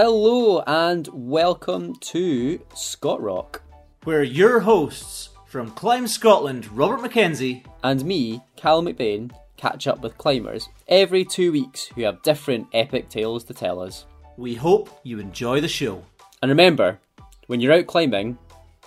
Hello 0.00 0.62
and 0.64 1.08
welcome 1.12 1.96
to 1.96 2.64
Scott 2.72 3.20
Rock. 3.20 3.62
Where 4.04 4.22
your 4.22 4.60
hosts 4.60 5.30
from 5.44 5.72
Climb 5.72 6.06
Scotland, 6.06 6.70
Robert 6.70 7.02
Mackenzie, 7.02 7.64
and 7.82 8.04
me, 8.04 8.40
Cal 8.54 8.80
McBain, 8.80 9.32
catch 9.56 9.88
up 9.88 10.00
with 10.00 10.16
climbers 10.16 10.68
every 10.86 11.24
two 11.24 11.50
weeks 11.50 11.86
who 11.86 12.02
have 12.02 12.22
different 12.22 12.68
epic 12.72 13.08
tales 13.08 13.42
to 13.42 13.54
tell 13.54 13.80
us. 13.80 14.06
We 14.36 14.54
hope 14.54 14.88
you 15.02 15.18
enjoy 15.18 15.60
the 15.60 15.66
show. 15.66 16.04
And 16.42 16.48
remember, 16.48 17.00
when 17.48 17.58
you're 17.58 17.72
out 17.72 17.88
climbing, 17.88 18.38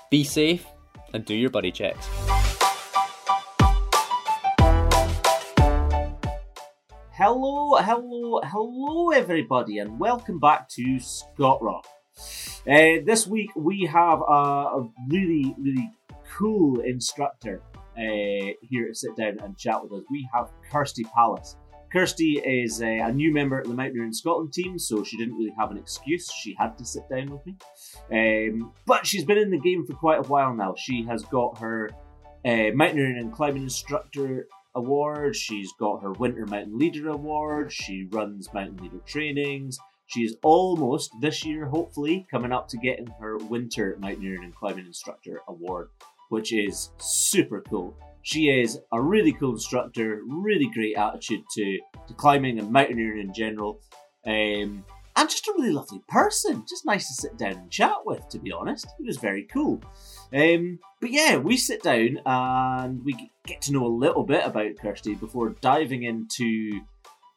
be 0.09 0.23
safe 0.23 0.65
and 1.13 1.25
do 1.25 1.35
your 1.35 1.49
buddy 1.49 1.73
checks. 1.73 2.07
Hello, 7.23 7.75
hello, 7.75 8.41
hello, 8.43 9.11
everybody, 9.11 9.77
and 9.77 9.99
welcome 9.99 10.39
back 10.39 10.67
to 10.69 10.99
Scott 10.99 11.61
Rock. 11.61 11.85
Uh, 12.67 13.05
this 13.05 13.27
week 13.27 13.51
we 13.55 13.85
have 13.85 14.21
a, 14.21 14.33
a 14.81 14.89
really, 15.07 15.55
really 15.59 15.91
cool 16.35 16.79
instructor 16.79 17.61
uh, 17.95 18.53
here 18.63 18.87
to 18.87 18.95
sit 18.95 19.15
down 19.15 19.37
and 19.43 19.55
chat 19.55 19.83
with 19.83 19.91
us. 19.91 20.03
We 20.09 20.27
have 20.33 20.49
Kirsty 20.71 21.03
Palace. 21.03 21.57
Kirsty 21.93 22.41
is 22.43 22.81
a, 22.81 23.01
a, 23.01 23.11
new 23.11 23.31
member 23.31 23.59
of 23.59 23.67
the 23.67 23.75
Mountaineering 23.75 24.13
Scotland 24.13 24.51
team, 24.51 24.79
so 24.79 25.03
she 25.03 25.15
didn't 25.15 25.35
really 25.35 25.53
have 25.59 25.69
an 25.69 25.77
excuse. 25.77 26.27
She 26.31 26.55
had 26.57 26.75
to 26.79 26.85
sit 26.85 27.07
down 27.07 27.29
with 27.29 27.45
me. 27.45 27.55
Um, 28.11 28.73
but 28.87 29.05
she's 29.05 29.25
been 29.25 29.37
in 29.37 29.51
the 29.51 29.59
game 29.59 29.85
for 29.85 29.93
quite 29.93 30.25
a 30.25 30.27
while 30.27 30.55
now. 30.55 30.73
She 30.75 31.03
has 31.03 31.23
got 31.25 31.59
her 31.59 31.91
uh, 32.43 32.71
Mountaineering 32.73 33.19
and 33.19 33.31
Climbing 33.31 33.61
Instructor 33.61 34.47
Award, 34.75 35.35
she's 35.35 35.71
got 35.79 36.01
her 36.01 36.11
Winter 36.13 36.45
Mountain 36.45 36.77
Leader 36.77 37.09
Award, 37.09 37.71
she 37.71 38.07
runs 38.11 38.53
Mountain 38.53 38.77
Leader 38.77 38.99
trainings. 39.05 39.77
She 40.07 40.21
is 40.21 40.35
almost 40.43 41.11
this 41.21 41.45
year, 41.45 41.67
hopefully, 41.67 42.27
coming 42.29 42.51
up 42.51 42.67
to 42.69 42.77
getting 42.77 43.07
her 43.19 43.37
Winter 43.37 43.97
Mountaineering 43.99 44.43
and 44.43 44.55
Climbing 44.55 44.85
Instructor 44.85 45.39
Award, 45.47 45.89
which 46.29 46.51
is 46.51 46.91
super 46.97 47.61
cool. 47.69 47.95
She 48.21 48.49
is 48.49 48.79
a 48.91 49.01
really 49.01 49.31
cool 49.31 49.53
instructor, 49.53 50.21
really 50.27 50.69
great 50.73 50.97
attitude 50.97 51.43
to, 51.55 51.79
to 52.07 52.13
climbing 52.13 52.59
and 52.59 52.71
mountaineering 52.71 53.21
in 53.27 53.33
general. 53.33 53.79
Um, 54.25 54.85
and 55.15 55.29
just 55.29 55.47
a 55.47 55.53
really 55.57 55.71
lovely 55.71 56.01
person. 56.07 56.65
Just 56.67 56.85
nice 56.85 57.07
to 57.07 57.13
sit 57.13 57.37
down 57.37 57.53
and 57.53 57.71
chat 57.71 57.97
with, 58.05 58.27
to 58.29 58.39
be 58.39 58.51
honest. 58.51 58.85
It 58.99 59.05
was 59.05 59.17
very 59.17 59.47
cool. 59.51 59.81
Um, 60.33 60.79
but 61.01 61.11
yeah, 61.11 61.37
we 61.37 61.57
sit 61.57 61.81
down 61.81 62.19
and 62.25 63.03
we 63.03 63.31
get 63.45 63.61
to 63.63 63.73
know 63.73 63.85
a 63.85 63.87
little 63.87 64.23
bit 64.23 64.45
about 64.45 64.77
Kirsty 64.79 65.15
before 65.15 65.49
diving 65.59 66.03
into 66.03 66.79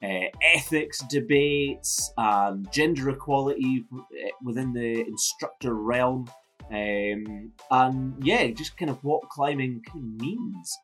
uh, 0.03 0.29
ethics 0.43 1.03
debates 1.09 2.13
and 2.19 2.71
gender 2.71 3.09
equality 3.09 3.87
eh, 3.93 4.29
within 4.45 4.75
the 4.75 5.01
instructor 5.01 5.75
realm. 5.75 6.31
Um, 6.71 7.53
and 7.71 8.15
yeah, 8.23 8.49
just 8.49 8.77
kind 8.77 8.91
of 8.91 9.03
what 9.03 9.29
climbing 9.31 9.83
means. 9.95 10.79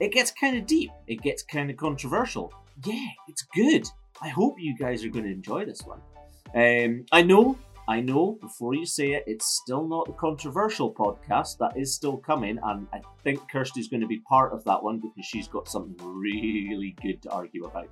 It 0.00 0.12
gets 0.12 0.30
kind 0.30 0.56
of 0.56 0.66
deep. 0.66 0.90
It 1.06 1.20
gets 1.20 1.42
kind 1.42 1.70
of 1.70 1.76
controversial. 1.76 2.50
Yeah, 2.84 3.08
it's 3.28 3.42
good. 3.54 3.86
I 4.22 4.28
hope 4.28 4.56
you 4.58 4.74
guys 4.76 5.04
are 5.04 5.10
going 5.10 5.26
to 5.26 5.32
enjoy 5.32 5.66
this 5.66 5.82
one. 5.82 6.00
Um, 6.54 7.04
I 7.12 7.22
know, 7.22 7.58
I 7.88 8.00
know, 8.00 8.38
before 8.40 8.74
you 8.74 8.86
say 8.86 9.12
it, 9.12 9.24
it's 9.26 9.60
still 9.60 9.86
not 9.88 10.06
the 10.06 10.12
controversial 10.12 10.94
podcast. 10.94 11.58
That 11.58 11.76
is 11.76 11.92
still 11.94 12.16
coming, 12.16 12.58
and 12.62 12.86
I 12.92 13.00
think 13.24 13.50
Kirsty's 13.50 13.88
going 13.88 14.02
to 14.02 14.06
be 14.06 14.20
part 14.20 14.52
of 14.52 14.62
that 14.64 14.82
one 14.82 15.00
because 15.00 15.26
she's 15.26 15.48
got 15.48 15.68
something 15.68 15.96
really 16.00 16.94
good 17.02 17.20
to 17.22 17.30
argue 17.30 17.64
about. 17.64 17.88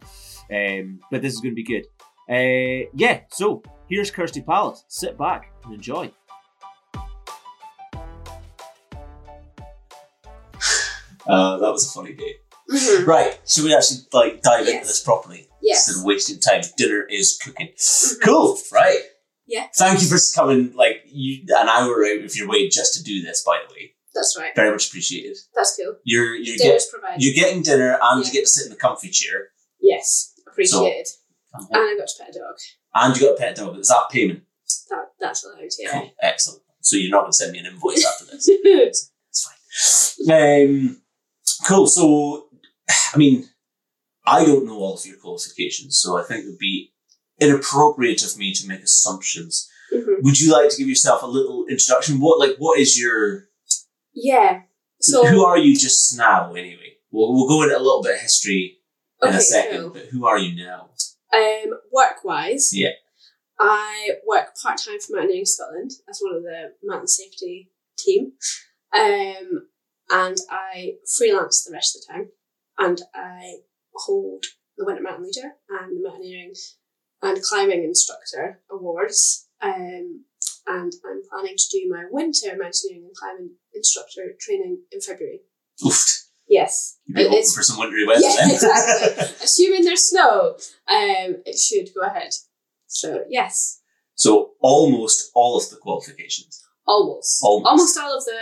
Um, 0.50 1.00
but 1.10 1.22
this 1.22 1.34
is 1.34 1.40
going 1.40 1.56
to 1.56 1.56
be 1.56 1.64
good. 1.64 1.86
Uh, 2.28 2.88
yeah, 2.94 3.22
so 3.30 3.62
here's 3.88 4.12
Kirsty 4.12 4.42
Palace. 4.42 4.84
Sit 4.86 5.18
back 5.18 5.52
and 5.64 5.74
enjoy. 5.74 6.12
Uh, 11.26 11.58
that 11.58 11.70
was 11.72 11.88
a 11.88 11.92
funny 11.92 12.14
day. 12.14 12.36
Mm-hmm. 12.70 13.04
Right, 13.08 13.40
should 13.44 13.64
we 13.64 13.74
actually 13.74 14.00
like 14.12 14.42
dive 14.42 14.66
yes. 14.66 14.74
into 14.74 14.86
this 14.86 15.02
properly? 15.02 15.48
Yes. 15.60 15.88
Instead 15.88 16.00
of 16.00 16.06
wasting 16.06 16.38
time, 16.38 16.62
dinner 16.76 17.02
is 17.10 17.38
cooking. 17.42 17.68
Mm-hmm. 17.76 18.20
Cool, 18.24 18.56
right? 18.72 19.00
Yeah. 19.50 19.66
Thank 19.74 20.00
you 20.00 20.06
for 20.06 20.16
coming 20.34 20.72
like 20.74 21.02
you 21.06 21.42
an 21.48 21.68
hour 21.68 22.04
out 22.04 22.24
of 22.24 22.36
your 22.36 22.48
way 22.48 22.68
just 22.68 22.94
to 22.94 23.02
do 23.02 23.20
this. 23.20 23.42
By 23.44 23.60
the 23.66 23.74
way. 23.74 23.94
That's 24.14 24.36
right. 24.38 24.54
Very 24.54 24.70
much 24.70 24.88
appreciated. 24.88 25.36
That's 25.54 25.76
cool. 25.76 25.96
You're 26.04 26.34
you're, 26.34 26.56
get, 26.56 26.82
provided. 26.90 27.22
you're 27.22 27.34
getting 27.34 27.62
dinner 27.62 27.98
and 28.00 28.20
yeah. 28.20 28.26
you 28.26 28.32
get 28.32 28.42
to 28.42 28.48
sit 28.48 28.66
in 28.66 28.70
the 28.70 28.76
comfy 28.76 29.08
chair. 29.08 29.48
Yes, 29.80 30.34
appreciated. 30.46 31.06
So, 31.06 31.14
and 31.58 31.66
I 31.72 31.96
got 31.98 32.08
to 32.08 32.14
pet 32.18 32.30
a 32.30 32.38
dog. 32.38 32.56
And 32.94 33.16
you 33.16 33.26
got 33.26 33.34
a 33.34 33.38
pet 33.38 33.56
dog. 33.56 33.78
Is 33.78 33.88
that 33.88 34.08
payment? 34.10 34.42
That 34.90 35.12
that's 35.18 35.44
allowed. 35.44 35.58
Yeah. 35.78 35.92
Cool. 35.92 36.10
Excellent. 36.22 36.62
So 36.80 36.96
you're 36.96 37.10
not 37.10 37.22
going 37.22 37.32
to 37.32 37.36
send 37.36 37.52
me 37.52 37.58
an 37.58 37.66
invoice 37.66 38.06
after 38.06 38.24
this. 38.24 38.48
it's, 38.48 39.12
it's 39.28 40.24
fine. 40.26 40.66
Um, 40.86 41.02
cool. 41.66 41.86
So, 41.86 42.48
I 42.88 43.18
mean, 43.18 43.48
I 44.26 44.44
don't 44.44 44.66
know 44.66 44.78
all 44.78 44.94
of 44.94 45.04
your 45.04 45.18
qualifications, 45.18 45.98
so 45.98 46.18
I 46.18 46.22
think 46.22 46.44
it 46.44 46.48
would 46.48 46.58
be 46.58 46.92
inappropriate 47.40 48.24
of 48.24 48.36
me 48.38 48.52
to 48.54 48.68
make 48.68 48.80
assumptions. 48.80 49.68
Mm-hmm. 49.92 50.22
Would 50.22 50.40
you 50.40 50.52
like 50.52 50.70
to 50.70 50.76
give 50.76 50.88
yourself 50.88 51.22
a 51.22 51.26
little 51.26 51.66
introduction? 51.68 52.20
What 52.20 52.38
like 52.38 52.56
what 52.58 52.78
is 52.78 52.98
your 52.98 53.48
yeah? 54.14 54.62
So 55.00 55.26
who 55.26 55.44
are 55.44 55.58
you 55.58 55.76
just 55.76 56.16
now? 56.16 56.52
Anyway, 56.52 56.96
we'll 57.10 57.32
we'll 57.32 57.48
go 57.48 57.62
into 57.62 57.76
a 57.76 57.78
little 57.78 58.02
bit 58.02 58.16
of 58.16 58.20
history 58.20 58.78
in 59.22 59.30
a 59.30 59.40
second. 59.40 59.80
Cool. 59.80 59.90
But 59.90 60.06
who 60.06 60.26
are 60.26 60.38
you 60.38 60.64
now? 60.64 60.90
Um, 61.32 61.78
work 61.92 62.24
wise, 62.24 62.76
yeah, 62.76 62.90
I 63.60 64.12
work 64.26 64.56
part 64.60 64.78
time 64.78 64.98
for 64.98 65.16
Mountaineering 65.16 65.44
Scotland 65.44 65.92
as 66.08 66.20
one 66.20 66.34
of 66.34 66.42
the 66.42 66.72
mountain 66.82 67.06
safety 67.06 67.70
team, 67.98 68.32
um, 68.92 69.68
and 70.10 70.38
I 70.50 70.94
freelance 71.16 71.62
the 71.62 71.72
rest 71.72 71.94
of 71.96 72.02
the 72.02 72.12
time, 72.12 72.28
and 72.78 73.02
I 73.14 73.58
hold 73.94 74.44
the 74.76 74.86
Winter 74.86 75.02
Mountain 75.02 75.24
Leader 75.24 75.52
and 75.68 75.96
the 75.96 76.08
Mountaineering 76.08 76.54
and 77.22 77.42
Climbing 77.42 77.84
Instructor 77.84 78.60
Awards. 78.70 79.48
Um, 79.60 80.24
and 80.66 80.92
I'm 81.04 81.22
planning 81.28 81.56
to 81.56 81.64
do 81.70 81.90
my 81.90 82.04
winter 82.10 82.48
mountaineering 82.50 83.06
and 83.06 83.16
climbing 83.16 83.50
instructor 83.74 84.32
training 84.38 84.82
in 84.92 85.00
February. 85.00 85.40
Oof. 85.84 86.26
Yes. 86.48 86.98
You'd 87.06 87.30
be 87.30 87.42
for 87.54 87.62
some 87.62 87.78
wintry 87.78 88.06
weather 88.06 88.20
yeah, 88.22 88.36
then. 88.38 88.50
exactly. 88.50 89.24
Assuming 89.44 89.84
there's 89.84 90.04
snow, 90.04 90.56
um, 90.88 91.36
it 91.46 91.58
should 91.58 91.94
go 91.94 92.02
ahead. 92.06 92.32
So, 92.86 93.24
yes. 93.28 93.80
So, 94.14 94.52
almost 94.60 95.30
all 95.34 95.56
of 95.56 95.70
the 95.70 95.76
qualifications. 95.76 96.62
Almost. 96.86 97.40
Almost. 97.42 97.68
Almost 97.68 97.98
all 97.98 98.18
of 98.18 98.24
the, 98.24 98.40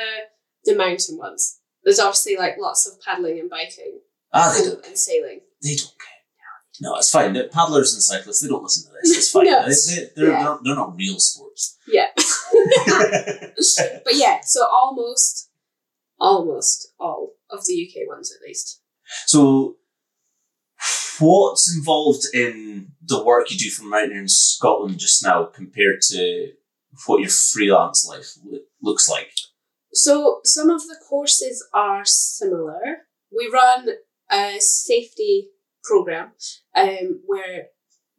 the 0.64 0.76
mountain 0.76 1.18
ones. 1.18 1.60
There's 1.84 1.98
obviously 1.98 2.36
like 2.36 2.56
lots 2.58 2.86
of 2.86 3.00
paddling 3.00 3.38
and 3.38 3.50
biking. 3.50 4.00
Ah, 4.32 4.58
don't. 4.58 4.84
And 4.86 4.96
sailing. 4.96 5.40
They 5.62 5.74
don't 5.74 5.94
care. 5.98 6.17
No, 6.80 6.96
it's 6.96 7.10
fine. 7.10 7.32
The 7.32 7.44
paddlers 7.44 7.94
and 7.94 8.02
cyclists, 8.02 8.40
they 8.40 8.48
don't 8.48 8.62
listen 8.62 8.90
to 8.90 8.96
this. 9.02 9.16
It's 9.16 9.30
fine. 9.32 9.46
no. 9.46 9.66
they, 9.66 10.08
they, 10.16 10.22
are 10.22 10.30
yeah. 10.30 10.42
they're, 10.44 10.58
they're 10.64 10.74
not 10.74 10.96
real 10.96 11.18
sports. 11.18 11.76
Yeah. 11.86 12.06
but 14.04 14.14
yeah, 14.14 14.38
so 14.42 14.66
almost, 14.66 15.50
almost 16.18 16.92
all 16.98 17.34
of 17.50 17.64
the 17.66 17.88
UK 17.88 18.08
ones 18.08 18.34
at 18.34 18.46
least. 18.46 18.80
So, 19.26 19.76
what's 21.18 21.74
involved 21.74 22.24
in 22.32 22.92
the 23.02 23.22
work 23.22 23.50
you 23.50 23.58
do 23.58 23.70
from 23.70 23.90
Mountaineering 23.90 24.22
in 24.22 24.28
Scotland 24.28 24.98
just 24.98 25.22
now 25.24 25.44
compared 25.44 26.00
to 26.10 26.52
what 27.06 27.20
your 27.20 27.30
freelance 27.30 28.06
life 28.08 28.34
looks 28.82 29.08
like? 29.08 29.30
So, 29.92 30.40
some 30.44 30.70
of 30.70 30.82
the 30.82 30.96
courses 31.08 31.66
are 31.72 32.04
similar. 32.04 32.80
We 33.36 33.50
run 33.52 33.88
a 34.30 34.58
safety 34.60 35.48
program 35.88 36.32
um, 36.76 37.22
where 37.26 37.68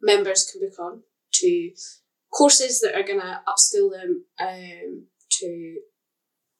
members 0.02 0.50
can 0.50 0.60
book 0.60 0.78
on 0.78 1.02
to 1.34 1.70
courses 2.32 2.80
that 2.80 2.94
are 2.94 3.02
going 3.02 3.20
to 3.20 3.40
upskill 3.46 3.90
them 3.90 4.24
um, 4.40 5.06
to 5.30 5.76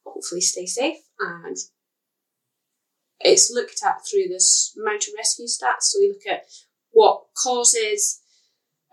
hopefully 0.07 0.41
stay 0.41 0.67
safe. 0.67 0.99
And 1.19 1.57
it's 3.21 3.51
looked 3.53 3.81
at 3.85 4.01
through 4.09 4.29
this 4.29 4.75
mountain 4.77 5.15
rescue 5.17 5.47
stats. 5.47 5.83
So 5.83 5.99
we 6.01 6.09
look 6.09 6.27
at 6.31 6.45
what 6.91 7.25
causes 7.37 8.21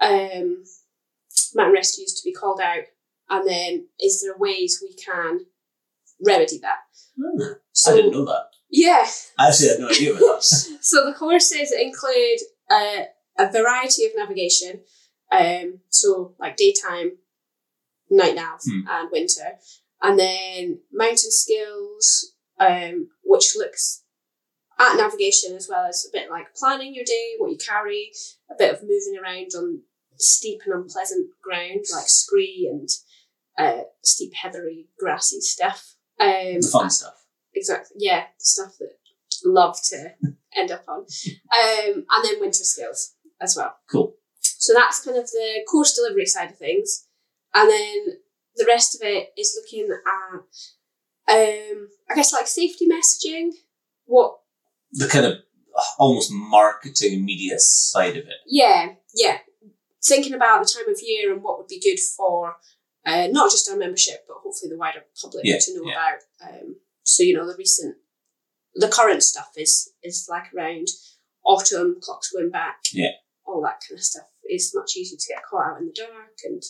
um, 0.02 0.64
mountain 1.56 1.74
rescues 1.74 2.14
to 2.14 2.22
be 2.24 2.34
called 2.34 2.60
out 2.62 2.84
and 3.30 3.48
then 3.48 3.88
is 4.00 4.22
there 4.22 4.38
ways 4.38 4.82
we 4.82 4.96
can 4.96 5.42
remedy 6.26 6.60
that? 6.60 6.80
Hmm. 7.20 7.54
so, 7.72 7.94
I 7.94 7.96
didn't 7.98 8.12
know 8.12 8.26
that 8.26 8.50
yeah. 8.70 9.06
I 9.38 9.48
actually 9.48 9.70
had 9.70 9.80
no 9.80 9.90
idea 9.90 10.16
about 10.16 10.44
so 10.44 11.06
the 11.06 11.16
courses 11.18 11.72
include 11.72 12.40
uh, 12.70 13.04
a 13.38 13.52
variety 13.52 14.06
of 14.06 14.12
navigation. 14.16 14.82
Um, 15.32 15.80
so 15.90 16.36
like 16.40 16.58
daytime, 16.58 17.18
night 18.10 18.36
nav, 18.36 18.62
hmm. 18.64 18.88
and 18.90 19.10
winter, 19.12 19.58
and 20.02 20.18
then 20.18 20.80
mountain 20.92 21.32
skills, 21.32 22.34
um, 22.60 23.10
which 23.24 23.56
looks 23.56 24.04
at 24.80 24.96
navigation 24.96 25.56
as 25.56 25.68
well 25.70 25.86
as 25.86 26.08
a 26.08 26.16
bit 26.16 26.30
like 26.30 26.56
planning 26.56 26.94
your 26.94 27.06
day, 27.06 27.34
what 27.38 27.52
you 27.52 27.58
carry, 27.58 28.12
a 28.50 28.56
bit 28.58 28.74
of 28.74 28.82
moving 28.82 29.20
around 29.22 29.52
on 29.58 29.82
steep 30.18 30.62
and 30.66 30.74
unpleasant 30.74 31.28
ground 31.44 31.86
like 31.94 32.08
scree 32.08 32.70
and 32.72 32.90
uh, 33.58 33.84
steep, 34.04 34.34
heathery, 34.36 34.88
grassy 35.00 35.42
stuff. 35.42 35.96
Um, 36.20 36.62
The 36.62 36.70
fun 36.72 36.90
stuff. 36.90 37.27
Exactly, 37.54 37.98
yeah, 38.00 38.22
the 38.40 38.46
stuff 38.46 38.74
that 38.80 38.92
love 39.46 39.78
to 39.90 40.12
end 40.56 40.72
up 40.72 40.84
on. 40.88 41.00
Um, 41.00 42.06
and 42.10 42.24
then 42.24 42.40
winter 42.40 42.64
skills 42.64 43.14
as 43.42 43.56
well. 43.58 43.76
Cool. 43.90 44.16
So 44.42 44.74
that's 44.74 45.04
kind 45.04 45.18
of 45.18 45.28
the 45.30 45.64
course 45.70 45.96
delivery 45.96 46.26
side 46.26 46.52
of 46.52 46.58
things. 46.58 47.06
And 47.54 47.70
then 47.70 48.06
the 48.56 48.66
rest 48.68 48.96
of 48.96 49.02
it 49.08 49.30
is 49.38 49.58
looking 49.62 49.88
at, 49.92 51.34
um, 51.34 51.88
I 52.10 52.16
guess, 52.16 52.34
like 52.34 52.48
safety 52.48 52.88
messaging. 52.88 53.52
What, 54.06 54.38
The 54.92 55.08
kind 55.08 55.26
of 55.26 55.34
almost 56.00 56.32
marketing 56.32 57.14
and 57.16 57.26
media 57.26 57.56
side 57.60 58.18
of 58.18 58.26
it. 58.26 58.34
yeah, 58.48 58.94
yeah. 59.14 59.38
Thinking 60.04 60.34
about 60.34 60.64
the 60.64 60.74
time 60.74 60.90
of 60.90 60.98
year 61.04 61.34
and 61.34 61.44
what 61.44 61.58
would 61.60 61.68
be 61.68 61.80
good 61.82 62.00
for 62.00 62.56
uh, 63.06 63.28
not 63.32 63.52
just 63.52 63.70
our 63.70 63.78
membership, 63.78 64.26
but 64.28 64.38
hopefully 64.44 64.70
the 64.70 64.78
wider 64.78 65.04
public 65.22 65.44
Yeah, 65.46 65.58
to 65.60 65.76
know 65.76 65.84
yeah. 65.90 65.94
about. 65.94 66.54
Um, 66.62 66.76
so, 67.08 67.24
you 67.24 67.36
know, 67.36 67.48
the 67.48 67.56
recent, 67.58 67.96
the 68.76 68.88
current 68.90 69.24
stuff 69.24 69.52
is 69.58 69.92
is 70.04 70.28
like 70.30 70.54
around 70.54 70.88
autumn, 71.46 71.98
clocks 72.02 72.32
going 72.32 72.50
back, 72.52 72.80
Yeah. 72.94 73.12
all 73.46 73.62
that 73.64 73.80
kind 73.88 73.98
of 73.98 74.04
stuff 74.04 74.28
is 74.50 74.74
much 74.76 74.96
easier 74.98 75.18
to 75.18 75.34
get 75.34 75.44
caught 75.50 75.72
out 75.72 75.80
in 75.80 75.88
the 75.88 75.94
dark 75.94 76.38
and 76.44 76.62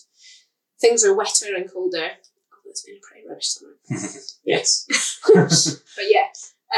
things 0.80 1.04
are 1.04 1.16
wetter 1.16 1.56
and 1.56 1.72
colder. 1.72 1.98
Although 1.98 2.70
it's 2.70 2.84
been 2.84 2.98
a 2.98 3.06
pretty 3.08 3.28
rubbish 3.28 3.50
summer. 3.50 3.74
yes. 4.46 4.86
But 5.96 6.06
yeah, 6.10 6.28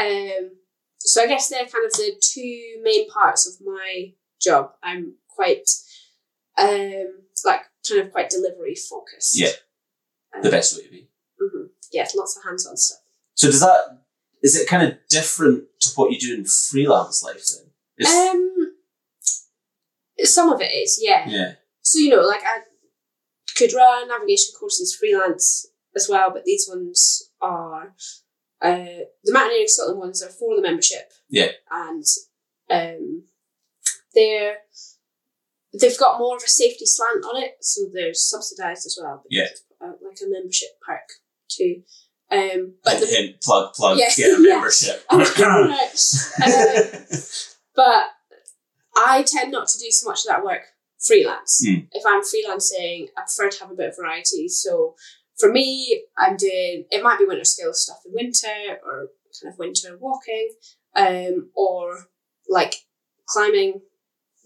um, 0.00 0.50
so 0.98 1.22
I 1.22 1.26
guess 1.26 1.48
they're 1.48 1.66
kind 1.66 1.84
of 1.86 1.92
the 1.92 2.12
two 2.20 2.80
main 2.82 3.08
parts 3.10 3.46
of 3.46 3.54
my 3.64 4.12
job. 4.40 4.72
I'm 4.82 5.14
quite, 5.28 5.68
um, 6.58 7.22
like 7.44 7.60
kind 7.88 8.00
of 8.02 8.12
quite 8.12 8.30
delivery 8.30 8.74
focused. 8.74 9.38
Yeah. 9.38 9.50
Um, 10.34 10.42
the 10.42 10.50
best 10.50 10.76
way 10.76 10.84
to 10.84 10.90
be. 10.90 11.08
hmm 11.38 11.66
Yeah, 11.92 12.06
lots 12.14 12.36
of 12.36 12.44
hands-on 12.44 12.76
stuff. 12.76 13.00
So 13.40 13.50
does 13.50 13.60
that 13.60 14.02
is 14.42 14.54
it 14.54 14.68
kind 14.68 14.86
of 14.86 14.98
different 15.08 15.64
to 15.80 15.90
what 15.94 16.12
you 16.12 16.18
do 16.18 16.34
in 16.34 16.44
freelance 16.44 17.22
life 17.22 17.42
then? 17.48 18.06
Um, 18.06 18.74
some 20.18 20.52
of 20.52 20.60
it 20.60 20.70
is, 20.72 20.98
yeah. 21.02 21.26
yeah. 21.26 21.52
So 21.80 22.00
you 22.00 22.10
know, 22.10 22.20
like 22.20 22.42
I 22.44 22.60
could 23.56 23.72
run 23.72 24.08
navigation 24.08 24.52
courses 24.58 24.94
freelance 24.94 25.66
as 25.96 26.06
well, 26.06 26.30
but 26.30 26.44
these 26.44 26.68
ones 26.70 27.30
are 27.40 27.94
uh, 28.60 29.06
the 29.24 29.32
Mountaineering 29.32 29.68
Scotland 29.68 30.00
ones 30.00 30.22
are 30.22 30.28
for 30.28 30.54
the 30.54 30.60
membership. 30.60 31.10
Yeah. 31.30 31.52
and 31.70 32.04
um, 32.70 33.22
they're 34.14 34.56
they've 35.80 35.98
got 35.98 36.18
more 36.18 36.36
of 36.36 36.42
a 36.42 36.48
safety 36.48 36.84
slant 36.84 37.24
on 37.24 37.42
it, 37.42 37.52
so 37.62 37.86
they're 37.90 38.12
subsidised 38.12 38.84
as 38.84 38.98
well. 39.00 39.22
Yeah. 39.30 39.48
uh, 39.80 39.92
like 40.06 40.18
a 40.22 40.28
membership 40.28 40.78
perk 40.86 41.08
too. 41.48 41.84
Um, 42.32 42.74
but 42.84 42.94
Hint, 42.94 43.00
the 43.00 43.06
hint, 43.06 43.40
plug, 43.42 43.74
plug, 43.74 43.98
Yes, 43.98 44.16
get 44.16 44.38
a 44.38 44.40
membership. 44.40 45.04
Um, 45.10 47.04
but 47.74 48.04
I 48.96 49.24
tend 49.26 49.52
not 49.52 49.68
to 49.68 49.78
do 49.78 49.90
so 49.90 50.08
much 50.08 50.20
of 50.20 50.28
that 50.28 50.44
work 50.44 50.62
freelance. 50.98 51.64
Hmm. 51.66 51.80
If 51.92 52.04
I'm 52.06 52.22
freelancing, 52.22 53.08
I 53.16 53.22
prefer 53.22 53.48
to 53.48 53.60
have 53.60 53.70
a 53.70 53.74
bit 53.74 53.90
of 53.90 53.96
variety. 53.96 54.48
So 54.48 54.94
for 55.38 55.50
me, 55.50 56.04
I'm 56.18 56.36
doing 56.36 56.84
it 56.90 57.02
might 57.02 57.18
be 57.18 57.24
winter 57.24 57.44
skills 57.44 57.82
stuff 57.82 58.00
in 58.06 58.12
winter 58.12 58.78
or 58.84 59.08
kind 59.40 59.52
of 59.52 59.58
winter 59.58 59.96
walking, 59.98 60.50
um, 60.94 61.50
or 61.54 62.06
like 62.48 62.74
climbing, 63.26 63.80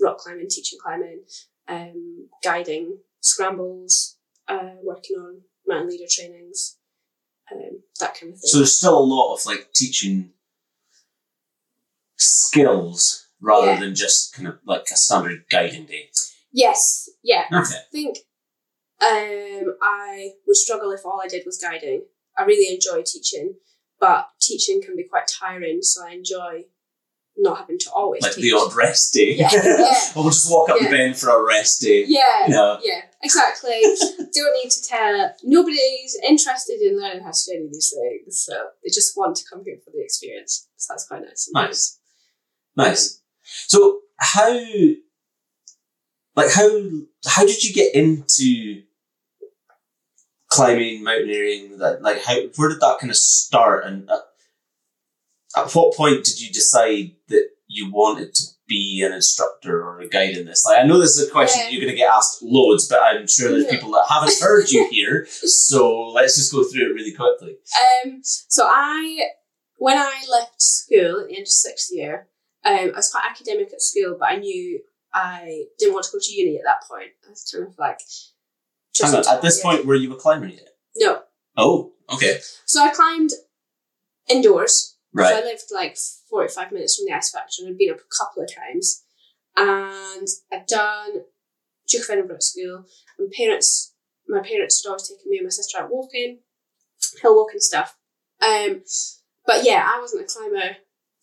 rock 0.00 0.18
climbing, 0.18 0.48
teaching 0.48 0.78
climbing, 0.82 1.22
um, 1.68 2.28
guiding 2.42 2.98
scrambles, 3.20 4.16
uh, 4.48 4.76
working 4.82 5.16
on 5.16 5.40
mountain 5.66 5.90
leader 5.90 6.04
trainings, 6.08 6.76
um, 7.52 7.82
that 8.00 8.14
kind 8.18 8.32
of 8.32 8.38
thing. 8.40 8.48
so 8.48 8.58
there's 8.58 8.76
still 8.76 8.98
a 8.98 9.00
lot 9.04 9.34
of 9.34 9.44
like 9.46 9.68
teaching 9.74 10.30
skills 12.16 13.26
rather 13.40 13.72
Yeah. 13.72 13.80
than 13.80 13.94
just 13.94 14.34
kind 14.34 14.48
of 14.48 14.58
like 14.64 14.86
a 14.92 14.96
standard 14.96 15.44
guiding 15.50 15.86
day. 15.86 16.10
yes, 16.52 17.08
yeah. 17.22 17.44
Okay. 17.52 17.74
I 17.76 17.82
think 17.92 18.18
um, 19.02 19.76
I 19.82 20.30
would 20.46 20.56
struggle 20.56 20.92
if 20.92 21.04
all 21.04 21.20
I 21.22 21.28
did 21.28 21.44
was 21.44 21.58
guiding. 21.58 22.04
I 22.38 22.44
really 22.44 22.72
enjoy 22.74 23.02
teaching, 23.02 23.54
but 24.00 24.28
teaching 24.40 24.80
can 24.82 24.96
be 24.96 25.04
quite 25.04 25.26
tiring, 25.28 25.82
so 25.82 26.06
I 26.06 26.12
enjoy 26.12 26.64
not 27.36 27.58
having 27.58 27.78
to 27.78 27.90
always 27.90 28.22
Like 28.22 28.34
teach. 28.34 28.42
the 28.44 28.52
odd 28.52 28.74
rest 28.74 29.12
day. 29.12 29.34
Yeah, 29.34 29.50
yeah. 29.54 29.94
we'll 30.14 30.24
just 30.24 30.50
walk 30.50 30.70
up 30.70 30.76
Yeah. 30.80 30.88
the 30.88 30.96
Ben 30.96 31.14
for 31.14 31.30
a 31.30 31.42
rest 31.44 31.80
day. 31.80 32.04
yeah, 32.06 32.46
Yeah. 32.48 32.76
yeah, 32.82 33.00
exactly. 33.22 33.80
Don't 34.18 34.54
need 34.62 34.70
to 34.70 34.82
tell. 34.82 35.34
Nobody's 35.42 36.16
interested 36.26 36.80
in 36.80 36.98
learning 37.00 37.22
how 37.24 37.30
to 37.32 37.38
do 37.46 37.56
any 37.56 37.64
of 37.66 37.72
these 37.72 37.92
things, 37.94 38.38
so 38.44 38.52
they 38.82 38.88
just 38.88 39.16
want 39.16 39.36
to 39.36 39.44
come 39.50 39.62
here 39.64 39.76
for 39.84 39.90
the 39.90 40.02
experience. 40.02 40.68
So 40.76 40.92
that's 40.94 41.06
quite 41.08 41.22
nice. 41.22 41.48
Nice. 41.52 41.98
Nice. 42.76 43.20
So 43.66 44.00
how 44.18 44.52
like 46.36 46.50
how 46.52 46.68
how 47.26 47.44
did 47.46 47.62
you 47.62 47.72
get 47.74 47.94
into 47.94 48.82
climbing, 50.48 51.02
mountaineering? 51.04 51.78
That 51.78 52.02
like 52.02 52.22
how 52.24 52.36
where 52.56 52.70
did 52.70 52.80
that 52.80 52.98
kind 53.00 53.10
of 53.10 53.16
start? 53.16 53.84
And 53.86 54.08
at, 54.10 54.18
at 55.56 55.72
what 55.72 55.96
point 55.96 56.24
did 56.24 56.40
you 56.40 56.52
decide 56.52 57.12
that 57.28 57.48
you 57.66 57.90
wanted 57.90 58.34
to 58.34 58.42
be 58.66 59.02
an 59.06 59.12
instructor 59.12 59.82
or 59.82 60.00
a 60.00 60.08
guide 60.08 60.36
in 60.36 60.46
this? 60.46 60.64
Like 60.64 60.82
I 60.82 60.86
know 60.86 60.98
this 60.98 61.18
is 61.18 61.28
a 61.28 61.32
question 61.32 61.62
that 61.62 61.72
you're 61.72 61.80
going 61.80 61.92
to 61.92 61.96
get 61.96 62.10
asked 62.12 62.42
loads, 62.42 62.88
but 62.88 63.00
I'm 63.02 63.26
sure 63.26 63.50
there's 63.50 63.66
people 63.66 63.90
that 63.92 64.06
haven't 64.08 64.40
heard 64.40 64.70
you 64.70 64.88
here. 64.90 65.26
So 65.28 66.08
let's 66.08 66.36
just 66.36 66.52
go 66.52 66.64
through 66.64 66.90
it 66.90 66.94
really 66.94 67.12
quickly. 67.12 67.56
Um, 68.04 68.20
so 68.22 68.66
I, 68.66 69.28
when 69.76 69.98
I 69.98 70.22
left 70.30 70.60
school 70.62 71.20
at 71.20 71.28
the 71.28 71.34
end 71.36 71.42
of 71.42 71.48
sixth 71.48 71.90
year, 71.92 72.28
um, 72.64 72.74
I 72.74 72.96
was 72.96 73.10
quite 73.10 73.24
academic 73.30 73.72
at 73.72 73.82
school, 73.82 74.16
but 74.18 74.30
I 74.30 74.36
knew 74.36 74.80
I 75.12 75.64
didn't 75.78 75.94
want 75.94 76.06
to 76.06 76.12
go 76.12 76.18
to 76.20 76.32
uni 76.32 76.56
at 76.56 76.64
that 76.64 76.88
point. 76.88 77.10
I 77.26 77.30
was 77.30 77.48
kind 77.52 77.66
of 77.68 77.78
like, 77.78 77.98
Hang 79.00 79.14
on, 79.14 79.24
at 79.28 79.42
this 79.42 79.60
point, 79.60 79.84
were 79.86 79.94
you 79.96 80.12
a 80.12 80.16
climber 80.16 80.46
yet? 80.46 80.68
no. 80.96 81.22
Oh, 81.56 81.92
okay, 82.12 82.38
So 82.64 82.82
I 82.82 82.90
climbed 82.90 83.30
indoors. 84.28 84.93
So 85.16 85.36
I 85.36 85.44
lived 85.44 85.62
like 85.72 85.96
forty-five 86.28 86.72
minutes 86.72 86.96
from 86.96 87.06
the 87.06 87.16
Ice 87.16 87.30
Factor, 87.30 87.62
and 87.62 87.68
I'd 87.70 87.78
been 87.78 87.92
up 87.92 88.00
a 88.00 88.16
couple 88.16 88.42
of 88.42 88.50
times, 88.52 89.04
and 89.56 90.26
I'd 90.52 90.66
done 90.66 91.22
Duke 91.88 92.04
of 92.04 92.10
Edinburgh 92.10 92.40
school. 92.40 92.84
And 93.18 93.30
parents, 93.30 93.94
my 94.28 94.40
parents 94.40 94.82
had 94.82 94.88
always 94.88 95.08
taken 95.08 95.30
me 95.30 95.38
and 95.38 95.46
my 95.46 95.50
sister 95.50 95.78
out 95.78 95.90
walking, 95.90 96.40
hill 97.22 97.36
walking 97.36 97.60
stuff. 97.60 97.96
Um, 98.42 98.82
but 99.46 99.64
yeah, 99.64 99.88
I 99.88 100.00
wasn't 100.00 100.24
a 100.24 100.26
climber 100.26 100.76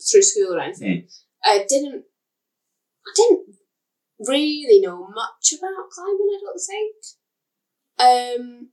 through 0.10 0.21
school 0.21 0.55
or 0.55 0.60
anything. 0.60 1.07
I 1.43 1.65
didn't. 1.67 2.05
I 3.05 3.12
didn't 3.15 3.55
really 4.19 4.79
know 4.79 5.07
much 5.13 5.53
about 5.57 5.89
climbing. 5.91 6.29
I 6.31 6.39
don't 6.39 6.62
think. 6.69 8.39
Um. 8.39 8.69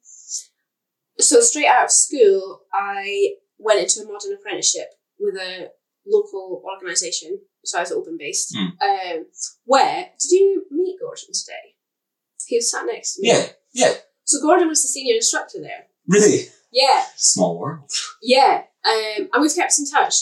So 1.19 1.41
straight 1.41 1.67
out 1.67 1.87
of 1.87 1.91
school, 1.91 2.61
I 2.73 3.31
went 3.59 3.81
into 3.81 4.01
a 4.01 4.13
modern 4.13 4.35
apprenticeship 4.35 4.91
with 5.19 5.37
a 5.37 5.71
local 6.07 6.63
organisation. 6.65 7.41
So 7.65 7.79
I 7.79 7.83
was 7.83 7.93
Oban 7.93 8.17
based. 8.19 8.57
Hmm. 8.57 8.69
Um, 8.83 9.27
where 9.65 10.11
did 10.21 10.31
you 10.31 10.65
meet 10.71 10.99
Gordon 11.01 11.29
today? 11.33 11.75
He 12.47 12.57
was 12.57 12.71
sat 12.71 12.87
next 12.87 13.17
to 13.17 13.23
me. 13.23 13.29
Yeah, 13.29 13.47
yeah. 13.75 13.95
So 14.25 14.41
Gordon 14.41 14.69
was 14.69 14.83
the 14.83 14.89
senior 14.89 15.17
instructor 15.17 15.59
there. 15.61 15.87
Really? 16.07 16.47
Yeah, 16.73 17.05
Small 17.17 17.59
world. 17.59 17.91
yeah. 18.23 18.63
Um, 18.85 19.29
and 19.33 19.43
we've 19.43 19.55
kept 19.55 19.79
in 19.79 19.87
touch. 19.87 20.15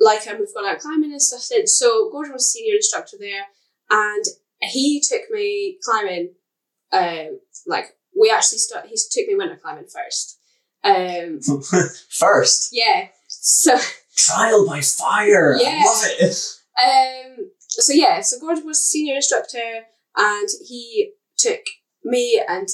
Like, 0.00 0.24
and 0.28 0.38
we've 0.38 0.54
gone 0.54 0.66
out 0.66 0.78
climbing 0.78 1.10
and 1.10 1.20
stuff 1.22 1.40
since. 1.40 1.76
So 1.76 2.08
Gordon 2.12 2.32
was 2.32 2.52
senior 2.52 2.76
instructor 2.76 3.16
there, 3.18 3.46
and 3.90 4.24
he 4.60 5.00
took 5.00 5.22
me 5.30 5.78
climbing. 5.84 6.34
Um, 6.92 7.40
like 7.66 7.96
we 8.18 8.30
actually 8.30 8.58
start. 8.58 8.86
He 8.86 8.96
took 9.10 9.26
me 9.26 9.34
winter 9.34 9.58
climbing 9.60 9.86
first. 9.86 10.38
Um, 10.84 11.40
First, 12.08 12.68
yeah. 12.72 13.08
So 13.50 13.78
trial 14.14 14.66
by 14.66 14.82
fire. 14.82 15.56
Yeah. 15.58 15.82
I 15.82 15.84
love 15.86 16.04
it. 16.20 17.38
Um, 17.40 17.50
so 17.60 17.94
yeah, 17.94 18.20
so 18.20 18.38
Gordon 18.38 18.66
was 18.66 18.86
senior 18.86 19.16
instructor, 19.16 19.86
and 20.14 20.48
he 20.68 21.12
took 21.38 21.60
me 22.04 22.42
and 22.46 22.68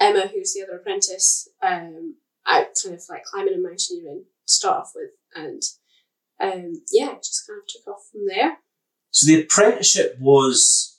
Emma, 0.00 0.26
who's 0.26 0.54
the 0.54 0.64
other 0.64 0.78
apprentice, 0.78 1.48
um, 1.62 2.16
out 2.48 2.66
kind 2.82 2.96
of 2.96 3.02
like 3.08 3.22
climbing 3.24 3.54
and 3.54 3.62
mountaineering 3.62 4.24
to 4.46 4.52
start 4.52 4.80
off 4.80 4.92
with, 4.96 5.10
and 5.36 5.62
um, 6.40 6.82
yeah, 6.92 7.14
just 7.14 7.46
kind 7.46 7.60
of 7.60 7.68
took 7.68 7.86
off 7.86 8.02
from 8.10 8.22
there. 8.26 8.58
So 9.10 9.32
the 9.32 9.42
apprenticeship 9.42 10.16
was 10.18 10.98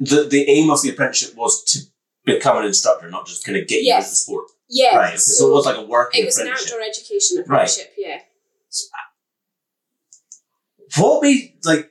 the 0.00 0.24
the 0.24 0.50
aim 0.50 0.70
of 0.70 0.82
the 0.82 0.90
apprenticeship 0.90 1.36
was 1.36 1.62
to 1.66 1.78
become 2.24 2.56
an 2.58 2.64
instructor, 2.64 3.08
not 3.08 3.26
just 3.26 3.44
kind 3.44 3.56
of 3.56 3.68
get 3.68 3.84
you 3.84 3.94
into 3.94 4.08
the 4.08 4.16
sport. 4.16 4.46
Yeah, 4.68 4.96
right. 4.96 5.08
Okay. 5.10 5.16
So, 5.18 5.48
it 5.48 5.52
was 5.52 5.66
like 5.66 5.76
a 5.76 5.84
working 5.84 6.22
it 6.22 6.26
was 6.26 6.38
an 6.38 6.48
outdoor 6.48 6.80
education 6.80 7.38
apprenticeship. 7.38 7.92
Yeah. 7.96 8.20
What 10.98 11.22
made 11.22 11.54
like 11.64 11.90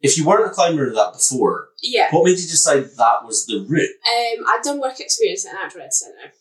if 0.00 0.16
you 0.16 0.24
weren't 0.24 0.46
a 0.50 0.54
climber 0.54 0.92
that 0.94 1.12
before, 1.14 1.68
Yeah. 1.82 2.08
what 2.10 2.24
made 2.24 2.38
you 2.38 2.46
decide 2.46 2.84
that 2.96 3.24
was 3.24 3.46
the 3.46 3.64
route? 3.68 3.82
Um, 3.82 4.44
I'd 4.46 4.60
done 4.62 4.80
work 4.80 5.00
experience 5.00 5.46
at 5.46 5.52
an 5.54 5.70
Red 5.76 5.92
Centre. 5.92 6.32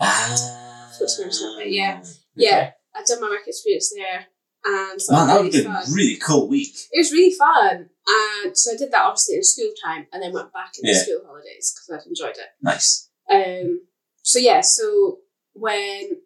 Ah, 0.00 0.90
Footsteps 0.98 1.40
of 1.42 1.60
it, 1.60 1.68
yeah. 1.70 2.02
Yeah. 2.34 2.70
I'd 2.94 3.04
done 3.06 3.20
my 3.20 3.28
work 3.28 3.46
experience 3.46 3.92
there, 3.94 4.26
and 4.64 5.00
so 5.00 5.12
Man, 5.12 5.24
it 5.24 5.26
that 5.26 5.34
was 5.34 5.44
would 5.44 5.52
really 5.54 5.64
have 5.74 5.84
been 5.86 5.92
a 5.92 5.96
really 5.96 6.16
cool 6.16 6.48
week. 6.48 6.74
It 6.90 6.98
was 6.98 7.12
really 7.12 7.34
fun, 7.34 7.90
and 8.08 8.58
so 8.58 8.72
I 8.72 8.76
did 8.76 8.90
that 8.90 9.02
obviously 9.02 9.36
in 9.36 9.44
school 9.44 9.70
time, 9.84 10.06
and 10.12 10.22
then 10.22 10.32
went 10.32 10.52
back 10.52 10.72
in 10.82 10.88
the 10.88 10.94
school 10.94 11.22
holidays 11.26 11.72
because 11.74 12.02
I'd 12.04 12.08
enjoyed 12.08 12.36
it. 12.36 12.48
Nice. 12.60 13.08
Um, 13.30 13.82
so 14.22 14.38
yeah, 14.38 14.60
so 14.60 15.18
when, 15.54 16.20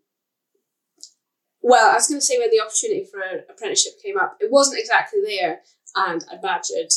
well, 1.69 1.91
I 1.91 1.95
was 1.95 2.07
going 2.07 2.21
to 2.21 2.25
say 2.25 2.39
when 2.39 2.51
the 2.51 2.61
opportunity 2.61 3.05
for 3.11 3.21
an 3.21 3.43
apprenticeship 3.51 3.95
came 4.03 4.17
up, 4.19 4.37
it 4.41 4.51
wasn't 4.53 4.79
exactly 4.79 5.21
there, 5.27 5.61
and 5.97 6.25
I 6.31 6.37
badgered 6.37 6.93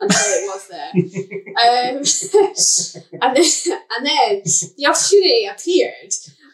until 0.00 0.18
it 0.20 0.46
was 0.46 0.68
there. 0.68 0.92
um, 1.66 1.96
and 3.22 3.36
then, 3.36 3.44
and 3.96 4.06
then 4.06 4.42
the 4.78 4.86
opportunity 4.86 5.46
appeared. 5.46 6.12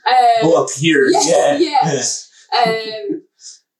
Um, 0.08 0.48
oh, 0.48 0.64
appeared. 0.64 1.12
yeah, 1.12 1.58
Yeah. 1.58 2.00
yeah. 2.54 2.62
um, 2.64 3.22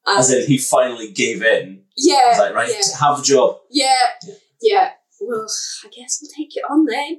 As 0.07 0.31
in, 0.33 0.47
he 0.47 0.59
finally 0.59 1.11
gave 1.13 1.43
in. 1.43 1.85
yeah, 1.97 2.29
was 2.29 2.39
like, 2.39 2.55
right, 2.55 2.69
yeah. 2.71 2.99
have 3.01 3.21
a 3.21 3.23
job. 3.23 3.57
Yeah, 3.71 3.95
Yeah. 4.27 4.35
yeah. 4.61 4.91
Well, 5.21 5.47
I 5.85 5.89
guess 5.89 6.21
we'll 6.21 6.31
take 6.37 6.57
it 6.57 6.65
on 6.71 6.85
then. 6.85 7.19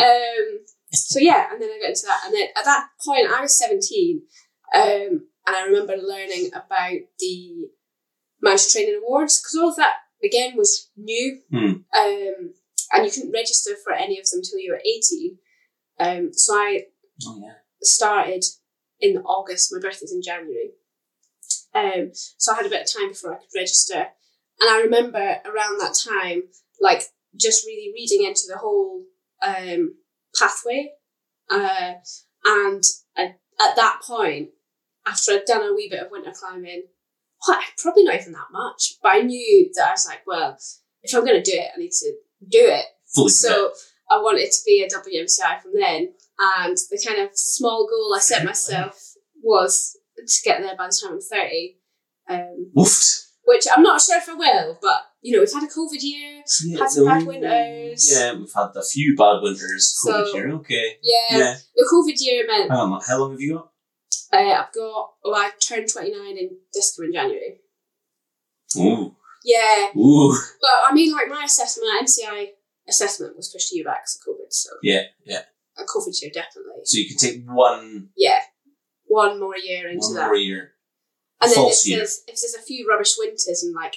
um, 0.00 0.58
so 0.92 1.18
yeah, 1.18 1.46
and 1.50 1.60
then 1.60 1.70
I 1.70 1.78
got 1.80 1.88
into 1.88 2.06
that, 2.06 2.20
and 2.26 2.34
then 2.34 2.48
at 2.56 2.64
that 2.64 2.88
point 3.04 3.26
I 3.32 3.40
was 3.40 3.58
seventeen, 3.58 4.22
um, 4.74 5.26
and 5.46 5.56
I 5.56 5.64
remember 5.64 5.96
learning 5.96 6.50
about 6.54 6.98
the 7.18 7.68
Mountain 8.42 8.68
Training 8.70 9.00
Awards 9.04 9.40
because 9.40 9.54
all 9.60 9.70
of 9.70 9.76
that 9.76 9.94
again 10.22 10.56
was 10.56 10.90
new, 10.96 11.40
Hmm. 11.50 11.72
um, 11.96 12.54
and 12.92 13.04
you 13.04 13.10
couldn't 13.10 13.32
register 13.32 13.72
for 13.82 13.92
any 13.92 14.18
of 14.18 14.28
them 14.30 14.40
till 14.42 14.58
you 14.58 14.72
were 14.72 14.80
eighteen. 14.84 15.38
Um, 15.98 16.32
so 16.32 16.54
I 16.54 16.86
Oh, 17.26 17.38
yeah. 17.40 17.54
started 17.82 18.44
in 19.00 19.18
August. 19.18 19.72
My 19.72 19.78
birthday's 19.80 20.12
in 20.12 20.22
January. 20.22 20.72
Um, 21.74 22.10
so 22.12 22.52
I 22.52 22.56
had 22.56 22.66
a 22.66 22.70
bit 22.70 22.82
of 22.82 22.92
time 22.92 23.08
before 23.10 23.34
I 23.34 23.38
could 23.38 23.54
register. 23.54 24.08
And 24.60 24.70
I 24.70 24.80
remember 24.80 25.18
around 25.44 25.78
that 25.80 25.94
time, 26.04 26.44
like 26.80 27.02
just 27.36 27.66
really 27.66 27.92
reading 27.94 28.24
into 28.26 28.42
the 28.48 28.58
whole 28.58 29.04
um, 29.42 29.96
pathway. 30.38 30.92
Uh, 31.50 31.94
and 32.44 32.82
I, 33.16 33.22
at 33.60 33.76
that 33.76 34.00
point, 34.04 34.50
after 35.06 35.32
I'd 35.32 35.44
done 35.46 35.62
a 35.68 35.74
wee 35.74 35.88
bit 35.90 36.00
of 36.02 36.10
winter 36.10 36.32
climbing, 36.38 36.84
well, 37.46 37.60
probably 37.78 38.04
not 38.04 38.14
even 38.20 38.32
that 38.32 38.50
much, 38.52 38.94
but 39.02 39.12
I 39.12 39.20
knew 39.20 39.70
that 39.74 39.88
I 39.88 39.90
was 39.92 40.06
like, 40.08 40.22
well, 40.26 40.56
if 41.02 41.14
I'm 41.14 41.24
going 41.24 41.42
to 41.42 41.50
do 41.50 41.56
it, 41.56 41.70
I 41.74 41.78
need 41.78 41.92
to 41.92 42.12
do 42.48 42.58
it 42.60 42.84
Fully 43.14 43.30
so 43.30 43.70
I 44.10 44.16
wanted 44.18 44.50
to 44.50 44.58
be 44.66 44.82
a 44.82 44.88
WMCI 44.88 45.62
from 45.62 45.72
then, 45.74 46.12
and 46.38 46.76
the 46.90 47.02
kind 47.06 47.20
of 47.22 47.30
small 47.34 47.86
goal 47.88 48.14
I 48.14 48.18
set 48.20 48.44
myself 48.44 49.14
was 49.42 49.96
to 50.16 50.40
get 50.44 50.60
there 50.62 50.76
by 50.76 50.86
the 50.88 50.98
time 51.02 51.14
I'm 51.14 51.20
thirty. 51.20 51.78
Um, 52.28 52.70
Woofed. 52.76 53.26
which 53.44 53.64
I'm 53.74 53.82
not 53.82 54.00
sure 54.00 54.16
if 54.18 54.28
I 54.28 54.34
will, 54.34 54.78
but 54.80 55.02
you 55.22 55.32
know 55.34 55.40
we've 55.40 55.52
had 55.52 55.62
a 55.62 55.66
COVID 55.66 56.00
year. 56.02 56.42
Yeah, 56.64 56.78
Had 56.80 56.90
some 56.90 57.04
bad 57.06 57.26
winters. 57.26 58.10
Yeah, 58.12 58.34
we've 58.34 58.52
had 58.54 58.70
a 58.74 58.82
few 58.82 59.14
bad 59.16 59.40
winters. 59.42 59.98
COVID 60.06 60.26
So- 60.26 60.34
year, 60.34 60.50
okay. 60.54 60.98
Yeah, 61.02 61.38
Yeah. 61.38 61.56
the 61.76 61.88
COVID 61.92 62.14
year 62.18 62.46
meant 62.46 62.70
Hang 62.70 62.78
on, 62.80 63.00
how 63.06 63.18
long 63.20 63.32
have 63.32 63.40
you 63.40 63.54
got? 63.54 63.70
Uh, 64.34 64.64
I've 64.66 64.72
got 64.74 65.12
oh 65.24 65.34
I 65.34 65.50
turned 65.60 65.88
29 65.92 66.38
in 66.38 66.50
Disco 66.72 67.02
in 67.02 67.12
January. 67.12 67.60
Ooh. 68.76 69.14
Yeah, 69.44 69.88
Ooh. 69.96 70.34
but 70.60 70.70
I 70.88 70.92
mean 70.94 71.12
like 71.12 71.28
my 71.28 71.42
assessment, 71.44 71.88
my 71.92 72.00
MCI 72.04 72.46
assessment 72.88 73.36
was 73.36 73.48
pushed 73.52 73.72
a 73.72 73.76
year 73.76 73.84
back 73.84 74.02
because 74.04 74.16
of 74.26 74.34
COVID, 74.34 74.52
so 74.52 74.70
Yeah, 74.82 75.02
yeah. 75.24 75.42
a 75.78 75.82
COVID 75.82 76.20
year 76.22 76.30
definitely. 76.32 76.82
So 76.84 76.98
you 76.98 77.08
can 77.08 77.16
take 77.18 77.44
one, 77.46 78.08
Yeah, 78.16 78.40
one 79.06 79.38
more 79.38 79.56
year 79.56 79.88
into 79.88 80.06
one 80.06 80.14
that. 80.14 80.20
One 80.22 80.28
more 80.30 80.36
year. 80.36 80.70
And 81.40 81.50
then 81.50 81.58
if 81.58 81.64
False 81.64 81.86
year. 81.86 81.98
there's 81.98 82.22
if 82.26 82.40
there's 82.40 82.54
a 82.58 82.62
few 82.62 82.88
rubbish 82.88 83.14
winters 83.18 83.62
and 83.62 83.74
like 83.74 83.96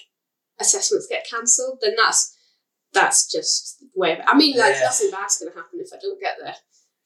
assessments 0.60 1.08
get 1.10 1.26
cancelled, 1.30 1.80
then 1.82 1.94
that's 1.98 2.36
that's 2.94 3.32
just 3.32 3.80
the 3.80 3.88
way. 3.96 4.20
I 4.28 4.36
mean, 4.38 4.58
like 4.58 4.76
Yeah. 4.76 4.82
nothing 4.82 5.12
bad's 5.12 5.40
gonna 5.40 5.56
happen 5.56 5.80
if 5.80 5.94
I 5.94 5.98
don't 6.02 6.20
get 6.20 6.36
there 6.44 6.56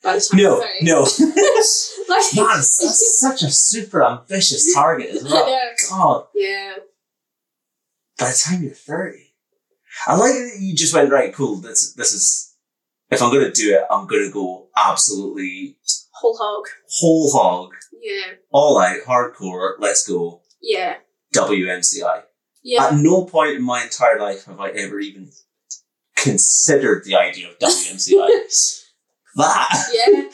by 0.03 0.15
the 0.15 0.21
time 0.21 0.39
No, 0.39 0.55
I'm 0.61 0.67
30. 0.79 0.85
no. 0.85 1.01
like 2.09 2.35
Man, 2.35 2.45
that's 2.57 3.19
such 3.19 3.43
a 3.43 3.51
super 3.51 4.03
ambitious 4.05 4.73
target 4.73 5.09
as 5.11 5.23
well. 5.23 5.71
God, 5.89 6.25
Yeah. 6.35 6.75
by 8.17 8.27
the 8.29 8.41
time 8.43 8.63
you're 8.63 8.73
30. 8.73 9.33
I 10.07 10.15
like 10.15 10.33
that 10.33 10.57
you 10.59 10.75
just 10.75 10.93
went, 10.93 11.11
right, 11.11 11.33
cool, 11.33 11.57
this, 11.57 11.93
this 11.93 12.13
is, 12.13 12.55
if 13.09 13.21
I'm 13.21 13.29
going 13.31 13.43
to 13.45 13.51
do 13.51 13.73
it, 13.75 13.81
I'm 13.91 14.07
going 14.07 14.25
to 14.25 14.31
go 14.33 14.69
absolutely 14.77 15.77
Whole 16.13 16.37
hog. 16.39 16.65
whole 16.99 17.31
hog, 17.33 17.73
Yeah. 18.01 18.33
all 18.51 18.79
out, 18.79 18.97
hardcore, 19.07 19.73
let's 19.79 20.07
go, 20.07 20.41
Yeah. 20.61 20.95
WMCI. 21.35 22.23
Yeah. 22.63 22.85
At 22.87 22.95
no 22.95 23.25
point 23.25 23.55
in 23.55 23.63
my 23.63 23.83
entire 23.83 24.19
life 24.19 24.45
have 24.45 24.59
I 24.59 24.69
ever 24.69 24.99
even 24.99 25.31
considered 26.15 27.03
the 27.05 27.15
idea 27.15 27.49
of 27.49 27.59
WMCI. 27.59 28.29
that. 29.35 29.85
yeah. 29.93 30.29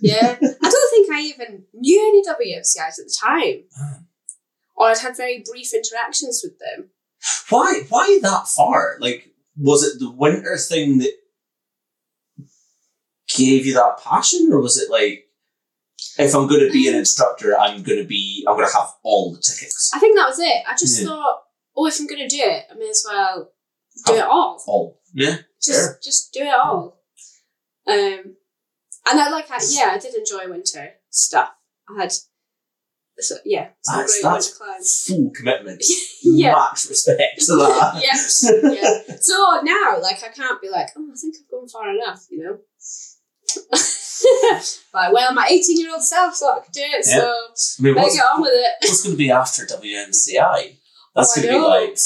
Yeah. 0.00 0.36
I 0.42 0.70
don't 0.70 0.90
think 0.90 1.10
I 1.12 1.20
even 1.22 1.64
knew 1.74 2.00
any 2.08 2.22
WMCIs 2.22 2.78
at 2.78 2.96
the 2.96 3.16
time. 3.22 3.64
Man. 3.78 4.06
Or 4.76 4.86
I'd 4.88 4.98
had 4.98 5.16
very 5.16 5.44
brief 5.48 5.74
interactions 5.74 6.40
with 6.42 6.58
them. 6.58 6.90
Why? 7.50 7.82
Why 7.90 8.18
that 8.22 8.48
far? 8.48 8.96
Like, 9.00 9.28
was 9.56 9.82
it 9.84 9.98
the 9.98 10.10
winter 10.10 10.56
thing 10.56 10.98
that 10.98 11.12
gave 13.36 13.66
you 13.66 13.74
that 13.74 13.98
passion, 14.02 14.48
or 14.52 14.60
was 14.60 14.78
it 14.80 14.90
like, 14.90 15.26
if 16.18 16.34
I'm 16.34 16.48
going 16.48 16.66
to 16.66 16.72
be 16.72 16.88
an 16.88 16.94
instructor, 16.94 17.56
I'm 17.58 17.82
going 17.82 17.98
to 17.98 18.06
be, 18.06 18.44
I'm 18.48 18.56
going 18.56 18.66
to 18.68 18.74
have 18.76 18.88
all 19.02 19.32
the 19.32 19.38
tickets, 19.40 19.90
I 19.94 19.98
think 20.00 20.16
that 20.16 20.28
was 20.28 20.38
it. 20.38 20.62
I 20.66 20.72
just 20.72 21.00
Yeah. 21.00 21.08
thought, 21.08 21.42
oh, 21.76 21.86
if 21.86 22.00
I'm 22.00 22.06
going 22.06 22.26
to 22.26 22.36
do 22.36 22.42
it, 22.42 22.64
I 22.70 22.74
may 22.74 22.88
as 22.88 23.04
well 23.08 23.52
do 24.06 24.14
it 24.14 24.24
all. 24.24 24.62
all. 24.66 25.00
Yeah, 25.12 25.36
just 25.62 25.78
Sure. 25.78 25.98
just 26.02 26.32
do 26.32 26.40
it 26.40 26.54
all. 26.54 27.02
Um, 27.86 28.36
and 29.10 29.20
I 29.20 29.30
like, 29.30 29.50
I, 29.50 29.58
yeah, 29.68 29.90
I 29.92 29.98
did 29.98 30.14
enjoy 30.14 30.48
winter 30.48 30.92
stuff. 31.10 31.50
I 31.88 32.02
had, 32.02 32.12
so 33.18 33.36
yeah, 33.44 33.68
some 33.82 33.96
That's- 33.98 34.12
great 34.12 34.22
that's- 34.22 34.46
winter 34.50 34.64
climbs. 34.64 35.04
full 35.06 35.30
commitment. 35.34 35.82
Yeah. 36.22 36.52
Max 36.52 36.86
respect 36.88 37.40
to 37.46 37.56
that. 37.56 37.94
yeah, 38.04 38.72
yeah. 39.08 39.16
So 39.20 39.60
now, 39.64 39.98
like, 40.02 40.22
I 40.22 40.28
can't 40.28 40.60
be 40.60 40.68
like, 40.68 40.88
oh, 40.96 41.08
I 41.10 41.16
think 41.16 41.34
I've 41.40 41.50
gone 41.50 41.66
far 41.66 41.88
enough, 41.90 42.26
you 42.30 42.44
know. 42.44 42.58
like, 44.94 45.12
well, 45.12 45.32
my 45.32 45.46
eighteen-year-old 45.50 46.02
self 46.02 46.36
thought 46.36 46.58
I 46.60 46.64
could 46.64 46.72
do 46.72 46.82
it, 46.84 47.04
so 47.06 47.18
I 47.18 47.82
mean, 47.82 47.94
better 47.94 48.10
get 48.14 48.24
on 48.34 48.42
with 48.42 48.50
it. 48.52 48.72
what's 48.82 49.02
going 49.02 49.14
to 49.14 49.18
be 49.18 49.30
after 49.30 49.64
WMCI? 49.64 50.76
That's 51.16 51.38
Oh, 51.38 51.42
going 51.42 51.46
to 51.48 51.52
be 51.54 51.58
like 51.58 51.98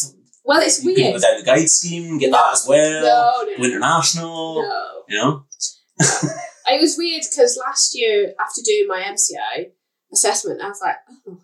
Well, 0.45 0.61
it's 0.63 0.83
weird. 0.85 0.97
go 1.15 1.19
down 1.19 1.39
the 1.41 1.45
guide 1.45 1.69
scheme, 1.69 2.19
get 2.19 2.31
that 2.31 2.53
as 2.53 2.67
well. 2.69 3.03
No, 3.03 3.51
no, 3.51 3.57
Go 3.59 3.65
international. 3.65 4.63
no. 4.63 5.03
You 5.09 5.19
know. 5.19 5.45
It 6.67 6.81
was 6.81 6.97
weird 6.97 7.23
because 7.29 7.59
last 7.59 7.97
year, 7.97 8.35
after 8.41 8.61
doing 8.65 8.87
my 8.89 9.03
MCI 9.03 9.71
assessment, 10.13 10.61
I 10.63 10.69
was 10.69 10.81
like, 10.83 10.97
oh, 11.29 11.39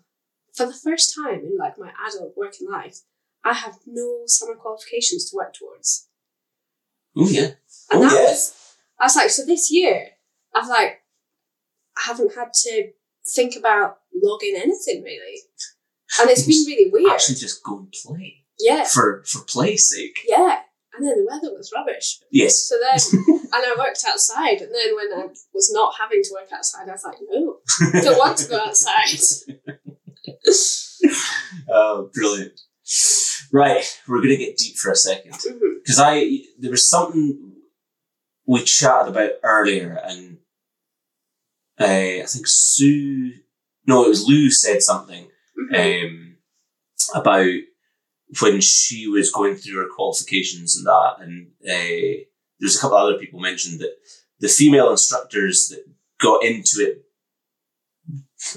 for 0.55 0.65
the 0.65 0.73
first 0.73 1.13
time 1.15 1.39
in 1.41 1.57
like 1.57 1.77
my 1.77 1.91
adult 2.07 2.33
working 2.35 2.69
life, 2.69 2.99
I 3.43 3.53
have 3.53 3.79
no 3.85 4.23
summer 4.25 4.55
qualifications 4.55 5.29
to 5.29 5.35
work 5.37 5.53
towards. 5.53 6.07
Oh 7.15 7.27
yeah. 7.27 7.51
And 7.91 7.99
Oh, 7.99 8.01
that 8.01 8.13
yeah. 8.13 8.23
was, 8.23 8.75
I 8.99 9.05
was 9.05 9.15
like, 9.15 9.29
so 9.29 9.45
this 9.45 9.71
year, 9.71 10.07
I've 10.55 10.67
like, 10.67 11.01
I 11.97 12.01
haven't 12.07 12.35
had 12.35 12.53
to 12.53 12.89
think 13.27 13.55
about 13.55 13.97
logging 14.13 14.55
anything 14.55 15.03
really. 15.03 15.39
And 16.19 16.29
it's 16.29 16.45
been 16.45 16.65
really 16.65 16.89
weird. 16.91 17.11
Actually, 17.13 17.35
just 17.35 17.63
go 17.63 17.79
and 17.79 17.91
play 17.91 18.43
yeah, 18.59 18.83
for 18.83 19.23
for 19.25 19.41
play's 19.45 19.87
sake. 19.89 20.19
yeah. 20.27 20.59
And 20.93 21.07
then 21.07 21.17
the 21.19 21.25
weather 21.29 21.53
was 21.55 21.71
rubbish. 21.73 22.19
Yes. 22.31 22.67
So 22.67 22.75
then, 22.79 22.99
and 23.27 23.49
I 23.53 23.75
worked 23.77 24.03
outside. 24.05 24.59
And 24.61 24.73
then 24.73 24.95
when 24.95 25.13
I 25.13 25.27
was 25.53 25.71
not 25.73 25.93
having 25.99 26.21
to 26.21 26.29
work 26.33 26.51
outside, 26.53 26.89
I 26.89 26.91
was 26.91 27.03
like, 27.05 27.17
no, 27.29 27.57
don't 28.01 28.17
want 28.17 28.37
to 28.39 28.49
go 28.49 28.59
outside. 28.59 29.19
Oh, 31.73 32.09
brilliant. 32.13 32.59
Right, 33.53 33.83
we're 34.07 34.17
going 34.21 34.29
to 34.29 34.37
get 34.37 34.57
deep 34.57 34.77
for 34.77 34.91
a 34.91 34.95
second. 34.95 35.33
Because 35.83 35.99
I, 35.99 36.39
there 36.59 36.71
was 36.71 36.89
something 36.89 37.53
we 38.45 38.63
chatted 38.63 39.09
about 39.09 39.31
earlier, 39.43 39.99
and 40.03 40.37
uh, 41.79 41.85
I 41.85 42.25
think 42.27 42.45
Sue, 42.47 43.33
no, 43.87 44.05
it 44.05 44.09
was 44.09 44.27
Lou 44.27 44.49
said 44.49 44.81
something 44.81 45.27
Mhm. 45.73 46.05
um, 46.05 46.37
about 47.15 47.47
when 48.39 48.61
she 48.61 49.07
was 49.07 49.31
going 49.31 49.55
through 49.55 49.79
her 49.81 49.89
qualifications 49.93 50.77
and 50.77 50.85
that, 50.85 51.15
and 51.19 51.47
uh, 51.65 52.23
there's 52.59 52.77
a 52.77 52.79
couple 52.79 52.97
other 52.97 53.17
people 53.17 53.39
mentioned 53.39 53.79
that 53.81 53.93
the 54.39 54.47
female 54.47 54.91
instructors 54.91 55.67
that 55.69 55.83
got 56.21 56.43
into 56.43 56.77
it. 56.79 57.03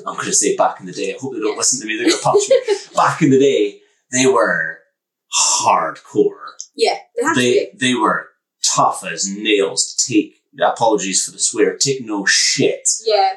I'm 0.06 0.14
going 0.14 0.26
to 0.26 0.32
say 0.32 0.56
back 0.56 0.80
in 0.80 0.86
the 0.86 0.92
day. 0.92 1.12
I 1.14 1.18
hope 1.20 1.34
they 1.34 1.40
don't 1.40 1.58
listen 1.58 1.78
to 1.80 1.86
me. 1.86 1.96
They're 1.98 2.08
going 2.08 2.18
to 2.18 2.24
punch 2.24 2.48
me. 2.48 2.58
Back 2.96 3.20
in 3.20 3.28
the 3.28 3.38
day, 3.38 3.80
they 4.12 4.24
were 4.26 4.78
hardcore. 5.60 6.46
Yeah, 6.74 6.96
they 7.16 7.34
They 7.34 7.52
be. 7.52 7.70
they 7.78 7.94
were 7.94 8.28
tough 8.74 9.04
as 9.04 9.28
nails 9.28 9.94
to 9.94 10.12
take. 10.12 10.36
Apologies 10.58 11.24
for 11.24 11.32
the 11.32 11.38
swear. 11.38 11.76
Take 11.76 12.04
no 12.04 12.24
shit. 12.24 12.88
Yeah, 13.04 13.32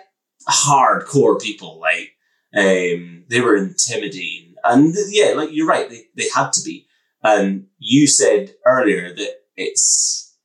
hardcore 0.50 1.41
people 1.41 1.79
like 1.79 2.12
um 2.56 3.25
they 3.27 3.41
were 3.41 3.58
intimidating 3.58 4.46
and 4.69 4.95
yeah 5.09 5.33
like 5.33 5.50
you're 5.51 5.67
right 5.67 5.89
they, 5.89 6.05
they 6.15 6.27
had 6.33 6.51
to 6.53 6.62
be. 6.63 6.86
And 7.24 7.67
you 7.79 8.07
said 8.07 8.53
earlier 8.65 9.13
that 9.13 9.33
it's 9.55 10.38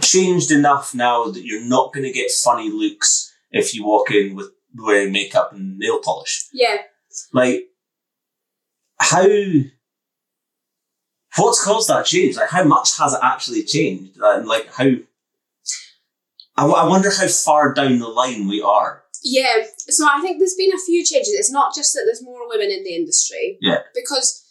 changed 0.00 0.50
enough 0.50 0.94
now 0.94 1.26
that 1.26 1.44
you're 1.44 1.64
not 1.64 1.92
going 1.92 2.04
to 2.04 2.12
get 2.12 2.30
funny 2.30 2.70
looks 2.70 3.32
if 3.50 3.74
you 3.74 3.84
walk 3.84 4.10
in 4.10 4.34
with 4.34 4.50
wearing 4.74 5.12
makeup 5.12 5.52
and 5.52 5.78
nail 5.78 6.00
polish. 6.00 6.46
Yeah. 6.52 6.78
like 7.32 7.68
how 8.98 9.26
what's 11.36 11.64
caused 11.64 11.88
that 11.88 12.06
change? 12.06 12.36
Like 12.36 12.50
how 12.50 12.64
much 12.64 12.96
has 12.98 13.12
it 13.12 13.20
actually 13.22 13.64
changed? 13.64 14.16
And 14.20 14.46
like 14.46 14.72
how 14.72 14.84
I, 16.56 16.62
w- 16.62 16.76
I 16.76 16.86
wonder 16.86 17.10
how 17.10 17.28
far 17.28 17.72
down 17.72 17.98
the 17.98 18.08
line 18.08 18.48
we 18.48 18.62
are 18.62 19.01
Yeah, 19.24 19.64
so 19.78 20.06
I 20.10 20.20
think 20.20 20.38
there's 20.38 20.56
been 20.56 20.72
a 20.74 20.84
few 20.84 21.04
changes. 21.04 21.34
It's 21.34 21.50
not 21.52 21.74
just 21.74 21.94
that 21.94 22.02
there's 22.06 22.22
more 22.24 22.48
women 22.48 22.70
in 22.70 22.82
the 22.82 22.94
industry. 22.94 23.58
Yeah. 23.60 23.78
Because, 23.94 24.44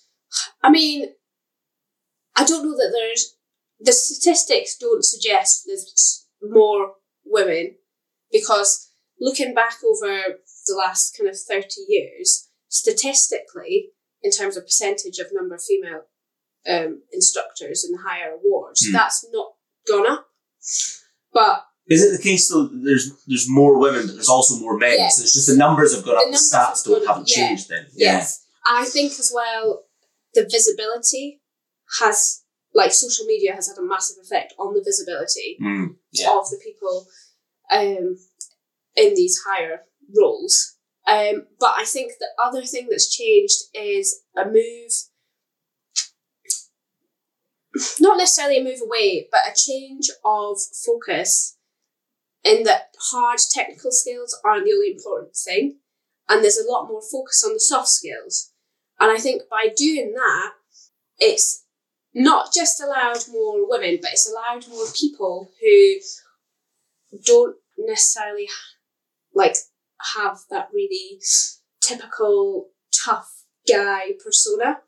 I 0.63 0.69
mean, 0.69 1.09
I 2.35 2.45
don't 2.45 2.63
know 2.63 2.77
that 2.77 2.91
there's. 2.93 3.35
The 3.83 3.91
statistics 3.91 4.77
don't 4.77 5.03
suggest 5.03 5.63
there's 5.65 6.27
more 6.41 6.91
women 7.25 7.75
because 8.31 8.91
looking 9.19 9.55
back 9.55 9.73
over 9.83 10.21
the 10.67 10.75
last 10.75 11.17
kind 11.17 11.27
of 11.29 11.35
30 11.39 11.67
years, 11.87 12.49
statistically, 12.69 13.89
in 14.21 14.29
terms 14.31 14.55
of 14.55 14.65
percentage 14.65 15.17
of 15.17 15.27
number 15.33 15.55
of 15.55 15.63
female 15.63 16.03
um, 16.69 17.01
instructors 17.11 17.83
in 17.83 17.91
the 17.91 18.03
higher 18.07 18.33
awards, 18.33 18.85
Hmm. 18.85 18.93
that's 18.93 19.25
not 19.33 19.53
gone 19.87 20.05
up. 20.05 20.27
But 21.33 21.65
Is 21.91 22.03
it 22.03 22.17
the 22.17 22.24
case 22.24 22.48
though? 22.50 22.67
that 22.67 22.83
There's 22.86 23.12
there's 23.27 23.50
more 23.50 23.77
women, 23.77 24.07
but 24.07 24.13
there's 24.13 24.29
also 24.29 24.57
more 24.60 24.77
men. 24.77 24.95
Yeah. 24.98 25.10
So 25.10 25.24
it's 25.24 25.33
just 25.33 25.50
the 25.50 25.57
numbers 25.57 25.93
have 25.93 26.05
gone 26.05 26.15
The 26.15 26.21
up. 26.21 26.31
The 26.31 26.38
stats 26.38 26.86
don't 26.86 27.05
haven't 27.05 27.29
yeah. 27.29 27.48
changed. 27.48 27.67
Then 27.67 27.88
Yes. 27.93 28.45
I 28.65 28.86
think 28.86 29.12
as 29.12 29.31
well, 29.36 29.83
the 30.33 30.48
visibility 30.50 31.41
has, 32.00 32.43
like, 32.74 32.93
social 32.93 33.25
media 33.25 33.53
has 33.53 33.67
had 33.67 33.77
a 33.77 33.86
massive 33.86 34.17
effect 34.24 34.53
on 34.57 34.74
the 34.74 34.81
visibility. 34.86 35.57
Mm, 35.62 35.95
yeah. 36.13 36.29
of 36.31 36.50
the 36.50 36.60
people 36.63 37.07
um, 37.71 38.17
in 38.95 39.15
these 39.15 39.41
higher 39.45 39.81
roles. 40.17 40.77
Um, 41.07 41.48
but 41.60 41.74
I 41.77 41.83
think 41.86 42.13
the 42.19 42.29
other 42.41 42.63
thing 42.63 42.88
that's 42.89 43.13
changed 43.13 43.57
is 43.74 44.21
a 44.38 44.45
move, 44.45 44.91
not 48.00 48.17
necessarily 48.17 48.60
a 48.60 48.63
move 48.63 48.79
away, 48.81 49.27
but 49.31 49.41
a 49.51 49.55
change 49.55 50.10
of 50.24 50.57
focus 50.86 51.57
in 52.43 52.63
that 52.63 52.93
hard 53.12 53.39
technical 53.51 53.91
skills 53.91 54.39
aren't 54.43 54.65
the 54.65 54.74
only 54.74 54.91
important 54.91 55.36
thing. 55.36 55.77
And 56.29 56.43
there's 56.43 56.57
a 56.57 56.69
lot 56.69 56.88
more 56.88 57.01
focus 57.01 57.43
on 57.45 57.53
the 57.53 57.60
soft 57.60 57.89
skills. 57.89 58.51
And 59.00 59.12
I 59.12 59.17
think 59.17 59.43
by 59.50 59.67
doing 59.75 60.13
that, 60.15 60.51
it's 61.17 61.65
not 62.13 62.53
just 62.53 62.81
allowed 62.81 63.24
more 63.31 63.67
women, 63.67 64.00
but 64.01 64.12
it's 64.12 64.29
allowed 64.29 64.67
more 64.69 64.86
people 64.95 65.51
who 65.60 67.17
don't 67.25 67.55
necessarily 67.77 68.48
like 69.33 69.55
have 70.15 70.39
that 70.50 70.69
really 70.74 71.19
typical 71.81 72.69
tough 73.06 73.43
guy 73.67 74.12
persona. 74.23 74.80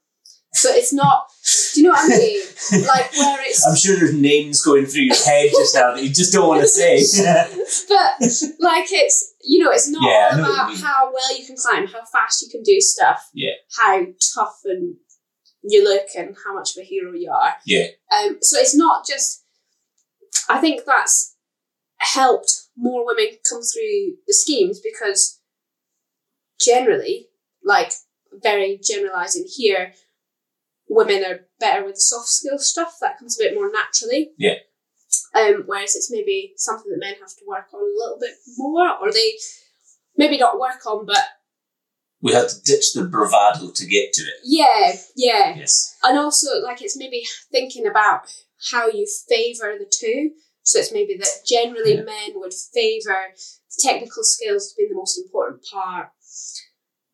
So 0.54 0.70
it's 0.72 0.94
not. 0.94 1.28
Do 1.74 1.82
you 1.82 1.88
know 1.88 1.94
what 1.94 2.06
I 2.12 2.18
mean? 2.18 2.42
Like 2.88 3.12
where 3.14 3.42
it's 3.42 3.66
I'm 3.68 3.76
sure 3.76 3.98
there's 3.98 4.14
names 4.14 4.62
going 4.62 4.86
through 4.86 5.02
your 5.04 5.16
head 5.16 5.50
just 5.52 5.76
now 5.76 5.94
that 5.94 6.02
you 6.04 6.10
just 6.10 6.32
don't 6.32 6.48
want 6.48 6.62
to 6.62 6.68
say. 6.68 6.96
but 7.90 8.22
like 8.60 8.86
it's 8.92 9.34
you 9.44 9.62
know 9.64 9.70
it's 9.72 9.90
not 9.90 10.02
Yeah, 10.04 10.30
all 10.32 10.40
about 10.40 10.76
how 10.78 11.12
well 11.14 11.38
you 11.38 11.46
can 11.46 11.58
climb 11.58 11.88
how 11.88 12.06
fast 12.06 12.42
you 12.42 12.48
can 12.50 12.64
do 12.64 12.80
stuff 12.80 13.30
Yeah. 13.34 13.52
how 13.78 14.06
tough 14.34 14.60
and 14.64 14.96
you 15.64 15.84
look 15.84 16.08
and 16.18 16.36
how 16.46 16.54
much 16.56 16.76
of 16.78 16.82
a 16.82 16.86
hero 16.86 17.12
you 17.14 17.30
are 17.32 17.56
Yeah. 17.66 17.88
um 18.16 18.38
so 18.42 18.58
it's 18.60 18.76
not 18.76 19.06
just 19.06 19.44
i 20.50 20.60
think 20.60 20.82
that's 20.86 21.36
helped 21.98 22.54
more 22.78 23.06
women 23.06 23.28
come 23.50 23.62
through 23.62 24.16
the 24.28 24.34
schemes 24.34 24.80
because 24.80 25.42
generally 26.60 27.28
like 27.64 27.92
very 28.42 28.80
generalizing 28.82 29.46
here 29.54 29.94
women 30.94 31.24
are 31.26 31.40
better 31.60 31.84
with 31.86 31.96
the 31.96 32.02
soft 32.02 32.28
skill 32.28 32.58
stuff 32.58 32.94
that 33.02 33.18
comes 33.20 33.40
a 33.40 33.44
bit 33.44 33.56
more 33.56 33.72
naturally 33.72 34.32
Yeah. 34.38 34.56
um, 35.36 35.64
whereas 35.66 35.96
it's 35.96 36.12
maybe 36.12 36.54
something 36.58 36.92
that 36.92 37.00
men 37.00 37.16
have 37.20 37.36
to 37.40 37.46
work 37.48 37.68
on 37.74 37.82
a 37.82 37.98
little 38.02 38.18
bit 38.20 38.36
more, 38.58 38.90
or 39.02 39.12
they 39.12 39.34
maybe 40.18 40.38
not 40.38 40.60
work 40.60 40.86
on, 40.86 41.06
but 41.06 41.24
we 42.22 42.32
had 42.34 42.48
to 42.48 42.62
ditch 42.62 42.94
the 42.94 43.04
bravado 43.04 43.72
to 43.72 43.86
get 43.86 44.14
to 44.14 44.22
it. 44.24 44.36
yeah, 44.46 44.94
yeah. 45.16 45.56
Yes. 45.58 45.98
And 46.04 46.18
also, 46.18 46.62
like, 46.62 46.82
it's 46.82 46.98
maybe 46.98 47.24
thinking 47.52 47.86
about 47.86 48.22
how 48.72 48.88
you 48.88 49.06
favour 49.28 49.76
the 49.78 49.92
two. 49.92 50.32
So 50.66 50.80
it's 50.80 50.94
maybe 50.94 51.18
that 51.18 51.46
generally 51.46 51.96
Yeah. 51.96 52.04
men 52.04 52.32
would 52.36 52.54
favour 52.54 53.34
technical 53.80 54.24
skills 54.24 54.70
to 54.70 54.76
be 54.78 54.88
the 54.88 54.96
most 54.96 55.18
important 55.18 55.66
part. 55.70 56.12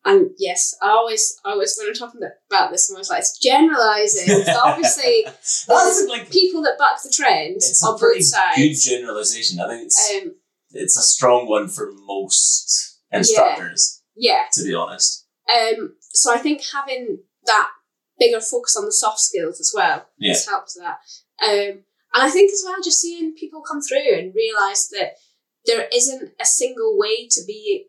And 0.04 0.30
yes, 0.38 0.74
I 0.80 0.88
always, 0.90 1.36
I 1.44 1.50
always 1.50 1.76
when 1.78 1.88
I'm 1.88 1.94
talking 1.94 2.20
about 2.50 2.70
this, 2.70 2.88
I'm 2.90 2.96
always 2.96 3.10
like, 3.10 3.20
it's 3.20 3.38
generalising. 3.38 4.44
So 4.44 4.60
obviously, 4.64 5.26
like 6.08 6.30
people 6.30 6.62
that 6.62 6.78
buck 6.78 7.02
the 7.02 7.10
trend 7.14 7.56
it's 7.56 7.82
a 7.84 7.86
on 7.86 8.00
both 8.00 8.22
sides. 8.22 8.56
good 8.56 8.74
generalization. 8.74 9.60
I 9.60 9.68
think 9.68 9.84
it's 9.86 10.12
Um, 10.22 10.34
it's 10.70 10.96
a 10.96 11.02
strong 11.02 11.48
one 11.48 11.68
for 11.68 11.92
most 12.06 12.98
instructors, 13.12 14.02
yeah. 14.16 14.44
to 14.54 14.64
be 14.64 14.74
honest. 14.74 15.26
Um, 15.54 15.96
so 16.00 16.32
I 16.32 16.38
think 16.38 16.62
having 16.72 17.18
that 17.44 17.68
bigger 18.18 18.40
focus 18.40 18.76
on 18.76 18.84
the 18.86 18.92
soft 18.92 19.18
skills 19.20 19.60
as 19.60 19.72
well 19.74 20.06
Yeah. 20.18 20.32
has 20.32 20.46
helped 20.46 20.74
that. 20.76 20.98
Um, 21.42 21.84
and 22.14 22.22
I 22.24 22.30
think 22.30 22.52
as 22.52 22.62
well, 22.64 22.76
just 22.82 23.00
seeing 23.00 23.34
people 23.34 23.62
come 23.62 23.80
through 23.82 24.14
and 24.16 24.34
realise 24.34 24.88
that 24.88 25.14
there 25.66 25.88
isn't 25.92 26.30
a 26.40 26.44
single 26.44 26.96
way 26.98 27.26
to 27.28 27.40
be 27.46 27.86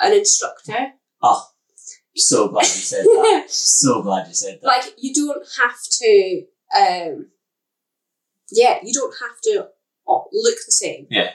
an 0.00 0.12
instructor. 0.12 0.92
Oh, 1.28 1.48
so 2.14 2.48
glad 2.48 2.62
you 2.62 2.68
said 2.68 3.04
that. 3.04 3.44
so 3.50 4.02
glad 4.02 4.28
you 4.28 4.34
said 4.34 4.58
that. 4.62 4.66
like 4.66 4.84
you 4.98 5.12
don't 5.14 5.46
have 5.60 5.76
to. 6.00 6.42
Um, 6.76 7.26
yeah, 8.50 8.78
you 8.82 8.92
don't 8.92 9.14
have 9.20 9.40
to 9.44 9.60
uh, 10.08 10.20
look 10.32 10.56
the 10.66 10.72
same. 10.72 11.06
Yeah. 11.10 11.30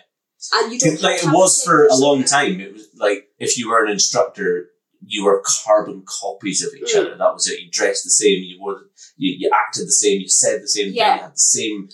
And 0.54 0.72
you 0.74 0.80
don't 0.80 1.02
like 1.02 1.24
it 1.24 1.28
was 1.32 1.64
for 1.64 1.86
a 1.88 1.96
long 1.96 2.24
time. 2.24 2.60
It 2.60 2.74
was 2.74 2.88
like 2.96 3.28
if 3.38 3.58
you 3.58 3.70
were 3.70 3.84
an 3.86 3.92
instructor, 3.92 4.70
you 5.06 5.24
were 5.26 5.44
carbon 5.66 6.04
copies 6.08 6.64
of 6.64 6.74
each 6.74 6.96
Mm. 6.96 7.00
other. 7.02 7.18
That 7.18 7.34
was 7.34 7.48
it. 7.48 7.60
You 7.60 7.70
dressed 7.70 8.04
the 8.06 8.10
same. 8.10 8.42
You 8.44 8.60
wore. 8.60 8.82
You, 9.18 9.36
you 9.40 9.52
acted 9.54 9.88
the 9.88 9.92
same. 9.92 10.22
You 10.22 10.30
said 10.30 10.62
the 10.64 10.68
same 10.68 10.92
Yeah. 10.94 11.04
thing. 11.12 11.18
You 11.18 11.22
had 11.24 11.34
the 11.34 11.38
same. 11.38 11.90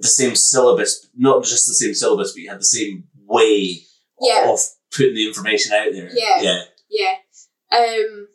The 0.00 0.08
same 0.08 0.34
syllabus, 0.34 1.06
not 1.16 1.44
just 1.44 1.66
the 1.66 1.74
same 1.74 1.94
syllabus, 1.94 2.32
but 2.32 2.40
you 2.40 2.48
had 2.48 2.60
the 2.60 2.64
same 2.64 3.04
way 3.26 3.82
Yeah. 4.20 4.50
of 4.50 4.58
putting 4.90 5.14
the 5.14 5.26
information 5.26 5.72
out 5.74 5.92
there. 5.92 6.10
Yeah. 6.14 6.40
yeah, 6.40 6.62
Yeah. 6.96 7.78
Um, 7.78 8.28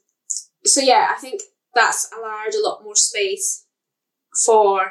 so 0.65 0.82
yeah, 0.82 1.08
I 1.15 1.19
think 1.19 1.41
that's 1.74 2.10
allowed 2.17 2.54
a 2.54 2.63
lot 2.67 2.84
more 2.84 2.95
space 2.95 3.65
for 4.45 4.82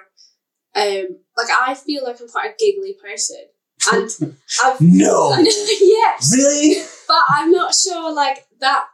um 0.75 1.07
like 1.37 1.49
I 1.59 1.75
feel 1.75 2.05
like 2.05 2.21
I'm 2.21 2.29
quite 2.29 2.51
a 2.51 2.55
giggly 2.59 2.95
person. 3.03 3.45
And 3.93 4.37
I've 4.65 4.81
No, 4.81 5.31
know, 5.37 5.43
yeah. 5.43 6.19
really. 6.37 6.83
But 7.09 7.23
I'm 7.29 7.51
not 7.51 7.75
sure 7.75 8.13
like 8.15 8.47
that 8.61 8.85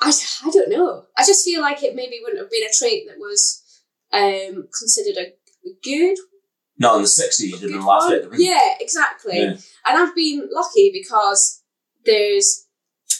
I, 0.00 0.12
I 0.44 0.50
don't 0.50 0.70
know. 0.70 1.04
I 1.16 1.24
just 1.24 1.44
feel 1.44 1.60
like 1.60 1.82
it 1.82 1.96
maybe 1.96 2.20
wouldn't 2.22 2.40
have 2.40 2.50
been 2.50 2.62
a 2.68 2.72
trait 2.76 3.06
that 3.08 3.18
was 3.18 3.62
um 4.12 4.68
considered 4.78 5.16
a 5.18 5.34
good 5.82 6.16
No, 6.78 6.96
in 6.96 7.02
the 7.02 7.08
sixties, 7.08 7.50
you'd 7.50 7.60
have 7.60 7.70
good 7.70 7.76
been 7.78 7.84
laughed 7.86 8.06
one. 8.10 8.22
the 8.22 8.28
room. 8.30 8.40
Yeah, 8.40 8.74
exactly. 8.80 9.38
Yeah. 9.38 9.50
And 9.86 9.98
I've 9.98 10.14
been 10.14 10.48
lucky 10.52 10.90
because 10.92 11.62
there's 12.04 12.66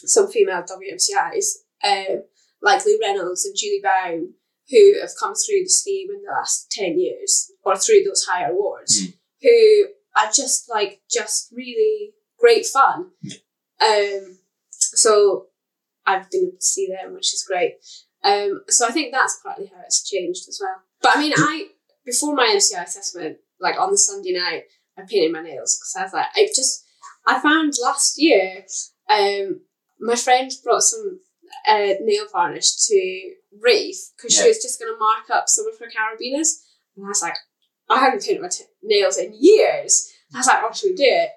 some 0.07 0.31
female 0.31 0.63
WMCIs, 0.63 1.47
um, 1.85 2.23
like 2.63 2.85
Lou 2.85 2.99
Reynolds 3.01 3.45
and 3.45 3.57
Julie 3.57 3.83
Baum, 3.83 4.35
who 4.71 5.01
have 5.01 5.11
come 5.19 5.35
through 5.35 5.63
the 5.63 5.69
scheme 5.69 6.09
in 6.11 6.23
the 6.23 6.31
last 6.31 6.71
10 6.73 6.99
years 6.99 7.51
or 7.65 7.77
through 7.77 8.03
those 8.05 8.25
higher 8.31 8.51
awards, 8.53 9.01
Mm. 9.03 9.15
who 9.43 9.87
are 10.17 10.31
just 10.33 10.69
like, 10.69 11.01
just 11.11 11.53
really 11.53 12.15
great 12.39 12.67
fun. 12.67 13.13
Um, 13.81 14.39
so 14.71 15.47
I've 16.07 16.31
been 16.31 16.45
able 16.49 16.53
to 16.59 16.65
see 16.67 16.89
them, 16.89 17.15
which 17.15 17.33
is 17.33 17.45
great. 17.47 17.75
Um, 18.25 18.63
so 18.69 18.87
I 18.87 18.91
think 18.91 19.13
that's 19.13 19.39
partly 19.43 19.67
how 19.67 19.81
it's 19.85 20.09
changed 20.09 20.49
as 20.49 20.61
well. 20.61 20.83
But 21.01 21.17
I 21.17 21.21
mean, 21.21 21.33
I, 21.37 21.69
before 22.05 22.35
my 22.35 22.53
MCI 22.55 22.83
assessment, 22.85 23.39
like 23.61 23.79
on 23.79 23.91
the 23.91 23.99
Sunday 23.99 24.33
night, 24.33 24.65
I 24.97 25.03
painted 25.03 25.33
my 25.33 25.43
nails 25.43 25.77
because 25.79 25.95
I 25.97 26.03
was 26.03 26.13
like, 26.13 26.27
I 26.35 26.47
just, 26.55 26.85
I 27.27 27.41
found 27.41 27.75
last 27.81 28.21
year, 28.21 28.65
um, 29.09 29.61
my 30.01 30.15
friend 30.17 30.51
brought 30.65 30.83
some 30.83 31.21
uh, 31.69 31.95
nail 32.03 32.27
varnish 32.33 32.77
to 32.87 33.33
Reiff 33.65 33.97
because 34.17 34.37
Yeah. 34.37 34.43
she 34.43 34.49
was 34.49 34.63
just 34.63 34.79
going 34.81 34.93
to 34.93 34.99
mark 34.99 35.31
up 35.33 35.49
some 35.49 35.67
of 35.67 35.79
her 35.79 35.87
carabiners. 35.87 36.49
And 36.97 37.07
I 37.07 37.09
was 37.09 37.23
like, 37.23 37.37
I 37.91 37.99
haven't 38.01 38.23
painted 38.25 38.43
my 38.43 38.49
t- 38.49 38.65
nails 38.83 39.17
in 39.19 39.35
years. 39.39 40.11
And 40.31 40.37
I 40.37 40.41
was 40.41 40.47
like, 40.47 40.59
oh, 40.63 40.73
should 40.73 40.91
we 40.91 40.97
do 40.97 41.05
it? 41.05 41.31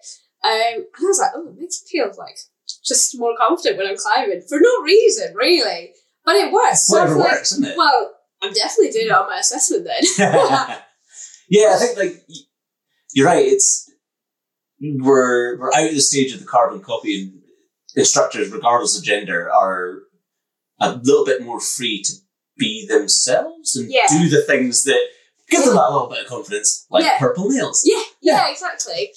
Um, 0.44 0.84
and 0.84 0.86
I 1.00 1.04
was 1.04 1.20
like, 1.20 1.32
oh, 1.36 1.48
it 1.50 1.60
makes 1.60 1.82
me 1.84 2.00
feel 2.00 2.12
like 2.18 2.38
just 2.86 3.18
more 3.18 3.36
confident 3.38 3.78
when 3.78 3.88
I'm 3.88 3.98
climbing 3.98 4.42
for 4.48 4.60
no 4.60 4.82
reason, 4.84 5.34
really. 5.36 5.92
But 6.26 6.36
it 6.36 6.52
works. 6.52 6.88
So 6.88 6.98
I 6.98 7.02
Whatever 7.02 7.18
was 7.18 7.24
like, 7.26 7.34
works, 7.34 7.52
isn't 7.54 7.66
it? 7.66 7.78
well, 7.78 8.14
I'm 8.42 8.54
definitely 8.54 8.92
doing 8.92 9.06
it 9.08 9.12
on 9.12 9.28
my 9.30 9.40
assessment 9.40 9.86
then. 9.86 10.04
yeah, 11.50 11.74
I 11.76 11.78
think 11.78 11.98
like 11.98 12.24
you're 13.14 13.28
right. 13.28 13.46
It's 13.46 13.90
we're 14.80 15.60
we're 15.60 15.74
out 15.74 15.88
of 15.88 15.94
the 15.94 16.02
stage 16.02 16.34
of 16.34 16.40
the 16.40 16.46
carbon 16.46 16.82
copy, 16.82 17.22
and 17.22 17.41
instructors, 17.96 18.50
regardless 18.52 18.98
of 18.98 19.04
gender, 19.04 19.52
are 19.52 20.00
a 20.80 20.94
little 20.96 21.26
bit 21.26 21.42
more 21.44 21.60
free 21.60 22.02
to 22.04 22.14
be 22.58 22.86
themselves 22.88 23.76
and 23.76 23.92
Yeah. 23.92 24.08
do 24.10 24.30
the 24.30 24.42
things 24.44 24.84
that 24.84 25.00
give 25.50 25.64
them 25.66 25.76
that 25.76 25.92
little 25.92 26.08
bit 26.08 26.22
of 26.24 26.28
confidence, 26.28 26.86
like 26.90 27.04
Yeah. 27.04 27.18
purple 27.20 27.50
nails. 27.50 27.82
yeah, 27.86 28.04
yeah, 28.22 28.50
exactly. 28.50 29.12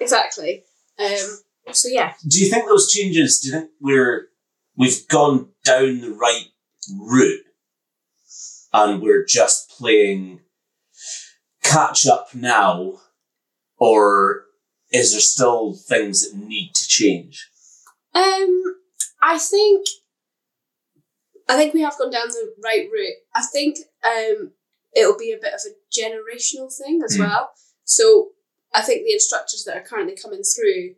Exactly. 0.00 0.64
Um, 0.98 1.40
so 1.72 1.88
yeah. 1.88 2.14
Do 2.26 2.38
you 2.42 2.50
think 2.50 2.66
those 2.66 2.90
changes? 2.90 3.40
Do 3.40 3.48
you 3.48 3.54
think 3.54 3.70
we're 3.80 4.28
we've 4.76 5.06
gone 5.08 5.52
down 5.64 6.00
the 6.00 6.12
right 6.12 6.46
route, 6.98 7.44
and 8.72 9.00
we're 9.02 9.24
just 9.24 9.70
playing 9.70 10.40
catch 11.62 12.06
up 12.06 12.34
now, 12.34 13.00
or 13.78 14.44
is 14.92 15.12
there 15.12 15.20
still 15.20 15.74
things 15.74 16.22
that 16.30 16.36
need 16.36 16.72
to 16.74 16.86
change? 16.86 17.48
Um, 18.16 18.62
I 19.22 19.38
think 19.38 19.86
I 21.48 21.56
think 21.56 21.74
we 21.74 21.82
have 21.82 21.98
gone 21.98 22.10
down 22.10 22.28
the 22.28 22.54
right 22.64 22.88
route. 22.92 23.18
I 23.34 23.42
think 23.42 23.78
um, 24.04 24.52
it'll 24.94 25.18
be 25.18 25.32
a 25.32 25.38
bit 25.40 25.54
of 25.54 25.60
a 25.66 25.74
generational 26.00 26.72
thing 26.76 27.02
as 27.04 27.16
Mm. 27.16 27.20
well. 27.20 27.50
So 27.84 28.30
I 28.74 28.82
think 28.82 29.04
the 29.04 29.12
instructors 29.12 29.64
that 29.64 29.76
are 29.76 29.82
currently 29.88 30.16
coming 30.16 30.42
through 30.42 30.94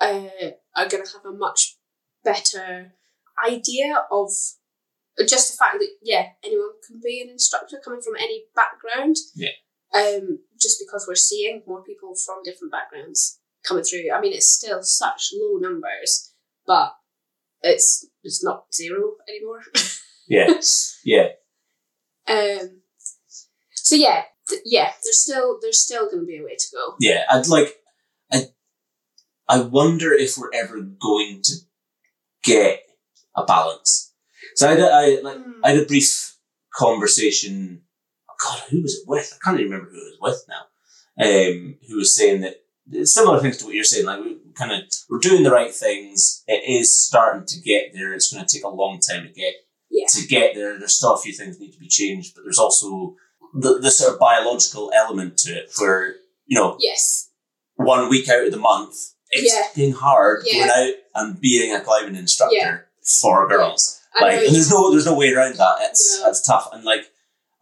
uh, 0.00 0.52
are 0.76 0.88
going 0.88 1.04
to 1.04 1.12
have 1.12 1.24
a 1.26 1.32
much 1.32 1.76
better 2.22 2.92
idea 3.44 4.04
of 4.10 4.30
just 5.26 5.50
the 5.50 5.56
fact 5.56 5.78
that 5.80 5.88
yeah, 6.02 6.26
anyone 6.44 6.70
can 6.86 7.00
be 7.02 7.20
an 7.20 7.30
instructor 7.30 7.80
coming 7.84 8.00
from 8.00 8.14
any 8.16 8.44
background. 8.54 9.16
Yeah. 9.34 9.50
Um, 9.94 10.40
just 10.60 10.78
because 10.84 11.06
we're 11.08 11.14
seeing 11.14 11.62
more 11.66 11.82
people 11.82 12.14
from 12.14 12.42
different 12.44 12.70
backgrounds 12.70 13.40
coming 13.66 13.82
through. 13.82 14.12
I 14.14 14.20
mean, 14.20 14.34
it's 14.34 14.52
still 14.52 14.82
such 14.82 15.30
low 15.34 15.58
numbers, 15.58 16.34
but 16.68 16.94
it's 17.62 18.06
it's 18.22 18.44
not 18.44 18.66
zero 18.72 19.14
anymore. 19.28 19.62
Yeah, 20.30 20.60
yeah, 21.06 21.28
um. 22.28 22.82
So 23.74 23.96
yeah, 23.96 24.24
th- 24.46 24.60
yeah. 24.66 24.90
There's 25.02 25.22
still 25.22 25.58
there's 25.62 25.82
still 25.82 26.04
going 26.10 26.20
to 26.20 26.26
be 26.26 26.36
a 26.36 26.44
way 26.44 26.54
to 26.54 26.66
go. 26.70 26.96
yeah. 27.00 27.22
I'd 27.30 27.48
like. 27.48 27.74
I. 28.30 28.42
I 29.48 29.60
wonder 29.62 30.12
if 30.12 30.36
we're 30.36 30.50
ever 30.52 30.80
going 30.82 31.40
to 31.44 31.54
get 32.44 32.80
a 33.34 33.44
balance. 33.46 34.12
So 34.54 34.66
I, 34.68 34.70
had 34.72 34.80
a- 34.80 34.92
I 34.92 35.20
like 35.22 35.38
Mm. 35.38 35.60
I 35.64 35.70
had 35.70 35.78
a 35.82 35.86
brief 35.86 36.36
conversation. 36.74 37.82
oh 38.30 38.34
God, 38.44 38.62
who 38.70 38.82
was 38.82 38.96
it 38.96 39.08
with? 39.08 39.32
I 39.32 39.38
can't 39.42 39.58
even 39.60 39.72
remember 39.72 39.90
who 39.92 39.96
it 39.96 40.20
was 40.20 40.44
with 40.44 40.44
now. 40.48 40.64
Um, 41.24 41.76
who 41.88 41.96
was 41.96 42.14
saying 42.14 42.42
that 42.42 42.56
similar 43.08 43.40
things 43.40 43.56
to 43.58 43.64
what 43.64 43.74
you're 43.74 43.84
saying. 43.84 44.04
Like 44.04 44.20
we 44.22 44.36
kind 44.58 44.72
of 44.72 44.80
we're 45.08 45.18
doing 45.18 45.42
the 45.44 45.50
right 45.50 45.72
things. 45.72 46.42
It 46.46 46.62
is 46.68 47.00
starting 47.06 47.46
to 47.46 47.60
get 47.60 47.92
there. 47.94 48.12
It's 48.12 48.32
going 48.32 48.44
to 48.44 48.52
take 48.52 48.64
a 48.64 48.68
long 48.68 48.98
time 49.00 49.22
to 49.26 49.32
get 49.32 49.54
Yeah. 49.90 50.06
to 50.10 50.26
get 50.26 50.54
there. 50.54 50.78
There's 50.78 50.96
still 50.96 51.14
a 51.14 51.20
few 51.20 51.32
things 51.32 51.56
that 51.56 51.64
need 51.64 51.72
to 51.72 51.78
be 51.78 51.88
changed, 51.88 52.34
but 52.34 52.42
there's 52.44 52.58
also 52.58 53.14
the 53.54 53.78
the 53.78 53.90
sort 53.90 54.12
of 54.14 54.18
biological 54.20 54.90
element 54.94 55.38
to 55.38 55.52
it, 55.52 55.70
where 55.78 56.16
you 56.46 56.58
know 56.58 56.76
Yes. 56.80 57.30
one 57.76 58.08
week 58.08 58.28
out 58.28 58.44
of 58.46 58.52
the 58.52 58.58
month, 58.58 58.94
it's 59.30 59.52
Yeah. 59.54 59.68
being 59.74 59.92
hard 59.92 60.42
Yeah. 60.44 60.66
going 60.66 60.88
out 60.88 60.94
and 61.14 61.40
being 61.40 61.74
a 61.74 61.80
climbing 61.80 62.16
instructor 62.16 62.56
Yeah. 62.56 62.78
for 63.20 63.48
girls. 63.48 64.00
Like, 64.20 64.44
and 64.46 64.54
there's 64.54 64.70
no 64.70 64.90
there's 64.90 65.06
no 65.06 65.14
way 65.14 65.32
around 65.32 65.56
that. 65.56 65.76
It's 65.82 66.20
it's 66.26 66.40
tough, 66.46 66.68
and 66.72 66.84
like 66.84 67.04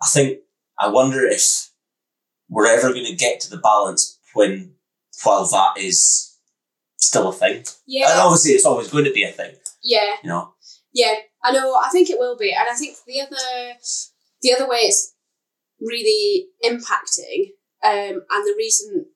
I 0.03 0.07
think 0.09 0.39
I 0.79 0.89
wonder 0.89 1.27
if 1.27 1.71
we're 2.49 2.67
ever 2.67 2.93
going 2.93 3.07
to 3.07 3.15
get 3.15 3.41
to 3.41 3.51
the 3.51 3.57
balance 3.59 4.19
when 4.35 4.75
while 5.25 5.45
that 5.47 5.79
is 5.79 6.26
still 7.07 7.29
a 7.29 7.33
thing. 7.33 7.65
Yeah. 7.87 8.11
And 8.11 8.21
obviously, 8.21 8.53
it's 8.53 8.67
always 8.67 8.91
going 8.91 9.05
to 9.05 9.13
be 9.13 9.25
a 9.25 9.33
thing. 9.33 9.55
Yeah. 9.83 10.17
You 10.23 10.29
know. 10.31 10.55
Yeah. 10.93 11.15
I 11.43 11.53
know. 11.53 11.75
I 11.75 11.89
think 11.91 12.11
it 12.11 12.19
will 12.19 12.37
be, 12.37 12.53
and 12.53 12.69
I 12.69 12.75
think 12.75 12.97
the 13.07 13.21
other 13.21 13.79
the 14.43 14.53
other 14.53 14.69
way 14.69 14.79
it's 14.79 15.15
really 15.81 16.49
impacting, 16.65 17.53
um, 17.85 18.23
and 18.31 18.47
the 18.47 18.55
reason 18.57 19.07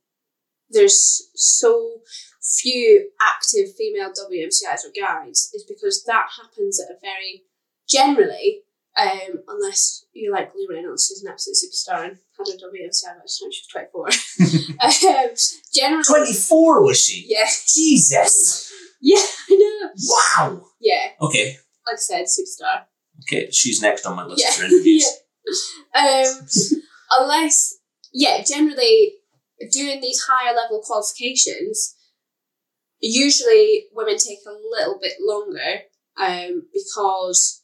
there's 0.71 1.29
so 1.35 2.01
few 2.59 3.11
active 3.21 3.75
female 3.77 4.11
WMCIs 4.11 4.85
or 4.85 4.93
guides 4.99 5.51
is 5.55 5.65
because 5.69 6.05
that 6.05 6.27
happens 6.41 6.81
at 6.81 6.95
a 6.95 6.99
very 7.01 7.45
generally, 7.89 8.63
um, 8.99 9.43
unless 9.49 10.05
you 10.13 10.33
like 10.33 10.55
Lee 10.55 10.67
Reynolds, 10.71 11.09
who's 11.09 11.23
an 11.23 11.31
absolute 11.33 11.57
superstar 11.57 12.05
and 12.09 12.19
had 12.37 12.49
a 12.49 12.59
by 12.61 12.69
the 12.73 12.93
time 13.07 13.21
she 13.27 13.45
was 13.45 13.67
24. 13.73 14.09
um, 14.83 15.31
generally, 15.75 16.05
Twenty 16.05 16.33
four 16.35 16.83
was 16.85 16.99
she? 17.01 17.27
yeah, 17.29 17.47
Jesus! 17.69 18.73
yeah, 19.01 19.19
I 19.51 19.55
know. 19.83 19.91
Wow. 20.57 20.67
Yeah, 20.81 21.11
Okay. 21.21 21.57
like 21.87 21.95
I 21.95 21.97
said, 21.97 22.25
superstar. 22.27 22.83
Okay. 23.29 23.51
She's 23.51 23.81
next 23.83 24.07
on 24.07 24.17
my 24.17 24.25
list 24.25 24.43
Yeah. 24.45 24.51
for 24.53 24.65
interviews. 24.65 25.07
Um, 25.97 26.47
unless, 27.19 27.75
yeah, 28.13 28.43
generally 28.45 29.15
doing 29.73 30.01
these 30.01 30.23
higher 30.29 30.55
level 30.55 30.81
qualifications, 30.85 31.97
usually 33.01 33.87
women 33.93 34.17
take 34.19 34.39
a 34.47 34.53
little 34.71 34.99
bit 35.01 35.15
longer 35.21 35.81
um, 36.21 36.69
because 36.73 37.60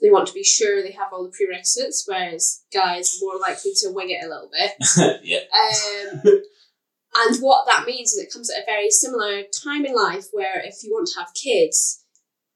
they 0.00 0.10
want 0.10 0.26
to 0.28 0.34
be 0.34 0.44
sure 0.44 0.82
they 0.82 0.92
have 0.92 1.12
all 1.12 1.24
the 1.24 1.32
prerequisites, 1.36 2.04
whereas 2.06 2.62
guys 2.72 3.10
are 3.14 3.24
more 3.26 3.40
likely 3.40 3.72
to 3.82 3.90
wing 3.92 4.10
it 4.10 4.24
a 4.24 4.28
little 4.28 4.50
bit. 4.52 5.20
yeah. 5.24 5.40
Um, 5.40 6.22
and 6.24 7.36
what 7.40 7.66
that 7.66 7.84
means 7.86 8.12
is 8.12 8.18
it 8.24 8.32
comes 8.32 8.50
at 8.50 8.62
a 8.62 8.66
very 8.66 8.90
similar 8.90 9.42
time 9.64 9.84
in 9.84 9.94
life 9.94 10.26
where 10.32 10.60
if 10.64 10.76
you 10.84 10.92
want 10.92 11.08
to 11.08 11.18
have 11.20 11.28
kids, 11.34 12.04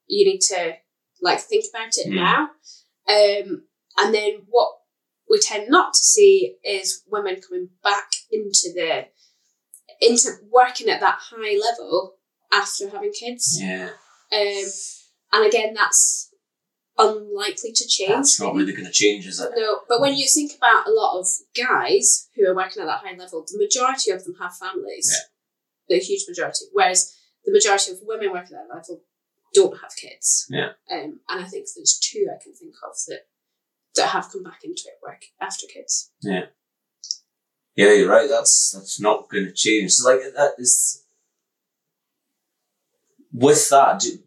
you 0.07 0.25
need 0.25 0.41
to 0.41 0.75
like 1.21 1.41
think 1.41 1.65
about 1.73 1.97
it 1.97 2.09
Mm. 2.11 2.15
now. 2.15 2.49
Um, 3.09 3.65
and 3.99 4.15
then 4.15 4.43
what 4.49 4.69
we 5.29 5.39
tend 5.41 5.69
not 5.69 5.95
to 5.95 5.99
see 5.99 6.57
is 6.65 7.03
women 7.09 7.41
coming 7.41 7.71
back 7.83 8.13
into 8.31 8.73
the 8.75 9.07
into 10.01 10.31
working 10.51 10.89
at 10.89 11.01
that 11.01 11.19
high 11.21 11.59
level 11.59 12.15
after 12.53 12.89
having 12.91 13.13
kids. 13.13 13.59
Yeah. 13.61 13.91
Um, 14.33 14.65
and 15.33 15.47
again, 15.47 15.75
that's 15.75 16.32
unlikely 16.99 17.73
to 17.73 17.87
change. 17.89 18.11
That's 18.11 18.41
not 18.41 18.55
really 18.55 18.73
going 18.73 18.87
to 18.87 18.93
change, 18.93 19.27
is 19.27 19.41
it? 19.41 19.51
No, 19.57 19.81
but 19.89 20.01
when 20.01 20.15
you 20.15 20.27
think 20.27 20.53
about 20.57 20.87
a 20.87 20.93
lot 20.93 21.19
of 21.19 21.27
guys 21.57 22.29
who 22.37 22.47
are 22.47 22.55
working 22.55 22.83
at 22.83 22.87
that 22.87 23.01
high 23.05 23.17
level, 23.17 23.45
the 23.51 23.59
majority 23.59 24.11
of 24.11 24.25
them 24.25 24.35
have 24.41 24.57
families. 24.57 25.11
The 25.89 25.99
huge 25.99 26.25
majority. 26.29 26.67
Whereas 26.73 27.15
the 27.45 27.53
majority 27.53 27.93
of 27.93 27.99
women 28.03 28.31
working 28.33 28.57
at 28.57 28.69
that 28.69 28.75
level 28.75 29.03
don't 29.55 29.81
have 29.81 29.97
kids. 29.97 30.47
Yeah. 30.49 30.71
Um, 30.91 31.21
and 31.29 31.45
I 31.45 31.45
think 31.45 31.67
there's 31.75 31.99
two 31.99 32.27
I 32.31 32.43
can 32.43 32.55
think 32.55 32.75
of 32.87 32.95
that 33.09 33.27
that 33.97 34.09
have 34.09 34.31
come 34.33 34.43
back 34.43 34.61
into 34.65 34.85
it 34.87 34.99
work 35.03 35.23
after 35.41 35.67
kids. 35.67 36.11
Yeah. 36.23 36.47
Yeah, 37.75 37.93
you're 37.93 38.11
right. 38.11 38.29
That's 38.29 38.73
that's 38.75 39.01
not 39.01 39.29
going 39.31 39.47
to 39.47 39.53
change. 39.53 39.93
So, 39.93 40.09
like, 40.11 40.21
that 40.21 40.53
is 40.59 41.05
with 43.33 43.69
that. 43.71 44.01
do- 44.01 44.19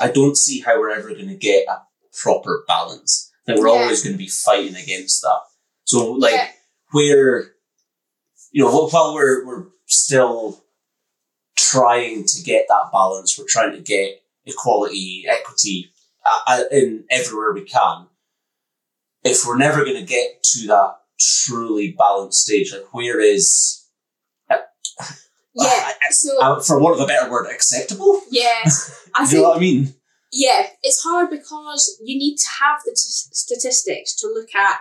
I 0.00 0.10
don't 0.10 0.36
see 0.36 0.60
how 0.60 0.78
we're 0.78 0.90
ever 0.90 1.10
going 1.14 1.28
to 1.28 1.36
get 1.36 1.66
a 1.68 1.82
proper 2.22 2.64
balance. 2.66 3.30
Like, 3.46 3.58
we're 3.58 3.68
Yeah. 3.68 3.82
always 3.82 4.02
going 4.02 4.14
to 4.14 4.18
be 4.18 4.28
fighting 4.28 4.74
against 4.76 5.22
that. 5.22 5.40
So, 5.84 6.12
like, 6.12 6.32
yeah, 6.32 6.48
where 6.92 7.54
you 8.52 8.62
know, 8.64 8.70
while 8.88 9.14
we're 9.14 9.44
we're 9.44 9.66
still 9.86 10.64
trying 11.56 12.24
to 12.24 12.42
get 12.42 12.66
that 12.68 12.90
balance, 12.92 13.38
we're 13.38 13.46
trying 13.48 13.72
to 13.72 13.80
get 13.80 14.22
equality, 14.46 15.24
equity 15.28 15.92
uh, 16.24 16.38
uh, 16.46 16.64
in 16.70 17.04
everywhere 17.10 17.52
we 17.52 17.64
can. 17.64 18.06
If 19.24 19.44
we're 19.46 19.56
never 19.58 19.84
going 19.84 19.96
to 19.96 20.06
get 20.06 20.42
to 20.42 20.66
that 20.68 20.96
truly 21.18 21.92
balanced 21.98 22.42
stage, 22.42 22.72
like 22.72 22.92
where 22.94 23.20
is, 23.20 23.86
yeah. 25.54 25.92
I- 26.02 26.10
So 26.12 26.38
uh, 26.40 26.60
for 26.60 26.78
want 26.80 26.94
of 26.96 27.00
a 27.02 27.06
better 27.06 27.30
word, 27.30 27.46
acceptable? 27.50 28.22
yeah, 28.30 28.62
I 29.14 29.22
you 29.22 29.26
think 29.26 29.42
know 29.42 29.48
what 29.48 29.56
I 29.56 29.60
mean? 29.60 29.94
yeah, 30.32 30.66
it's 30.82 31.02
hard 31.02 31.30
because 31.30 31.98
you 32.04 32.18
need 32.18 32.36
to 32.36 32.48
have 32.60 32.80
the 32.84 32.90
t- 32.92 32.96
statistics 33.44 34.14
to 34.16 34.26
look 34.28 34.54
at 34.54 34.78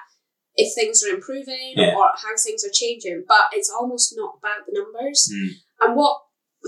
if 0.55 0.73
things 0.75 1.03
are 1.03 1.13
improving 1.15 1.73
Yeah. 1.75 1.95
or 1.95 2.09
how 2.15 2.35
things 2.37 2.63
are 2.65 2.69
changing, 2.71 3.23
but 3.27 3.45
it's 3.53 3.69
almost 3.71 4.13
not 4.15 4.35
about 4.39 4.65
the 4.67 4.73
numbers. 4.79 5.29
Hmm. 5.33 5.47
And 5.81 5.95
what 5.95 6.21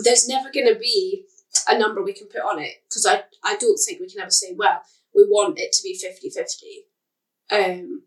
there's 0.03 0.27
never 0.27 0.51
going 0.51 0.67
to 0.67 0.79
be 0.79 1.25
a 1.69 1.77
number 1.77 2.01
we 2.03 2.13
can 2.13 2.27
put 2.27 2.41
on 2.41 2.59
it 2.59 2.73
because 2.89 3.05
I, 3.05 3.23
I 3.43 3.55
don't 3.57 3.77
think 3.77 3.99
we 3.99 4.09
can 4.09 4.21
ever 4.21 4.31
say, 4.31 4.53
well, 4.55 4.81
we 5.15 5.23
want 5.23 5.57
it 5.59 5.71
to 5.73 5.83
be 5.83 5.93
50 5.95 6.29
50. 6.29 6.85
Um, 7.51 8.01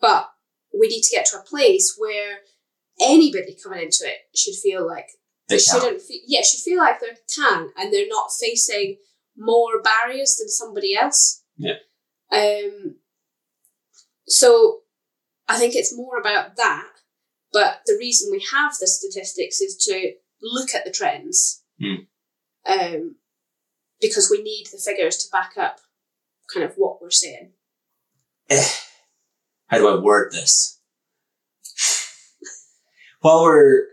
but 0.00 0.30
we 0.78 0.88
need 0.88 1.02
to 1.02 1.14
get 1.16 1.26
to 1.26 1.38
a 1.38 1.42
place 1.44 1.94
where 1.98 2.38
anybody 3.00 3.56
coming 3.62 3.80
into 3.82 4.04
it 4.04 4.18
should 4.34 4.54
feel 4.54 4.86
like 4.86 5.08
They 5.48 5.56
can. 5.58 5.80
shouldn't 5.80 6.02
feel, 6.02 6.20
yeah 6.26 6.42
should 6.42 6.60
feel 6.60 6.78
like 6.78 7.00
they 7.00 7.08
can 7.34 7.70
and 7.76 7.92
they're 7.92 8.08
not 8.08 8.30
facing 8.38 8.98
more 9.36 9.80
barriers 9.82 10.36
than 10.38 10.48
somebody 10.48 10.94
else 10.96 11.42
Yeah. 11.56 11.76
um 12.32 12.96
so 14.26 14.80
i 15.48 15.56
think 15.58 15.74
it's 15.74 15.96
more 15.96 16.18
about 16.18 16.56
that 16.56 16.88
but 17.52 17.80
the 17.86 17.96
reason 17.98 18.30
we 18.30 18.44
have 18.52 18.72
the 18.80 18.86
statistics 18.86 19.60
is 19.60 19.76
to 19.86 20.12
look 20.42 20.74
at 20.74 20.84
the 20.84 20.90
trends 20.90 21.62
Hmm. 21.80 21.94
um 22.66 23.14
because 24.00 24.28
we 24.30 24.42
need 24.42 24.66
the 24.72 24.78
figures 24.78 25.16
to 25.18 25.30
back 25.30 25.52
up 25.56 25.80
kind 26.52 26.64
of 26.64 26.74
what 26.76 27.00
we're 27.00 27.10
saying 27.10 27.52
Eh, 28.50 28.66
how 29.66 29.76
do 29.78 29.86
I 29.88 30.00
word 30.00 30.32
this? 30.32 30.80
While 33.20 33.42
we're 33.42 33.84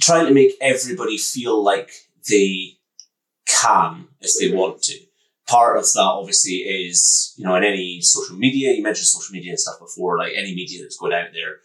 trying 0.00 0.26
to 0.26 0.34
make 0.34 0.52
everybody 0.60 1.18
feel 1.18 1.62
like 1.62 1.90
they 2.28 2.78
can 3.48 4.08
if 4.20 4.32
they 4.38 4.54
want 4.54 4.82
to, 4.82 4.98
part 5.46 5.78
of 5.78 5.84
that 5.84 6.00
obviously 6.00 6.56
is, 6.56 7.34
you 7.36 7.44
know, 7.44 7.54
in 7.54 7.64
any 7.64 8.00
social 8.00 8.36
media, 8.36 8.72
you 8.72 8.82
mentioned 8.82 9.06
social 9.06 9.32
media 9.32 9.52
and 9.52 9.60
stuff 9.60 9.78
before, 9.78 10.18
like 10.18 10.32
any 10.36 10.54
media 10.54 10.82
that's 10.82 10.98
going 10.98 11.12
out 11.12 11.28
there, 11.32 11.56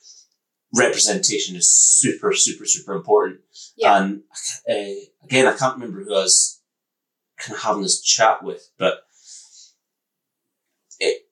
representation 0.76 1.56
is 1.56 1.72
super, 1.72 2.34
super, 2.34 2.65
super 2.65 2.94
important. 2.94 3.39
Yeah. 3.76 4.02
And 4.02 4.22
uh, 4.70 5.02
again, 5.24 5.48
I 5.48 5.58
can't 5.58 5.76
remember 5.76 6.04
who 6.04 6.13
I 6.13 6.20
was 6.20 6.62
kind 7.38 7.56
of 7.56 7.63
having 7.63 7.82
this 7.82 8.02
chat 8.02 8.44
with, 8.44 8.70
but 8.78 9.04
it 11.00 11.24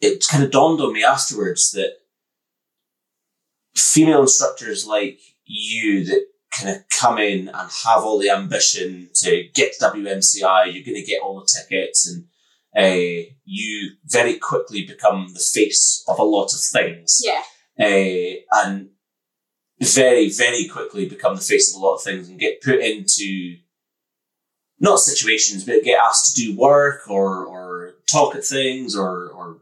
it 0.00 0.24
kind 0.28 0.44
of 0.44 0.50
dawned 0.50 0.80
on 0.80 0.92
me 0.92 1.02
afterwards 1.02 1.70
that 1.72 1.94
female 3.74 4.22
instructors 4.22 4.86
like 4.86 5.18
you 5.46 6.04
that 6.04 6.26
kind 6.56 6.76
of 6.76 6.88
come 6.88 7.18
in 7.18 7.48
and 7.48 7.70
have 7.84 8.04
all 8.04 8.18
the 8.18 8.30
ambition 8.30 9.10
to 9.14 9.48
get 9.54 9.72
to 9.74 9.86
WMCI, 9.86 10.72
you're 10.72 10.84
going 10.84 10.94
to 10.94 11.04
get 11.04 11.22
all 11.22 11.40
the 11.40 11.46
tickets, 11.46 12.08
and 12.08 12.24
uh, 12.76 13.30
you 13.44 13.92
very 14.06 14.38
quickly 14.38 14.86
become 14.86 15.28
the 15.32 15.40
face 15.40 16.04
of 16.08 16.18
a 16.18 16.24
lot 16.24 16.52
of 16.52 16.60
things. 16.60 17.20
Yeah. 17.24 17.42
Uh, 17.78 18.40
and 18.64 18.90
very, 19.80 20.30
very 20.30 20.68
quickly 20.68 21.08
become 21.08 21.36
the 21.36 21.40
face 21.40 21.74
of 21.74 21.80
a 21.80 21.84
lot 21.84 21.96
of 21.96 22.02
things 22.02 22.28
and 22.28 22.38
get 22.38 22.62
put 22.62 22.80
into 22.80 23.56
not 24.80 24.98
situations, 24.98 25.64
but 25.64 25.82
get 25.84 26.00
asked 26.00 26.34
to 26.34 26.42
do 26.42 26.56
work 26.56 27.08
or, 27.08 27.44
or 27.44 27.94
talk 28.10 28.34
at 28.34 28.44
things 28.44 28.96
or, 28.96 29.28
or 29.28 29.58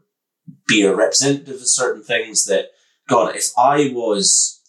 be 0.67 0.83
a 0.83 0.95
representative 0.95 1.55
of 1.55 1.67
certain 1.67 2.03
things 2.03 2.45
that, 2.45 2.69
God, 3.07 3.35
if 3.35 3.49
I 3.57 3.91
was 3.93 4.61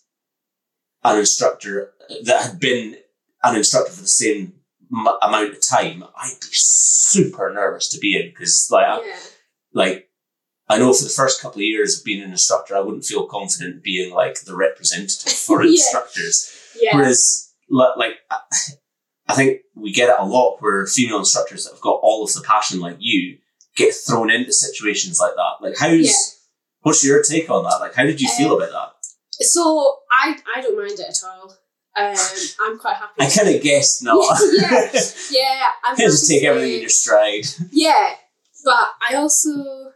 an 1.05 1.19
instructor 1.19 1.93
that 2.25 2.43
had 2.43 2.61
been 2.61 2.97
an 3.43 3.57
instructor 3.57 3.93
for 3.93 4.03
the 4.03 4.09
same 4.09 4.55
m- 4.93 5.07
amount 5.23 5.51
of 5.53 5.61
time, 5.61 6.05
I'd 6.17 6.41
be 6.41 6.49
super 6.53 7.53
nervous 7.53 7.89
to 7.91 7.99
be 7.99 8.17
in 8.19 8.31
because, 8.31 8.69
like, 8.71 8.87
I- 8.87 9.05
yeah 9.07 9.17
like 9.77 10.09
I 10.69 10.79
know 10.79 10.93
for 10.95 11.03
the 11.05 11.11
first 11.11 11.43
couple 11.43 11.59
of 11.59 11.65
years 11.65 11.99
of 11.99 12.05
being 12.05 12.23
an 12.23 12.31
instructor, 12.31 12.75
I 12.77 12.81
wouldn't 12.81 13.05
feel 13.05 13.27
confident 13.27 13.83
being 13.83 14.15
like 14.15 14.41
the 14.43 14.55
representative 14.57 15.33
for 15.33 15.63
Yeah. 15.65 15.71
instructors. 15.73 16.51
yeah 16.81 16.97
Whereas, 16.97 17.53
like, 17.69 18.15
I- 18.31 19.35
think 19.35 19.63
we 19.75 19.93
get 19.93 20.11
it 20.11 20.17
a 20.19 20.25
lot 20.25 20.59
where 20.61 20.87
female 20.87 21.19
instructors 21.19 21.65
that 21.65 21.73
have 21.73 21.81
got 21.81 21.99
all 22.03 22.23
of 22.25 22.33
the 22.33 22.41
passion 22.43 22.79
like 22.81 22.97
you 23.01 23.39
get 23.77 23.93
thrown 23.95 24.31
into 24.31 24.53
situations 24.53 25.19
like 25.21 25.35
that. 25.35 25.55
Like, 25.61 25.77
how's 25.77 26.07
Yeah. 26.07 26.13
what's 26.83 27.05
your 27.05 27.21
take 27.23 27.51
on 27.51 27.65
that? 27.65 27.81
Like, 27.81 27.95
how 27.95 28.05
did 28.05 28.21
you 28.21 28.29
feel 28.29 28.53
Um, 28.53 28.63
about 28.63 28.71
that? 28.73 28.94
So 29.41 29.99
I 30.11 30.37
I 30.55 30.61
don't 30.61 30.77
mind 30.77 30.99
it 30.99 31.09
at 31.09 31.21
all. 31.27 31.55
Um, 31.97 32.17
I'm 32.63 32.79
quite 32.79 32.97
happy. 32.97 33.13
I 33.21 33.31
kind 33.31 33.55
of 33.55 33.63
guessed 33.63 34.03
no. 34.03 34.21
Yeah, 34.61 34.91
yeah, 35.31 35.67
I'm 35.85 35.97
just 35.97 36.29
take 36.29 36.43
everything 36.45 36.75
in 36.75 36.81
your 36.81 36.89
stride. 36.89 37.45
Yeah, 37.71 38.17
but 38.65 38.89
I 39.09 39.15
also 39.15 39.93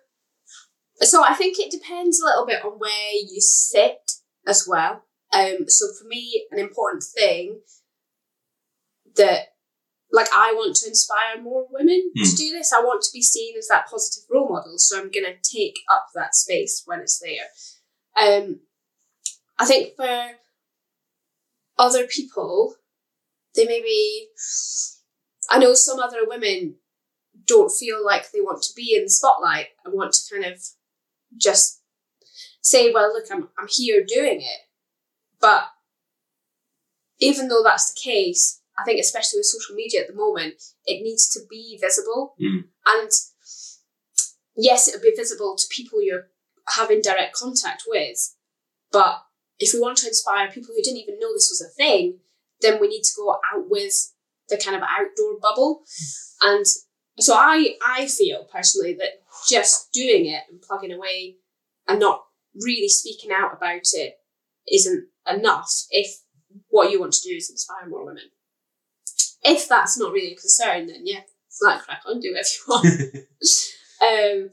so 1.00 1.24
I 1.24 1.34
think 1.34 1.58
it 1.58 1.70
depends 1.70 2.20
a 2.20 2.24
little 2.24 2.46
bit 2.46 2.64
on 2.64 2.72
where 2.78 3.12
you 3.12 3.40
sit 3.40 4.12
as 4.46 4.66
well. 4.68 5.04
Um, 5.32 5.68
so 5.68 5.86
for 6.00 6.06
me, 6.08 6.46
an 6.50 6.58
important 6.58 7.02
thing 7.04 7.60
that 9.16 9.48
like 10.10 10.28
I 10.32 10.52
want 10.54 10.76
to 10.76 10.88
inspire 10.88 11.40
more 11.42 11.66
women 11.70 12.10
to 12.16 12.22
Hmm. 12.30 12.36
do 12.36 12.50
this. 12.50 12.72
I 12.72 12.80
want 12.80 13.02
to 13.02 13.10
be 13.12 13.22
seen 13.22 13.56
as 13.58 13.68
that 13.68 13.88
positive 13.90 14.24
role 14.30 14.48
model. 14.48 14.78
So 14.78 14.98
I'm 14.98 15.10
gonna 15.10 15.34
take 15.42 15.74
up 15.92 16.06
that 16.14 16.34
space 16.34 16.82
when 16.86 17.00
it's 17.00 17.18
there. 17.18 17.48
Um, 18.16 18.60
I 19.58 19.64
think 19.64 19.96
for 19.96 20.30
other 21.78 22.06
people, 22.06 22.74
they 23.54 23.64
maybe 23.64 24.28
I 25.50 25.58
know 25.58 25.74
some 25.74 25.98
other 25.98 26.26
women 26.26 26.76
don't 27.46 27.70
feel 27.70 28.04
like 28.04 28.30
they 28.30 28.40
want 28.40 28.62
to 28.62 28.74
be 28.76 28.94
in 28.96 29.04
the 29.04 29.10
spotlight 29.10 29.68
and 29.84 29.94
want 29.94 30.12
to 30.12 30.34
kind 30.34 30.52
of 30.52 30.60
just 31.36 31.82
say, 32.60 32.92
well, 32.92 33.12
look, 33.12 33.24
I'm, 33.32 33.48
I'm 33.58 33.68
here 33.68 34.04
doing 34.06 34.40
it. 34.42 34.60
But 35.40 35.64
even 37.20 37.48
though 37.48 37.62
that's 37.62 37.92
the 37.92 38.00
case, 38.00 38.60
I 38.78 38.84
think 38.84 39.00
especially 39.00 39.38
with 39.38 39.46
social 39.46 39.74
media 39.74 40.02
at 40.02 40.08
the 40.08 40.14
moment, 40.14 40.62
it 40.84 41.02
needs 41.02 41.28
to 41.30 41.40
be 41.48 41.78
visible. 41.80 42.34
Mm. 42.40 42.64
And 42.86 43.10
yes, 44.56 44.88
it'll 44.88 45.00
be 45.00 45.14
visible 45.16 45.56
to 45.56 45.64
people 45.70 46.02
you're 46.02 46.28
having 46.68 47.00
direct 47.00 47.34
contact 47.34 47.84
with. 47.88 48.34
But 48.92 49.22
if 49.58 49.72
we 49.72 49.80
want 49.80 49.98
to 49.98 50.08
inspire 50.08 50.50
people 50.50 50.74
who 50.74 50.82
didn't 50.82 51.00
even 51.00 51.18
know 51.18 51.32
this 51.32 51.50
was 51.50 51.62
a 51.62 51.74
thing, 51.74 52.18
then 52.60 52.80
we 52.80 52.88
need 52.88 53.02
to 53.02 53.16
go 53.16 53.30
out 53.30 53.68
with 53.68 54.12
the 54.48 54.56
kind 54.56 54.76
of 54.76 54.82
outdoor 54.82 55.38
bubble. 55.40 55.82
And 56.42 56.64
so 57.18 57.34
I 57.34 57.76
I 57.84 58.06
feel 58.06 58.46
personally 58.52 58.94
that 58.94 59.22
just 59.48 59.92
doing 59.92 60.26
it 60.26 60.42
and 60.50 60.62
plugging 60.62 60.92
away 60.92 61.36
and 61.86 61.98
not 61.98 62.24
really 62.54 62.88
speaking 62.88 63.30
out 63.32 63.56
about 63.56 63.82
it 63.92 64.14
isn't 64.70 65.08
enough 65.26 65.72
if 65.90 66.20
what 66.68 66.90
you 66.90 67.00
want 67.00 67.12
to 67.12 67.28
do 67.28 67.34
is 67.34 67.50
inspire 67.50 67.88
more 67.88 68.04
women. 68.04 68.30
If 69.42 69.68
that's 69.68 69.98
not 69.98 70.12
really 70.12 70.32
a 70.32 70.36
concern, 70.36 70.86
then 70.86 71.02
yeah, 71.04 71.20
like 71.62 71.82
crack 71.82 72.02
on, 72.06 72.20
do 72.20 72.32
whatever 72.32 72.48
you 72.48 72.64
want. 72.68 74.42
um, 74.44 74.50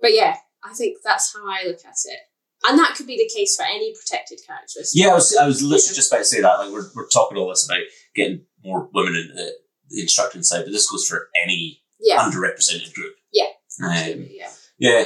but 0.00 0.12
yeah, 0.12 0.36
I 0.62 0.72
think 0.74 0.98
that's 1.04 1.34
how 1.34 1.46
I 1.46 1.66
look 1.66 1.84
at 1.84 1.96
it. 2.04 2.20
And 2.66 2.78
that 2.78 2.94
could 2.96 3.06
be 3.06 3.16
the 3.16 3.30
case 3.34 3.56
for 3.56 3.64
any 3.64 3.92
protected 3.94 4.40
characteristic. 4.46 4.98
Yeah, 5.00 5.10
I 5.10 5.14
was, 5.14 5.36
I 5.36 5.46
was 5.46 5.62
literally 5.62 5.82
Yeah. 5.88 5.94
just 5.94 6.10
about 6.12 6.18
to 6.20 6.24
say 6.24 6.40
that. 6.40 6.58
Like, 6.58 6.72
we're, 6.72 6.88
we're 6.94 7.08
talking 7.08 7.36
all 7.38 7.48
this 7.50 7.66
about 7.68 7.80
getting 8.14 8.44
more 8.64 8.88
women 8.94 9.14
in 9.16 9.34
the, 9.34 9.52
the 9.90 10.00
instructing 10.00 10.42
side, 10.42 10.64
but 10.64 10.72
this 10.72 10.90
goes 10.90 11.06
for 11.06 11.28
any 11.44 11.82
Yeah. 12.00 12.18
underrepresented 12.20 12.94
group. 12.94 13.14
Yeah. 13.32 13.48
Um, 13.82 14.26
yeah. 14.30 14.50
yeah. 14.78 15.04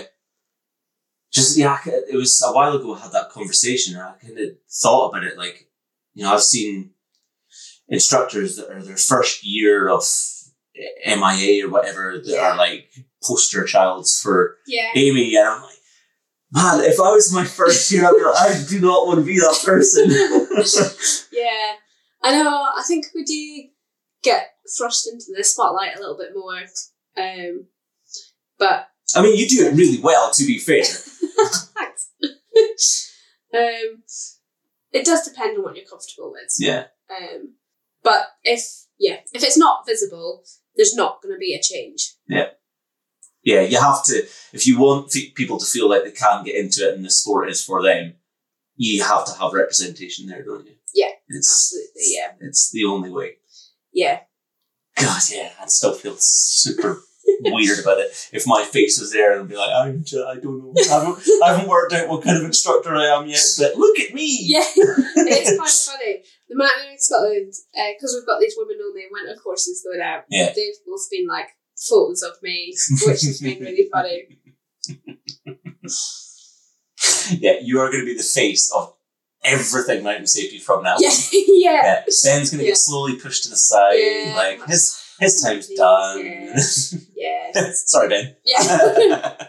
Just, 1.33 1.59
yeah, 1.59 1.79
it 1.85 2.17
was 2.17 2.43
a 2.47 2.53
while 2.53 2.75
ago 2.75 2.95
I 2.95 3.01
had 3.01 3.13
that 3.13 3.31
conversation 3.31 3.95
and 3.95 4.03
I 4.03 4.13
kind 4.21 4.39
of 4.39 4.49
thought 4.71 5.09
about 5.11 5.25
it. 5.25 5.37
Like, 5.37 5.69
you 6.15 6.23
know, 6.25 6.33
I've 6.33 6.43
seen 6.43 6.93
instructors 7.89 8.57
that 8.57 8.71
are 8.71 8.83
their 8.83 8.97
first 8.97 9.45
year 9.45 9.89
of 9.89 10.03
MIA 11.07 11.67
or 11.67 11.71
whatever 11.71 12.19
that 12.19 12.27
Yeah. 12.31 12.53
are 12.53 12.57
like 12.57 12.93
poster 13.23 13.65
childs 13.65 14.21
for 14.21 14.57
Yeah. 14.67 14.91
Amy, 14.95 15.35
and 15.37 15.47
I'm 15.49 15.63
like, 15.63 15.75
man, 16.53 16.81
if 16.81 16.99
I 17.01 17.11
was 17.11 17.33
my 17.33 17.45
first 17.45 17.91
year, 17.91 18.07
I'd 18.07 18.17
be 18.17 18.25
like, 18.25 18.37
I 18.37 18.65
do 18.69 18.81
not 18.81 19.07
want 19.07 19.21
to 19.21 19.25
be 19.25 19.39
that 19.39 19.63
person. 19.65 20.11
Yeah, 21.33 21.75
I 22.23 22.33
know. 22.33 22.49
I 22.51 22.83
think 22.87 23.07
we 23.15 23.23
do 23.23 23.69
get 24.23 24.55
thrust 24.77 25.07
into 25.07 25.27
the 25.37 25.45
spotlight 25.45 25.97
a 25.97 26.01
little 26.01 26.17
bit 26.17 26.31
more. 26.35 26.59
Um, 27.17 27.67
but 28.59 28.89
I 29.15 29.23
mean, 29.23 29.37
you 29.37 29.49
do 29.49 29.67
it 29.67 29.75
really 29.75 30.01
well, 30.01 30.31
to 30.33 30.45
be 30.45 30.59
fair. 30.59 30.85
thanks. 30.85 32.11
um, 33.55 34.03
it 34.93 35.05
does 35.05 35.29
depend 35.29 35.57
on 35.57 35.65
what 35.65 35.77
you're 35.77 35.87
comfortable 35.87 36.33
with. 36.33 36.55
Yeah. 36.59 36.87
Um, 37.11 37.55
but 38.03 38.29
if 38.43 38.87
yeah, 38.99 39.19
if 39.33 39.43
it's 39.45 39.59
not 39.59 39.87
visible, 39.87 40.45
there's 40.77 40.95
not 40.95 41.23
going 41.23 41.35
to 41.35 41.39
be 41.39 41.55
a 41.55 41.63
change. 41.63 42.15
Yeah, 42.29 42.49
you 43.43 43.81
have 43.81 44.05
to, 44.05 44.23
if 44.53 44.67
you 44.67 44.79
want 44.79 45.13
people 45.35 45.59
to 45.59 45.67
feel 45.67 45.89
like 45.89 46.05
they 46.05 46.11
can 46.11 46.45
get 46.45 46.57
into 46.57 46.89
it 46.89 46.95
and 46.95 47.05
the 47.05 47.11
sport 47.11 47.49
is 47.49 47.65
for 47.65 47.83
them, 47.83 48.15
you 48.77 49.03
have 49.03 49.25
to 49.27 49.33
have 49.41 49.53
representation 49.53 50.27
there, 50.27 50.45
don't 50.45 50.67
you? 50.67 50.75
Yeah, 50.95 51.11
It's, 51.29 51.73
absolutely, 51.73 52.03
yeah. 52.17 52.47
It's 52.47 52.71
the 52.71 52.85
only 52.85 53.11
way. 53.11 53.37
Yeah, 53.93 54.21
God, 54.97 55.21
yeah, 55.31 55.51
I'd 55.61 55.71
still 55.71 55.95
feel 55.95 56.17
super 56.19 57.03
weird 57.41 57.79
about 57.79 57.99
it. 57.99 58.29
If 58.33 58.45
my 58.47 58.65
face 58.65 58.99
was 58.99 59.13
there 59.13 59.39
and 59.39 59.49
be 59.49 59.57
like, 59.57 59.71
I'm 59.71 60.05
I 60.27 60.41
don't 60.41 60.59
know. 60.59 60.75
I 60.77 60.93
haven't, 60.93 61.19
I 61.45 61.53
haven't 61.53 61.69
worked 61.69 61.93
out 61.93 62.09
what 62.09 62.25
kind 62.25 62.39
of 62.39 62.45
instructor 62.45 62.95
I 62.95 63.17
am 63.17 63.27
yet, 63.27 63.43
but 63.59 63.77
look 63.77 63.99
at 64.01 64.15
me. 64.15 64.39
yeah. 64.43 64.65
it's 64.77 65.57
quite 65.57 65.71
funny. 65.71 66.23
The 66.49 66.57
Mountaineering 66.57 66.99
Scotland, 66.99 67.53
uh, 67.77 67.93
because 67.95 68.15
we've 68.17 68.27
got 68.27 68.41
these 68.41 68.55
women 68.57 68.79
only 68.83 69.05
winter 69.11 69.39
courses 69.41 69.85
going 69.85 70.03
out. 70.03 70.25
Yeah. 70.31 70.53
they've 70.55 70.75
both 70.87 71.07
been 71.11 71.27
like 71.29 71.49
photos 71.89 72.23
of 72.23 72.33
me, 72.43 72.75
which 73.07 73.23
has 73.23 73.41
been 73.41 73.61
really 73.61 73.89
funny. 73.93 74.39
yeah, 77.39 77.55
you 77.63 77.81
are 77.81 77.91
going 77.91 78.01
to 78.03 78.07
be 78.07 78.17
the 78.17 78.23
face 78.23 78.73
of 78.75 78.95
everything 79.45 80.03
mountain 80.03 80.27
safety 80.27 80.59
from 80.59 80.83
now. 80.83 80.95
on. 80.95 81.01
Yeah, 81.03 81.11
yeah. 81.33 81.83
Yeah, 81.83 82.03
Ben's 82.25 82.51
going 82.51 82.59
to 82.59 82.65
Yeah. 82.65 82.71
get 82.71 82.77
slowly 82.79 83.17
pushed 83.17 83.45
to 83.45 83.51
the 83.51 83.57
side. 83.57 83.95
Yeah. 83.95 84.35
Like 84.37 84.67
his 84.67 85.01
his 85.21 85.41
time's 85.43 85.67
Please, 85.67 85.79
done. 85.79 86.19
Yeah. 87.17 87.51
Yeah. 87.55 87.71
Sorry, 87.73 88.09
Ben. 88.09 88.37
Yeah. 88.45 89.47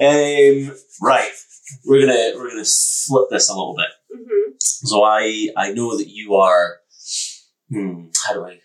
um, 0.00 0.76
right, 1.02 1.30
we're 1.86 2.00
gonna 2.06 2.32
we're 2.36 2.50
gonna 2.50 2.64
flip 2.64 3.28
this 3.30 3.48
a 3.48 3.52
little 3.54 3.76
bit. 3.76 3.88
hmm 4.12 4.52
So 4.58 5.02
I 5.04 5.48
I 5.56 5.72
know 5.72 5.96
that 5.96 6.08
you 6.08 6.34
are. 6.36 6.78
Hmm, 7.72 8.06
how 8.26 8.34
do 8.34 8.44
I 8.46 8.58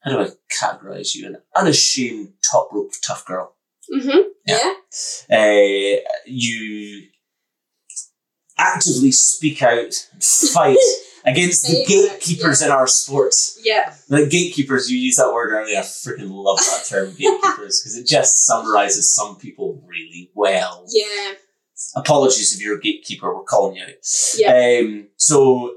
how 0.00 0.10
do 0.10 0.20
I 0.20 0.28
categorize 0.62 1.14
you? 1.14 1.26
An 1.26 1.36
unashamed 1.56 2.32
top 2.48 2.68
rope 2.72 2.92
tough 3.02 3.24
girl. 3.24 3.54
hmm 3.92 4.08
Yeah. 4.46 4.72
Yeah. 5.28 5.38
Uh, 5.38 6.10
you 6.26 7.08
actively 8.58 9.12
speak 9.12 9.62
out 9.62 10.08
and 10.12 10.22
fight 10.22 10.76
against 11.24 11.66
the 11.66 11.84
gatekeepers 11.86 12.60
yeah. 12.60 12.66
in 12.66 12.72
our 12.72 12.86
sport. 12.86 13.34
Yeah. 13.62 13.94
The 14.08 14.26
gatekeepers, 14.26 14.90
you 14.90 14.98
used 14.98 15.18
that 15.18 15.32
word 15.32 15.52
earlier. 15.52 15.78
I 15.78 15.82
freaking 15.82 16.30
love 16.30 16.58
that 16.58 16.84
term, 16.88 17.14
gatekeepers, 17.18 17.80
because 17.80 17.96
it 17.96 18.06
just 18.06 18.46
summarizes 18.46 19.14
some 19.14 19.36
people 19.36 19.82
really 19.86 20.30
well. 20.34 20.86
Yeah. 20.88 21.34
Apologies 21.96 22.54
if 22.54 22.60
you're 22.60 22.76
a 22.76 22.80
gatekeeper, 22.80 23.34
we're 23.34 23.42
calling 23.44 23.76
you 23.76 23.82
out. 23.82 23.90
Yeah. 24.36 24.80
Um, 24.80 25.08
so 25.16 25.76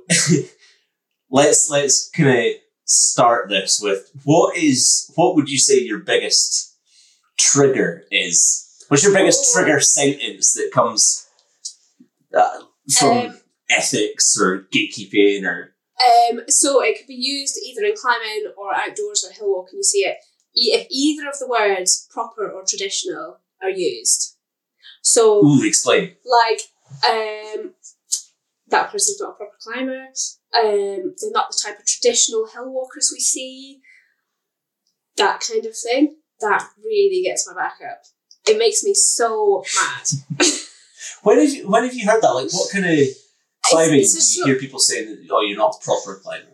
let's 1.30 1.70
let's 1.70 2.10
kind 2.10 2.30
of 2.30 2.46
start 2.86 3.50
this 3.50 3.80
with 3.82 4.10
what 4.24 4.58
is 4.58 5.12
what 5.16 5.36
would 5.36 5.50
you 5.50 5.58
say 5.58 5.80
your 5.80 6.00
biggest 6.00 6.78
trigger 7.38 8.04
is? 8.12 8.86
What's 8.88 9.04
your 9.04 9.14
biggest 9.14 9.54
trigger 9.54 9.80
sentence 9.80 10.54
that 10.54 10.72
comes 10.74 11.28
uh, 12.38 12.60
from 12.98 13.18
Um, 13.18 13.40
ethics 13.70 14.36
or 14.40 14.68
gatekeeping 14.74 15.44
or 15.46 15.74
Um, 16.04 16.42
so 16.48 16.82
it 16.84 16.98
could 16.98 17.08
be 17.08 17.16
used 17.16 17.58
either 17.66 17.86
in 17.86 17.96
climbing 17.96 18.52
or 18.58 18.76
outdoors 18.76 19.26
or 19.26 19.32
hill 19.32 19.52
walking. 19.56 19.78
You 19.80 19.84
see 19.84 20.00
it. 20.00 20.18
If 20.54 20.88
either 20.92 21.28
of 21.30 21.40
the 21.40 21.48
words 21.48 22.08
proper 22.12 22.50
or 22.50 22.64
traditional 22.68 23.40
are 23.62 23.70
used, 23.70 24.36
so 25.02 25.44
ooh, 25.44 25.64
explain. 25.66 26.16
like 26.26 26.62
um, 27.10 27.43
that 28.74 28.92
person's 28.92 29.22
not 29.22 29.32
a 29.32 29.34
proper 29.34 29.56
climber. 29.62 30.08
Um, 30.58 31.14
they're 31.20 31.32
not 31.32 31.50
the 31.50 31.60
type 31.64 31.80
of 31.80 31.86
traditional 31.86 32.48
hill 32.48 32.72
walkers 32.72 33.12
we 33.14 33.20
see. 33.20 33.80
That 35.18 35.42
kind 35.48 35.66
of 35.66 35.76
thing. 35.78 36.16
That 36.42 36.68
really 36.84 37.24
gets 37.24 37.48
my 37.48 37.54
back 37.54 37.76
up. 37.90 38.02
It 38.48 38.58
makes 38.58 38.84
me 38.84 38.94
so 38.94 39.64
mad. 39.76 40.48
When 41.24 41.40
have 41.40 41.50
you 41.50 41.70
when 41.70 41.84
have 41.86 41.94
you 41.94 42.06
heard 42.06 42.22
that? 42.22 42.32
Like 42.32 42.52
what 42.52 42.70
kind 42.72 42.86
of 42.86 43.00
climbing 43.66 44.02
it's 44.02 44.34
do 44.34 44.40
you 44.40 44.46
hear 44.46 44.60
people 44.60 44.80
saying 44.80 45.08
that 45.08 45.28
oh 45.32 45.42
you're 45.42 45.58
not 45.58 45.76
a 45.80 45.84
proper 45.84 46.20
climber? 46.22 46.48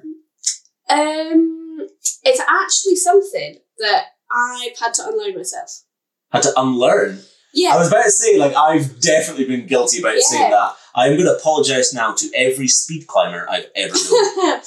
Um, 0.90 1.88
it's 2.24 2.40
actually 2.40 2.96
something 2.96 3.58
that 3.80 4.04
I've 4.32 4.78
had 4.78 4.94
to 4.96 5.08
unlearn 5.08 5.36
myself. 5.36 5.84
Had 6.32 6.44
to 6.44 6.54
unlearn. 6.56 7.20
Yeah. 7.54 7.74
I 7.74 7.78
was 7.78 7.88
about 7.88 8.04
to 8.04 8.12
say, 8.12 8.38
like, 8.38 8.54
I've 8.56 9.00
definitely 9.02 9.46
been 9.46 9.66
guilty 9.66 10.00
about 10.00 10.16
Yeah. 10.16 10.22
saying 10.22 10.52
that. 10.52 10.76
I'm 10.96 11.14
going 11.14 11.26
to 11.26 11.36
apologise 11.36 11.94
now 11.94 12.14
to 12.14 12.30
every 12.36 12.68
speed 12.68 13.08
climber 13.08 13.48
I've 13.50 13.70
ever 13.76 13.94
known. 13.94 14.62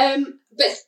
um, 0.00 0.40
but 0.56 0.78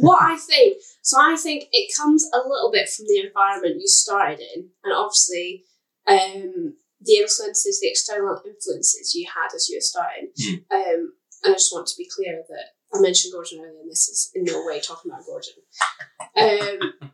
what 0.00 0.22
I 0.22 0.36
think, 0.36 0.78
so 1.02 1.18
I 1.20 1.36
think 1.36 1.64
it 1.72 1.94
comes 1.96 2.28
a 2.32 2.48
little 2.48 2.70
bit 2.72 2.88
from 2.88 3.06
the 3.06 3.22
environment 3.26 3.80
you 3.80 3.86
started 3.86 4.40
in, 4.40 4.68
and 4.84 4.94
obviously, 4.94 5.64
um, 6.06 6.74
the 7.00 7.16
influences, 7.18 7.80
the 7.80 7.88
external 7.88 8.40
influences 8.44 9.14
you 9.14 9.28
had 9.32 9.54
as 9.54 9.68
you 9.68 9.76
were 9.76 9.80
starting. 9.80 10.30
Hmm. 10.40 10.54
Um, 10.74 11.12
and 11.44 11.54
I 11.54 11.56
just 11.56 11.72
want 11.72 11.86
to 11.88 11.96
be 11.96 12.08
clear 12.12 12.42
that 12.48 12.96
I 12.96 13.00
mentioned 13.00 13.32
Gordon 13.32 13.60
earlier, 13.60 13.80
and 13.80 13.90
this 13.90 14.08
is 14.08 14.30
in 14.34 14.44
no 14.44 14.64
way 14.64 14.80
talking 14.80 15.10
about 15.10 15.26
Gordon. 15.26 15.52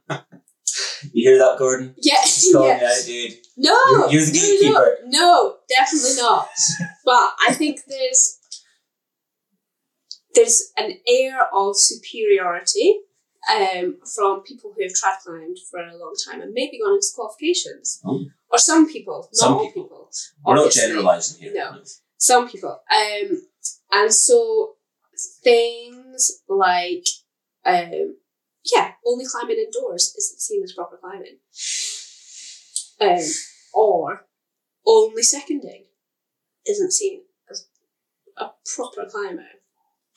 Um, 0.09 0.21
you 1.13 1.29
hear 1.31 1.39
that, 1.39 1.59
Gordon? 1.59 1.95
yeah, 1.99 2.21
He's 2.23 2.51
calling 2.53 2.69
yeah. 2.79 2.87
out, 2.91 3.05
dude. 3.05 3.33
No, 3.57 3.79
You're- 3.91 4.13
you're 4.13 4.25
the 4.27 4.33
no, 4.33 4.41
gatekeeper. 4.41 4.99
No, 5.07 5.19
no, 5.21 5.57
definitely 5.69 6.17
not. 6.17 6.49
but 7.05 7.33
I 7.49 7.53
think 7.55 7.81
there's 7.87 8.39
there's 10.35 10.73
an 10.77 10.95
air 11.07 11.47
of 11.55 11.77
superiority 11.77 12.99
um, 13.55 13.99
from 14.15 14.43
people 14.43 14.73
who 14.75 14.83
have 14.83 14.93
trad 14.93 15.19
climbed 15.25 15.59
for 15.71 15.79
a 15.81 15.97
long 15.97 16.15
time 16.29 16.41
and 16.41 16.53
maybe 16.53 16.81
gone 16.83 16.95
into 16.95 17.07
qualifications. 17.15 18.01
Oh. 18.05 18.25
Or 18.51 18.59
some 18.59 18.91
people, 18.91 19.29
not 19.33 19.35
Some 19.35 19.53
all 19.55 19.67
people. 19.67 19.83
people. 19.85 20.11
We're 20.45 20.55
not 20.57 20.73
generalising 20.73 21.41
here. 21.43 21.53
No. 21.55 21.79
Some 22.17 22.49
people. 22.49 22.81
Um, 22.93 23.43
and 23.93 24.13
so 24.13 24.73
things 25.45 26.43
like, 26.49 27.07
um, 27.65 28.17
yeah, 28.73 28.93
only 29.07 29.25
climbing 29.27 29.59
indoors 29.59 30.15
isn't 30.17 30.41
seen 30.41 30.63
as 30.63 30.73
proper 30.73 30.97
climbing. 30.97 31.39
Um, 33.01 33.19
or 33.75 34.27
only 34.87 35.23
seconding 35.23 35.85
isn't 36.67 36.93
seen 36.93 37.23
as 37.51 37.67
a 38.37 38.47
proper 38.75 39.05
climber. 39.11 39.43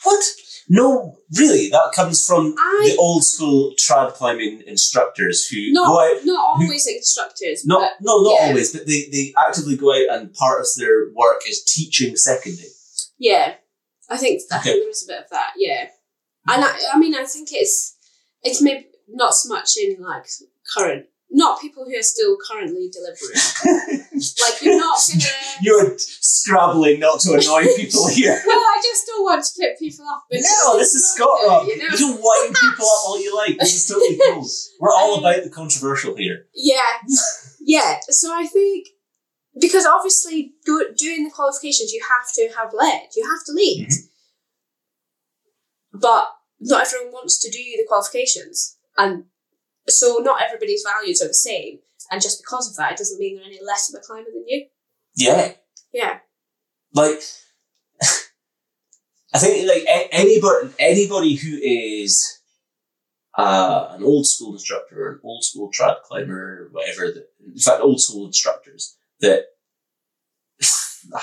What? 0.03 0.23
No, 0.69 1.17
really? 1.35 1.69
That 1.69 1.91
comes 1.95 2.25
from 2.25 2.53
I 2.59 2.91
the 2.91 2.97
old 2.97 3.23
school 3.23 3.73
trad 3.79 4.13
climbing 4.13 4.61
instructors 4.67 5.47
who 5.47 5.71
not 5.71 5.87
go 5.87 5.99
out. 5.99 6.25
not 6.25 6.39
always 6.39 6.85
instructors, 6.87 7.65
Not, 7.65 7.79
but 7.79 8.05
no, 8.05 8.21
not 8.21 8.39
yeah. 8.41 8.47
always, 8.47 8.73
but 8.73 8.85
they, 8.85 9.07
they 9.11 9.33
actively 9.37 9.75
go 9.75 9.91
out 9.91 10.19
and 10.19 10.33
part 10.33 10.61
of 10.61 10.67
their 10.77 11.07
work 11.15 11.41
is 11.49 11.63
teaching 11.63 12.15
seconding. 12.15 12.69
Yeah, 13.17 13.55
I 14.07 14.17
think 14.17 14.41
I 14.51 14.57
Okay. 14.57 14.63
think 14.73 14.83
there 14.83 14.89
is 14.91 15.03
a 15.03 15.07
bit 15.13 15.23
of 15.23 15.29
that. 15.31 15.53
Yeah, 15.57 15.87
and 16.47 16.63
I, 16.63 16.77
I 16.93 16.99
mean, 16.99 17.15
I 17.15 17.25
think 17.25 17.49
it's 17.51 17.96
it's 18.43 18.61
maybe 18.61 18.87
not 19.07 19.33
so 19.33 19.49
much 19.53 19.77
in 19.77 19.97
like 20.01 20.25
current, 20.75 21.05
not 21.31 21.59
people 21.61 21.85
who 21.85 21.95
are 21.97 22.01
still 22.03 22.37
currently 22.49 22.89
delivering. 22.91 24.03
like 24.41 24.61
you're 24.61 24.77
not 24.77 24.97
gonna. 25.09 25.23
You're 25.61 25.95
scrabbling 25.97 26.99
not 26.99 27.19
to 27.21 27.33
annoy 27.33 27.65
people 27.75 28.07
here. 28.09 28.39
Well, 28.45 28.57
I 28.59 28.79
just 28.83 29.07
don't 29.07 29.23
want 29.23 29.43
to 29.43 29.51
put 29.59 29.79
people 29.79 30.05
off. 30.05 30.21
but 30.29 30.39
No, 30.41 30.77
this 30.77 30.93
is 30.93 31.19
okay, 31.19 31.47
Rock. 31.47 31.65
You 31.65 31.73
You 31.73 31.89
know? 31.89 31.97
can 31.97 32.21
wind 32.21 32.55
people 32.55 32.85
up 32.85 33.01
all 33.07 33.19
you 33.19 33.35
like. 33.35 33.57
This 33.59 33.73
is 33.75 33.87
totally 33.87 34.19
cool. 34.27 34.45
We're 34.79 34.93
all 34.93 35.15
Um, 35.15 35.19
about 35.21 35.43
the 35.43 35.49
controversial 35.49 36.15
here. 36.15 36.45
Yeah, 36.53 36.81
yeah. 37.59 37.97
So 38.09 38.31
I 38.33 38.45
think 38.45 38.87
because 39.59 39.85
obviously 39.87 40.53
do, 40.65 40.93
doing 40.95 41.23
the 41.23 41.31
qualifications, 41.31 41.91
you 41.91 42.01
have 42.07 42.31
to 42.35 42.55
have 42.59 42.71
led. 42.73 43.07
You 43.15 43.25
have 43.27 43.43
to 43.47 43.51
lead. 43.53 43.89
But 45.93 46.29
not 46.59 46.87
everyone 46.87 47.13
wants 47.13 47.39
to 47.39 47.51
do 47.51 47.57
the 47.57 47.85
qualifications, 47.87 48.77
and 48.97 49.25
so 49.87 50.17
not 50.21 50.41
everybody's 50.41 50.83
values 50.83 51.21
are 51.21 51.27
the 51.27 51.33
same. 51.33 51.79
And 52.11 52.21
just 52.21 52.41
because 52.41 52.69
of 52.69 52.75
that, 52.77 52.93
it 52.93 52.97
doesn't 52.97 53.19
mean 53.19 53.35
they're 53.35 53.45
any 53.45 53.59
less 53.65 53.93
of 53.93 53.99
a 53.99 54.03
climber 54.03 54.29
than 54.33 54.45
you. 54.47 54.67
Yeah. 55.15 55.53
Yeah. 55.93 56.19
Like, 56.93 57.19
I 59.33 59.39
think 59.39 59.67
like 59.67 59.83
anybody 60.11 60.69
anybody 60.79 61.35
who 61.35 61.57
is 61.57 62.39
uh, 63.37 63.89
an 63.91 64.03
old 64.03 64.25
school 64.25 64.53
instructor, 64.53 65.11
an 65.11 65.19
old 65.23 65.43
school 65.43 65.71
trad 65.71 66.01
climber, 66.03 66.69
whatever. 66.71 67.07
That, 67.07 67.29
in 67.45 67.59
fact, 67.59 67.81
old 67.81 68.01
school 68.01 68.25
instructors 68.25 68.97
that 69.19 69.45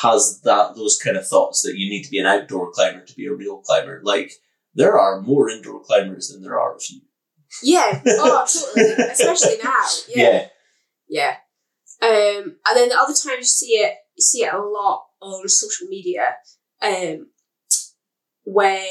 has 0.03 0.41
that 0.45 0.77
those 0.77 0.99
kind 1.03 1.17
of 1.17 1.27
thoughts 1.27 1.63
that 1.63 1.77
you 1.77 1.89
need 1.89 2.05
to 2.05 2.11
be 2.11 2.19
an 2.19 2.27
outdoor 2.27 2.71
climber 2.73 3.05
to 3.05 3.17
be 3.17 3.27
a 3.27 3.33
real 3.33 3.59
climber. 3.59 4.01
Like 4.05 4.33
there 4.75 4.99
are 4.99 5.21
more 5.21 5.49
indoor 5.51 5.81
climbers 5.83 6.29
than 6.29 6.43
there 6.43 6.59
are 6.59 6.75
of 6.75 6.83
you. 6.91 7.01
Yeah. 7.63 8.03
Oh, 8.07 8.47
totally. 8.47 8.93
Especially 9.11 9.57
now. 9.63 9.85
Yeah. 10.09 10.49
Yeah. 11.09 11.37
Um, 12.03 12.57
and 12.67 12.77
then 12.77 12.89
the 12.89 12.97
other 12.99 13.15
times 13.15 13.39
you 13.39 13.45
see 13.45 13.73
it, 13.75 13.95
you 14.17 14.23
see 14.23 14.43
it 14.45 14.53
a 14.53 14.59
lot 14.61 15.05
on 15.23 15.49
social 15.49 15.87
media, 15.89 16.37
um, 16.83 17.29
when 18.45 18.87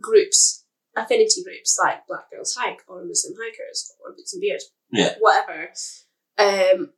groups, 0.00 0.64
affinity 0.96 1.42
groups 1.42 1.78
like 1.82 2.06
Black 2.06 2.30
Girls 2.30 2.54
Hike 2.58 2.80
or 2.88 3.04
Muslim 3.04 3.34
Hikers 3.38 3.92
or 4.02 4.12
Boots 4.12 4.32
and 4.32 4.40
Beards, 4.40 4.70
Yeah. 4.90 5.14
whatever, 5.18 5.72
um, 6.38 6.92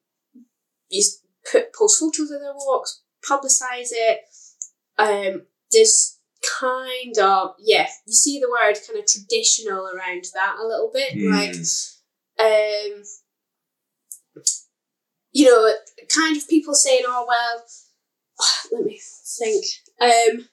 you 0.89 1.03
put 1.51 1.73
post 1.75 1.99
photos 1.99 2.31
of 2.31 2.41
their 2.41 2.55
walks, 2.55 3.03
publicize 3.29 3.89
it. 3.91 4.21
Um, 4.99 5.47
there's 5.73 6.16
kind 6.61 7.19
of 7.19 7.55
yeah, 7.59 7.87
you 8.07 8.13
see 8.13 8.41
the 8.41 8.51
word 8.51 8.77
kind 8.87 8.99
of 8.99 9.07
traditional 9.07 9.87
around 9.89 10.25
that 10.35 10.57
a 10.61 10.67
little 10.67 10.91
bit, 10.93 11.15
like 11.31 11.55
um, 12.39 13.03
you 15.33 15.47
know, 15.47 15.73
kind 16.15 16.37
of 16.37 16.49
people 16.49 16.75
saying, 16.75 17.03
"Oh 17.07 17.27
well," 17.29 17.65
let 18.73 18.85
me 18.85 19.01
think. 19.39 19.65
Um, 20.01 20.49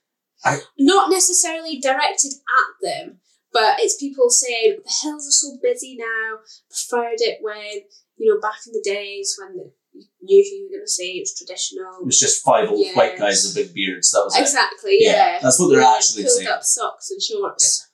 I- 0.45 0.61
not 0.77 1.09
necessarily 1.09 1.79
directed 1.79 2.33
at 2.33 2.81
them, 2.81 3.19
but 3.53 3.79
it's 3.79 3.95
people 3.97 4.29
saying 4.29 4.79
the 4.85 4.93
hills 5.01 5.27
are 5.27 5.31
so 5.31 5.57
busy 5.61 5.95
now. 5.97 6.39
Preferred 6.69 7.19
it 7.21 7.39
when 7.41 7.81
you 8.17 8.33
know 8.33 8.41
back 8.41 8.59
in 8.67 8.73
the 8.73 8.81
days 8.83 9.37
when 9.39 9.55
the 9.57 9.71
knew 9.93 10.43
who 10.43 10.55
you 10.55 10.67
were 10.69 10.77
going 10.77 10.85
to 10.85 10.89
say. 10.89 11.05
It 11.05 11.21
was 11.21 11.35
traditional. 11.35 11.99
It 12.01 12.05
was 12.05 12.19
just 12.19 12.43
five 12.43 12.69
old 12.69 12.85
Yeah. 12.85 12.95
white 12.95 13.17
guys 13.17 13.43
with 13.43 13.55
big 13.55 13.73
beards. 13.73 14.11
That 14.11 14.23
was. 14.25 14.37
Exactly. 14.37 14.97
Yeah. 14.99 15.39
that's 15.41 15.59
what 15.59 15.67
they're 15.69 15.81
Yeah, 15.81 15.95
actually 15.95 16.27
saying. 16.27 16.47
up 16.47 16.63
socks 16.63 17.11
and 17.11 17.21
shorts. 17.21 17.89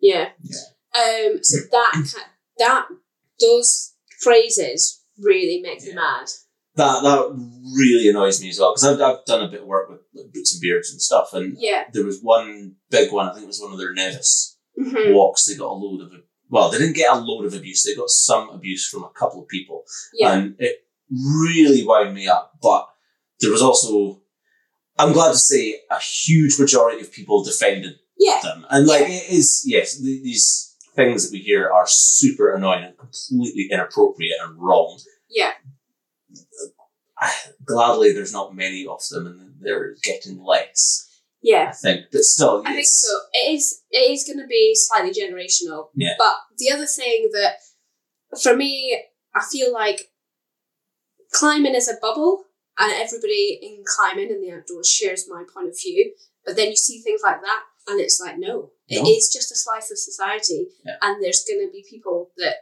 Yeah. 0.00 0.30
Um. 0.94 1.38
So 1.42 1.58
that 1.70 2.14
that 2.58 2.86
those 3.40 3.94
phrases 4.20 5.02
really 5.18 5.60
make 5.62 5.82
me 5.82 5.94
mad. 5.94 6.26
That 6.74 7.02
that 7.02 7.50
really 7.76 8.08
annoys 8.08 8.40
me 8.40 8.48
as 8.50 8.58
well 8.58 8.72
because 8.74 8.84
I've, 8.84 9.00
I've 9.00 9.24
done 9.26 9.42
a 9.42 9.50
bit 9.50 9.60
of 9.62 9.66
work 9.66 9.90
with 9.90 10.00
like, 10.14 10.32
boots 10.32 10.54
and 10.54 10.60
beards 10.60 10.90
and 10.90 11.00
stuff, 11.00 11.32
and 11.34 11.56
Yeah. 11.58 11.84
there 11.92 12.04
was 12.04 12.20
one 12.22 12.76
big 12.90 13.12
one. 13.12 13.28
I 13.28 13.32
think 13.32 13.44
it 13.44 13.48
was 13.48 13.60
one 13.60 13.72
of 13.72 13.78
their 13.78 13.92
Nevis 13.92 14.56
hmm 14.78 15.12
walks. 15.12 15.44
They 15.44 15.54
got 15.56 15.70
a 15.70 15.74
load 15.74 16.00
of 16.02 16.12
well, 16.48 16.70
they 16.70 16.76
didn't 16.78 16.96
get 16.96 17.10
a 17.10 17.18
load 17.18 17.46
of 17.46 17.54
abuse. 17.54 17.82
They 17.82 17.94
got 17.94 18.10
some 18.10 18.50
abuse 18.50 18.86
from 18.86 19.04
a 19.04 19.10
couple 19.10 19.42
of 19.42 19.48
people, 19.48 19.84
Yeah. 20.12 20.32
and 20.34 20.56
it 20.58 20.84
really 21.12 21.84
wound 21.84 22.14
me 22.14 22.26
up. 22.28 22.52
But 22.62 22.88
there 23.40 23.50
was 23.50 23.62
also, 23.62 24.22
I'm 24.98 25.12
glad 25.12 25.32
to 25.32 25.38
say, 25.38 25.80
a 25.90 25.98
huge 25.98 26.58
majority 26.58 27.00
of 27.00 27.12
people 27.12 27.44
defended 27.44 27.94
yeah. 28.18 28.40
them, 28.42 28.66
and 28.70 28.86
like 28.86 29.08
it 29.08 29.30
is 29.30 29.64
yes, 29.66 29.96
th- 30.00 30.22
these 30.22 30.76
things 30.94 31.24
that 31.24 31.32
we 31.32 31.40
hear 31.40 31.70
are 31.70 31.86
super 31.86 32.54
annoying 32.54 32.84
and 32.84 32.98
completely 32.98 33.68
inappropriate 33.70 34.36
and 34.42 34.58
wrong. 34.58 34.98
Yeah. 35.28 35.52
I, 37.18 37.32
gladly, 37.64 38.12
there's 38.12 38.32
not 38.32 38.54
many 38.54 38.86
of 38.86 39.00
them, 39.10 39.26
and 39.26 39.54
they're 39.60 39.94
getting 40.02 40.42
less. 40.42 41.08
Yeah. 41.42 41.70
I 41.70 41.72
think, 41.72 42.06
but 42.12 42.20
still, 42.22 42.62
I 42.64 42.74
think 42.74 42.86
so. 42.86 43.18
It 43.32 43.54
is. 43.54 43.82
It 43.90 44.10
is 44.10 44.24
going 44.24 44.38
to 44.38 44.46
be 44.46 44.72
slightly 44.74 45.10
generational. 45.10 45.88
Yeah. 45.94 46.14
But 46.18 46.34
the 46.58 46.70
other 46.72 46.86
thing 46.86 47.30
that, 47.32 47.54
for 48.40 48.54
me, 48.54 49.02
I 49.34 49.42
feel 49.50 49.72
like 49.72 50.11
climbing 51.32 51.74
is 51.74 51.88
a 51.88 51.94
bubble, 52.00 52.44
and 52.78 52.92
everybody 52.92 53.58
in 53.62 53.84
climbing 53.86 54.30
and 54.30 54.42
the 54.42 54.52
outdoors 54.56 54.88
shares 54.88 55.28
my 55.28 55.44
point 55.52 55.68
of 55.68 55.78
view. 55.80 56.14
But 56.44 56.56
then 56.56 56.68
you 56.70 56.76
see 56.76 57.00
things 57.00 57.20
like 57.22 57.40
that, 57.42 57.62
and 57.88 58.00
it's 58.00 58.20
like, 58.20 58.38
no, 58.38 58.72
it 58.88 59.02
No. 59.02 59.08
is 59.10 59.30
just 59.32 59.52
a 59.52 59.56
slice 59.56 59.90
of 59.90 59.98
society, 59.98 60.68
Yeah. 60.84 60.96
and 61.02 61.22
there's 61.22 61.44
going 61.44 61.66
to 61.66 61.72
be 61.72 61.84
people 61.88 62.30
that 62.38 62.56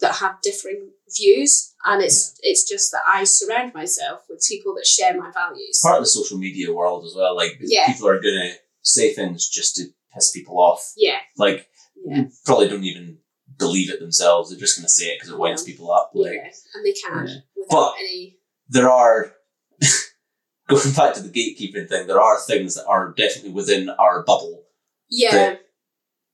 that 0.00 0.16
have 0.16 0.42
differing 0.42 0.90
views, 1.16 1.72
and 1.86 2.02
it's 2.02 2.38
it's 2.42 2.68
just 2.68 2.92
that 2.92 3.00
I 3.06 3.24
surround 3.24 3.72
myself 3.72 4.24
with 4.28 4.44
people 4.46 4.74
that 4.74 4.86
share 4.86 5.16
my 5.18 5.30
values. 5.30 5.80
part 5.82 5.96
of 5.96 6.02
the 6.04 6.08
social 6.10 6.36
media 6.36 6.70
world 6.72 7.06
as 7.06 7.14
well. 7.14 7.34
Like 7.34 7.56
Yeah. 7.62 7.86
people 7.92 8.08
are 8.08 8.20
gonna 8.20 8.52
say 8.82 9.14
things 9.14 9.48
just 9.48 9.74
to 9.76 9.84
piss 10.12 10.30
people 10.32 10.58
off. 10.60 10.92
Yeah, 10.96 11.20
Like 11.38 11.70
yeah, 12.04 12.24
probably 12.44 12.68
don't 12.68 12.84
even 12.84 13.20
believe 13.58 13.90
it 13.90 14.00
themselves. 14.00 14.50
They're 14.50 14.58
just 14.58 14.76
gonna 14.78 14.88
say 14.88 15.06
it 15.06 15.16
because 15.18 15.32
it 15.32 15.38
winds 15.38 15.62
Yeah. 15.66 15.72
people 15.72 15.92
up. 15.92 16.10
Like 16.14 16.34
yeah, 16.34 16.50
and 16.74 16.84
they 16.86 16.92
can 16.92 17.26
Yeah. 17.28 17.34
without 17.56 17.70
But- 17.70 17.94
any. 18.00 18.38
there 18.68 18.90
are 18.90 19.32
going 20.68 20.92
back 20.94 21.14
to 21.14 21.22
the 21.22 21.28
gatekeeping 21.30 21.88
thing. 21.88 22.06
There 22.06 22.20
are 22.20 22.40
things 22.40 22.74
that 22.74 22.86
are 22.86 23.12
definitely 23.16 23.50
within 23.52 23.90
our 23.90 24.22
bubble. 24.22 24.64
Yeah, 25.10 25.30
that- 25.32 25.62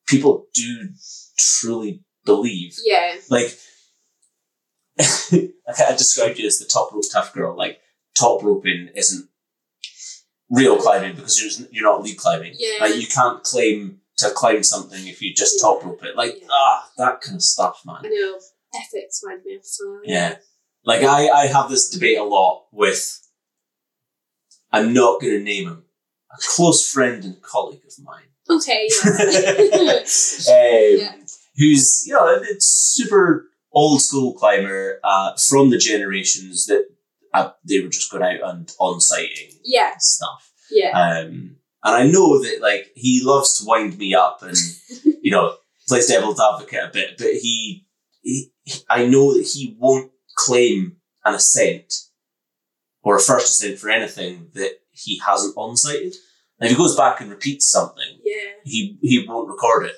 People 0.08 0.46
do 0.52 0.88
truly 1.38 2.04
believe. 2.24 2.76
yeah, 2.84 3.16
Like 3.30 3.56
I 5.00 5.72
kind 5.76 5.92
of 5.92 5.96
described 5.96 6.38
you 6.38 6.46
as 6.46 6.58
the 6.58 6.66
top 6.66 6.92
rope 6.92 7.04
tough 7.10 7.32
girl. 7.32 7.56
Like 7.56 7.80
top 8.18 8.42
roping 8.42 8.90
isn't 8.94 9.28
real 10.50 10.76
climbing 10.76 11.16
because 11.16 11.40
you're 11.40 11.68
you're 11.72 11.84
not 11.90 12.02
lead 12.02 12.18
climbing. 12.18 12.54
yeah. 12.58 12.78
Like 12.80 12.96
you 12.96 13.06
can't 13.06 13.42
claim 13.42 14.00
to 14.22 14.30
climb 14.30 14.62
something 14.62 15.06
if 15.06 15.20
you 15.22 15.34
just 15.34 15.56
Yeah. 15.58 15.62
top 15.62 15.84
rope 15.84 16.02
it. 16.04 16.16
Like 16.16 16.40
Yeah. 16.40 16.48
ah, 16.50 16.90
that 16.98 17.20
kind 17.20 17.36
of 17.36 17.42
stuff, 17.42 17.80
man. 17.86 17.96
I 18.04 18.08
know 18.08 18.38
ethics 18.74 19.20
mind 19.24 19.42
me 19.44 19.58
so. 19.62 20.00
Yeah. 20.04 20.36
Like 20.84 21.02
I, 21.02 21.28
I 21.28 21.46
have 21.46 21.70
this 21.70 21.88
debate 21.90 22.18
a 22.18 22.24
lot 22.24 22.66
with 22.72 23.20
I'm 24.72 24.92
not 24.92 25.20
gonna 25.20 25.38
name 25.40 25.68
him. 25.68 25.84
A 26.32 26.36
close 26.56 26.90
friend 26.90 27.22
and 27.24 27.42
colleague 27.42 27.82
of 27.86 28.04
mine. 28.04 28.24
Okay. 28.48 28.88
Yeah. 28.88 30.02
Um, 30.48 30.98
yeah. 30.98 31.14
Who's, 31.56 32.06
you 32.06 32.14
know, 32.14 32.26
a 32.26 32.54
super 32.58 33.50
old 33.72 34.00
school 34.00 34.32
climber, 34.32 34.98
uh, 35.04 35.36
from 35.36 35.68
the 35.70 35.76
generations 35.78 36.64
that 36.66 36.86
uh, 37.34 37.50
they 37.68 37.80
were 37.80 37.88
just 37.90 38.10
going 38.10 38.22
out 38.22 38.48
and 38.54 38.72
on 38.78 39.00
sighting 39.00 39.50
Yeah. 39.62 39.92
stuff. 39.98 40.50
Yeah. 40.70 40.90
Um, 40.98 41.56
and 41.85 41.95
I 41.95 42.07
know 42.07 42.43
that 42.43 42.61
like 42.61 42.93
he 42.95 43.22
loves 43.24 43.59
to 43.59 43.64
wind 43.66 43.99
me 43.99 44.14
up 44.14 44.43
and 44.43 44.57
you 45.22 45.30
know 45.30 45.57
plays 45.89 46.07
devil's 46.09 46.41
advocate 46.41 46.85
a 46.85 46.91
bit, 46.93 47.18
but 47.18 47.26
he, 47.33 47.87
he, 48.22 48.51
I 48.89 49.07
know 49.07 49.35
that 49.35 49.45
he 49.47 49.76
won't 49.78 50.11
claim 50.37 50.97
an 51.24 51.35
ascent 51.35 51.93
or 53.03 53.16
a 53.16 53.20
first 53.20 53.49
ascent 53.61 53.78
for 53.78 53.91
anything 53.91 54.49
that 54.55 54.78
he 54.93 55.18
hasn't 55.26 55.55
on 55.57 55.76
sighted. 55.76 56.14
And 56.61 56.70
if 56.70 56.76
he 56.76 56.76
goes 56.83 56.97
back 56.97 57.20
and 57.20 57.30
repeats 57.30 57.68
something, 57.70 58.20
Yeah. 58.24 58.53
he 58.64 58.97
he 59.03 59.26
won't 59.28 59.49
record 59.49 59.87
it. 59.87 59.97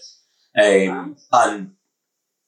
Um, 0.89 1.17
Wow. 1.33 1.45
and 1.53 1.71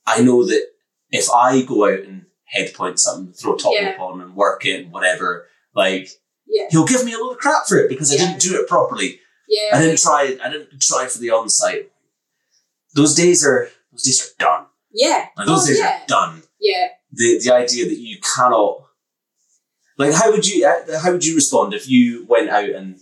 I 0.06 0.22
know 0.22 0.44
that 0.46 0.66
if 1.10 1.28
I 1.30 1.62
go 1.62 1.84
out 1.86 2.00
and 2.00 2.24
head 2.46 2.72
point 2.74 2.98
something, 2.98 3.34
throw 3.34 3.56
top 3.56 3.74
Yeah. 3.74 3.90
rope 3.90 4.00
on 4.00 4.20
and 4.22 4.34
work 4.34 4.64
it 4.64 4.84
and 4.84 4.92
whatever, 4.92 5.46
like 5.74 6.08
Yeah. 6.46 6.68
he'll 6.70 6.86
give 6.86 7.04
me 7.04 7.12
a 7.12 7.18
lot 7.18 7.32
of 7.32 7.38
crap 7.38 7.66
for 7.66 7.76
it 7.76 7.88
because 7.90 8.10
I 8.12 8.16
didn't 8.16 8.40
do 8.40 8.58
it 8.58 8.66
properly. 8.68 9.20
Yeah. 9.48 9.76
I 9.76 9.80
didn't 9.80 10.00
try. 10.00 10.36
I 10.42 10.50
didn't 10.50 10.80
try 10.80 11.06
for 11.06 11.18
the 11.18 11.30
on-sight. 11.30 11.90
Those 12.94 13.14
days 13.14 13.46
are 13.46 13.68
those 13.92 14.02
days 14.02 14.22
are 14.22 14.34
done. 14.38 14.66
Yeah. 14.92 15.26
Like, 15.36 15.46
those 15.46 15.64
oh, 15.64 15.66
days 15.68 15.78
yeah. 15.78 16.02
are 16.02 16.06
done. 16.06 16.42
Yeah. 16.60 16.88
The 17.12 17.40
the 17.42 17.54
idea 17.54 17.86
that 17.86 17.98
you 17.98 18.18
cannot, 18.20 18.86
like, 19.98 20.12
how 20.12 20.30
would 20.30 20.46
you 20.46 20.66
uh, 20.66 20.98
how 21.00 21.12
would 21.12 21.24
you 21.24 21.34
respond 21.34 21.74
if 21.74 21.88
you 21.88 22.26
went 22.28 22.50
out 22.50 22.68
and 22.70 22.98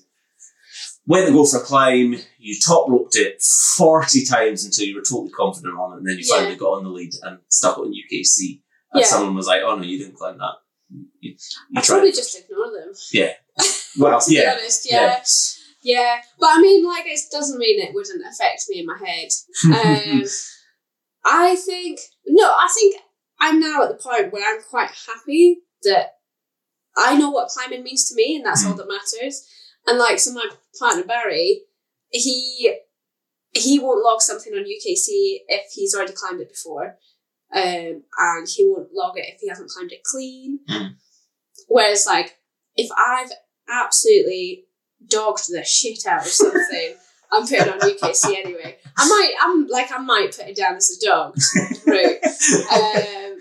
went 1.06 1.26
to 1.26 1.32
go 1.32 1.44
for 1.44 1.58
a 1.58 1.60
climb, 1.60 2.16
you 2.38 2.56
top 2.64 2.88
roped 2.88 3.16
it 3.16 3.42
forty 3.42 4.24
times 4.24 4.64
until 4.64 4.86
you 4.86 4.96
were 4.96 5.02
totally 5.02 5.30
confident 5.30 5.78
on 5.78 5.94
it, 5.94 5.96
and 5.98 6.06
then 6.06 6.18
you 6.18 6.24
Yeah. 6.26 6.36
finally 6.36 6.56
got 6.56 6.78
on 6.78 6.84
the 6.84 6.90
lead 6.90 7.12
and 7.22 7.38
stuck 7.48 7.78
it 7.78 7.80
on 7.80 7.92
UKC, 7.92 8.62
and 8.92 9.00
Yeah. 9.00 9.06
someone 9.06 9.34
was 9.34 9.46
like, 9.46 9.62
"Oh 9.64 9.76
no, 9.76 9.82
you 9.82 9.98
didn't 9.98 10.16
climb 10.16 10.38
that." 10.38 10.54
You, 10.90 11.06
you 11.20 11.36
I 11.76 11.80
tried." 11.80 11.96
probably 11.96 12.12
just 12.12 12.38
ignore 12.38 12.70
them. 12.70 12.92
Yeah. 13.12 13.32
Well, 13.98 14.20
to 14.24 14.30
be 14.30 14.46
honest, 14.46 14.90
yeah. 14.90 15.06
yeah. 15.06 15.22
Yeah, 15.84 16.16
but 16.40 16.48
I 16.50 16.60
mean, 16.62 16.84
like, 16.84 17.04
it 17.06 17.20
doesn't 17.30 17.58
mean 17.58 17.78
it 17.78 17.94
wouldn't 17.94 18.24
affect 18.26 18.64
me 18.68 18.80
in 18.80 18.86
my 18.86 18.98
head. 18.98 19.28
Um, 19.64 20.24
I 21.26 21.56
think, 21.56 22.00
no, 22.26 22.44
I 22.44 22.68
think 22.74 22.96
I'm 23.40 23.60
now 23.60 23.82
at 23.82 23.88
the 23.90 24.02
point 24.02 24.32
where 24.32 24.54
I'm 24.54 24.62
quite 24.62 24.90
happy 25.06 25.60
that 25.82 26.14
I 26.96 27.16
know 27.16 27.30
what 27.30 27.48
climbing 27.48 27.82
means 27.82 28.08
to 28.08 28.14
me, 28.14 28.36
and 28.36 28.46
that's 28.46 28.64
all 28.66 28.74
that 28.74 28.88
matters. 28.88 29.46
And 29.86 29.98
like, 29.98 30.18
so 30.18 30.32
my 30.32 30.48
partner 30.78 31.04
Barry, 31.04 31.62
he 32.10 32.74
he 33.52 33.78
won't 33.78 34.02
log 34.02 34.20
something 34.20 34.52
on 34.52 34.64
UKC 34.64 35.38
if 35.48 35.72
he's 35.72 35.94
already 35.94 36.12
climbed 36.12 36.40
it 36.40 36.50
before, 36.50 36.96
um, 37.54 38.02
and 38.18 38.48
he 38.48 38.66
won't 38.66 38.92
log 38.94 39.18
it 39.18 39.26
if 39.34 39.40
he 39.40 39.48
hasn't 39.48 39.70
climbed 39.70 39.92
it 39.92 40.04
clean. 40.04 40.60
Mm. 40.70 40.94
Whereas, 41.68 42.06
like, 42.06 42.38
if 42.76 42.90
I've 42.96 43.30
absolutely 43.68 44.63
dogged 45.08 45.44
the 45.50 45.64
shit 45.64 46.06
out 46.06 46.22
of 46.22 46.28
something, 46.28 46.94
I'm 47.32 47.42
putting 47.46 47.72
on 47.72 47.80
UKC 47.80 48.36
anyway. 48.36 48.76
I 48.96 49.08
might, 49.08 49.34
I'm 49.40 49.66
like, 49.66 49.90
I 49.92 49.98
might 49.98 50.36
put 50.36 50.48
it 50.48 50.56
down 50.56 50.76
as 50.76 50.90
a 50.90 51.06
dog 51.06 51.36
route. 51.86 52.22
Um, 52.72 53.38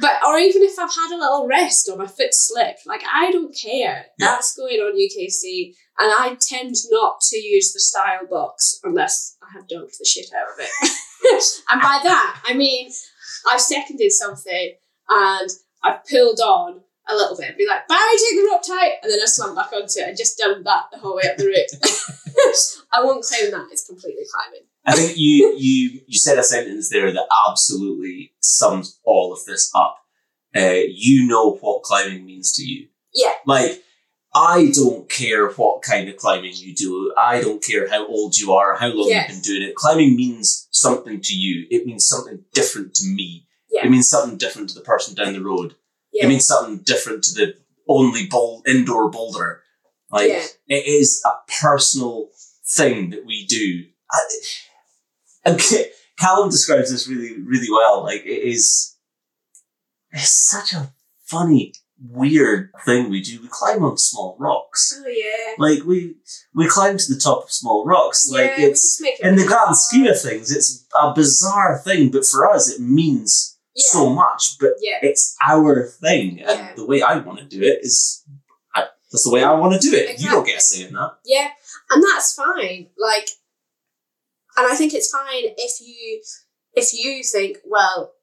but 0.00 0.12
or 0.24 0.38
even 0.38 0.62
if 0.62 0.78
I've 0.78 0.94
had 0.94 1.12
a 1.12 1.18
little 1.18 1.48
rest 1.48 1.88
or 1.88 1.96
my 1.96 2.06
foot 2.06 2.32
slipped, 2.32 2.86
like 2.86 3.02
I 3.12 3.32
don't 3.32 3.56
care. 3.60 4.06
That's 4.18 4.56
going 4.56 4.76
on 4.76 4.96
UKC, 4.96 5.74
and 5.98 6.12
I 6.12 6.36
tend 6.40 6.76
not 6.90 7.20
to 7.30 7.36
use 7.38 7.72
the 7.72 7.80
style 7.80 8.26
box 8.30 8.78
unless 8.84 9.36
I 9.42 9.58
have 9.58 9.68
dogged 9.68 9.96
the 9.98 10.04
shit 10.04 10.26
out 10.32 10.52
of 10.52 10.60
it. 10.60 10.90
and 11.70 11.80
by 11.80 12.00
that 12.02 12.40
I 12.44 12.54
mean 12.54 12.90
I've 13.50 13.60
seconded 13.60 14.12
something 14.12 14.74
and 15.08 15.50
I've 15.82 16.04
pulled 16.04 16.40
on 16.40 16.82
a 17.12 17.16
little 17.16 17.36
bit 17.36 17.48
and 17.48 17.56
be 17.56 17.66
like, 17.66 17.86
Barry, 17.88 18.16
take 18.16 18.38
the 18.38 18.48
rope 18.50 18.62
tight, 18.62 18.92
and 19.02 19.10
then 19.12 19.20
I 19.20 19.26
slam 19.26 19.54
back 19.54 19.72
onto 19.72 20.00
it 20.00 20.08
and 20.08 20.16
just 20.16 20.38
done 20.38 20.62
that 20.64 20.84
the 20.92 20.98
whole 20.98 21.16
way 21.16 21.22
up 21.30 21.36
the 21.36 21.46
route. 21.46 21.70
I 22.92 23.04
won't 23.04 23.24
claim 23.24 23.50
that 23.50 23.68
it's 23.70 23.86
completely 23.86 24.24
climbing. 24.32 24.66
I 24.86 24.96
think 24.96 25.16
you 25.16 25.54
you 25.58 26.00
you 26.06 26.18
said 26.18 26.38
a 26.38 26.42
sentence 26.42 26.88
there 26.88 27.12
that 27.12 27.26
absolutely 27.48 28.32
sums 28.40 28.98
all 29.04 29.32
of 29.32 29.44
this 29.44 29.70
up. 29.74 29.98
Uh, 30.56 30.80
you 30.88 31.28
know 31.28 31.56
what 31.60 31.82
climbing 31.82 32.24
means 32.24 32.52
to 32.54 32.64
you. 32.64 32.88
Yeah. 33.14 33.34
Like 33.46 33.82
I 34.34 34.70
don't 34.72 35.08
care 35.08 35.50
what 35.50 35.82
kind 35.82 36.08
of 36.08 36.16
climbing 36.16 36.52
you 36.54 36.74
do. 36.74 37.12
I 37.16 37.40
don't 37.40 37.62
care 37.62 37.88
how 37.88 38.06
old 38.06 38.36
you 38.36 38.52
are, 38.52 38.76
how 38.76 38.88
long 38.88 39.08
Yeah. 39.08 39.22
you've 39.22 39.42
been 39.42 39.42
doing 39.42 39.62
it. 39.62 39.74
Climbing 39.74 40.16
means 40.16 40.68
something 40.70 41.20
to 41.20 41.34
you. 41.34 41.66
It 41.70 41.84
means 41.84 42.06
something 42.06 42.44
different 42.54 42.94
to 42.94 43.06
me. 43.06 43.46
Yeah. 43.70 43.84
It 43.86 43.90
means 43.90 44.08
something 44.08 44.38
different 44.38 44.68
to 44.70 44.74
the 44.74 44.80
person 44.80 45.14
down 45.14 45.34
the 45.34 45.42
road. 45.42 45.74
Yeah. 46.12 46.24
It 46.24 46.28
means 46.28 46.46
something 46.46 46.78
different 46.84 47.24
to 47.24 47.34
the 47.34 47.54
only 47.88 48.26
bol- 48.26 48.62
indoor 48.66 49.10
boulder. 49.10 49.62
Like 50.10 50.28
Yeah. 50.30 50.44
it 50.68 50.86
is 50.86 51.22
a 51.24 51.30
personal 51.60 52.30
thing 52.66 53.10
that 53.10 53.24
we 53.26 53.46
do. 53.46 53.84
I, 55.46 55.56
Ca- 55.58 55.90
Callum 56.18 56.50
describes 56.50 56.90
this 56.90 57.08
really, 57.08 57.40
really 57.40 57.70
well. 57.70 58.02
Like 58.02 58.22
it 58.24 58.42
is, 58.48 58.96
it's 60.12 60.30
such 60.30 60.72
a 60.72 60.92
funny 61.26 61.72
weird 62.02 62.70
thing 62.84 63.10
we 63.10 63.22
do. 63.22 63.40
We 63.42 63.48
climb 63.48 63.84
on 63.84 63.96
small 63.98 64.36
rocks. 64.38 64.98
Oh 64.98 65.08
yeah. 65.08 65.54
Like 65.58 65.84
we 65.84 66.16
we 66.54 66.66
climb 66.68 66.96
to 66.98 67.14
the 67.14 67.20
top 67.20 67.44
of 67.44 67.52
small 67.52 67.84
rocks. 67.84 68.28
Like 68.30 68.50
yeah, 68.52 68.56
we 68.58 68.64
it's 68.64 68.82
just 68.98 69.02
make 69.02 69.20
it 69.20 69.26
in 69.26 69.36
the 69.36 69.46
grand 69.46 69.76
scheme 69.76 70.06
of 70.06 70.20
things, 70.20 70.50
it's 70.54 70.86
a 71.00 71.12
bizarre 71.14 71.78
thing, 71.78 72.10
but 72.10 72.24
for 72.26 72.48
us, 72.50 72.68
it 72.70 72.80
means 72.80 73.58
Yeah. 73.74 73.88
so 73.90 74.10
much. 74.10 74.56
But 74.58 74.70
Yeah. 74.80 74.98
it's 75.02 75.36
our 75.46 75.86
thing, 75.86 76.40
and 76.40 76.58
Yeah. 76.58 76.74
the 76.74 76.86
way 76.86 77.02
I 77.02 77.18
want 77.18 77.38
to 77.38 77.44
do 77.44 77.62
it 77.62 77.80
is 77.82 78.24
I, 78.74 78.86
that's 79.10 79.24
the 79.24 79.30
way 79.32 79.42
I 79.44 79.52
want 79.54 79.80
to 79.80 79.90
do 79.90 79.94
it. 79.96 80.20
You 80.20 80.28
don't 80.30 80.44
get 80.46 80.58
a 80.58 80.60
say 80.60 80.84
in 80.84 80.94
that. 80.94 81.18
Yeah, 81.24 81.50
and 81.90 82.02
that's 82.02 82.34
fine. 82.34 82.90
Like, 82.98 83.28
and 84.56 84.66
I 84.66 84.74
think 84.74 84.92
it's 84.94 85.10
fine 85.10 85.44
if 85.56 85.80
you 85.80 86.22
if 86.74 86.94
you 86.94 87.22
think, 87.24 87.58
well, 87.64 88.14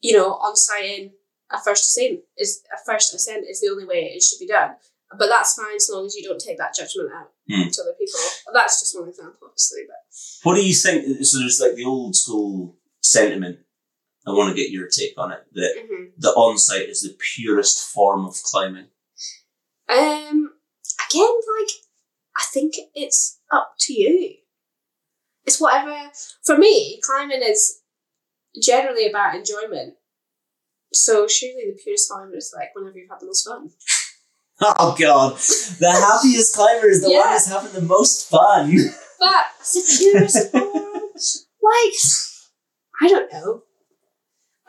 you 0.00 0.16
know, 0.16 0.32
on 0.34 0.56
sighting 0.56 1.12
a 1.50 1.60
first 1.62 1.84
ascent 1.84 2.20
is 2.38 2.62
a 2.72 2.78
first 2.86 3.12
ascent 3.14 3.44
is 3.48 3.60
the 3.60 3.68
only 3.68 3.84
way 3.84 4.12
it 4.14 4.22
should 4.22 4.38
be 4.38 4.46
done. 4.46 4.76
But 5.18 5.26
that's 5.28 5.54
fine 5.54 5.80
so 5.80 5.96
long 5.96 6.06
as 6.06 6.14
you 6.14 6.22
don't 6.22 6.40
take 6.40 6.56
that 6.58 6.74
judgment 6.74 7.10
out 7.12 7.32
Hmm. 7.48 7.68
to 7.68 7.82
other 7.82 7.94
people. 7.98 8.20
That's 8.54 8.78
just 8.80 8.96
one 8.98 9.08
example, 9.08 9.48
obviously. 9.48 9.82
But 9.88 9.96
What 10.44 10.54
do 10.54 10.64
you 10.66 10.72
think? 10.74 11.24
So 11.26 11.38
there's 11.40 11.60
like 11.60 11.74
the 11.74 11.84
old 11.84 12.14
school 12.14 12.78
sentiment. 13.02 13.58
I 14.26 14.30
want 14.32 14.54
to 14.54 14.60
get 14.62 14.70
your 14.70 14.86
take 14.88 15.14
on 15.16 15.32
it. 15.32 15.44
That 15.52 15.74
Mhm. 15.78 16.12
the 16.18 16.30
on-sight 16.30 16.88
is 16.88 17.02
the 17.02 17.16
purest 17.34 17.80
form 17.82 18.26
of 18.26 18.34
climbing. 18.42 18.88
um, 19.88 20.54
again, 21.08 21.34
like 21.58 21.70
I 22.36 22.44
think 22.52 22.74
it's 22.94 23.38
up 23.52 23.74
to 23.80 23.92
you. 23.92 24.36
It's 25.44 25.60
whatever. 25.60 26.12
For 26.44 26.56
me, 26.56 27.00
climbing 27.02 27.42
is 27.42 27.80
generally 28.62 29.08
about 29.08 29.34
enjoyment. 29.34 29.96
So 30.92 31.26
surely 31.26 31.64
the 31.72 31.80
purest 31.82 32.08
climber 32.10 32.36
is 32.36 32.52
like 32.56 32.74
whenever 32.74 32.98
you've 32.98 33.10
had 33.10 33.20
the 33.20 33.26
most 33.26 33.44
fun. 33.46 33.72
Oh 34.62 34.94
god, 34.98 35.36
the 35.78 35.90
happiest 35.90 36.54
climber 36.54 36.88
is 36.90 37.00
the 37.00 37.08
one 37.08 37.16
Yeah. 37.16 37.32
who's 37.32 37.46
having 37.46 37.72
the 37.72 37.80
most 37.80 38.28
fun. 38.28 38.76
But 39.18 39.46
the 39.72 39.96
purest 39.98 40.52
form, 40.52 40.72
like 41.62 41.94
I 43.00 43.08
don't 43.08 43.32
know. 43.32 43.62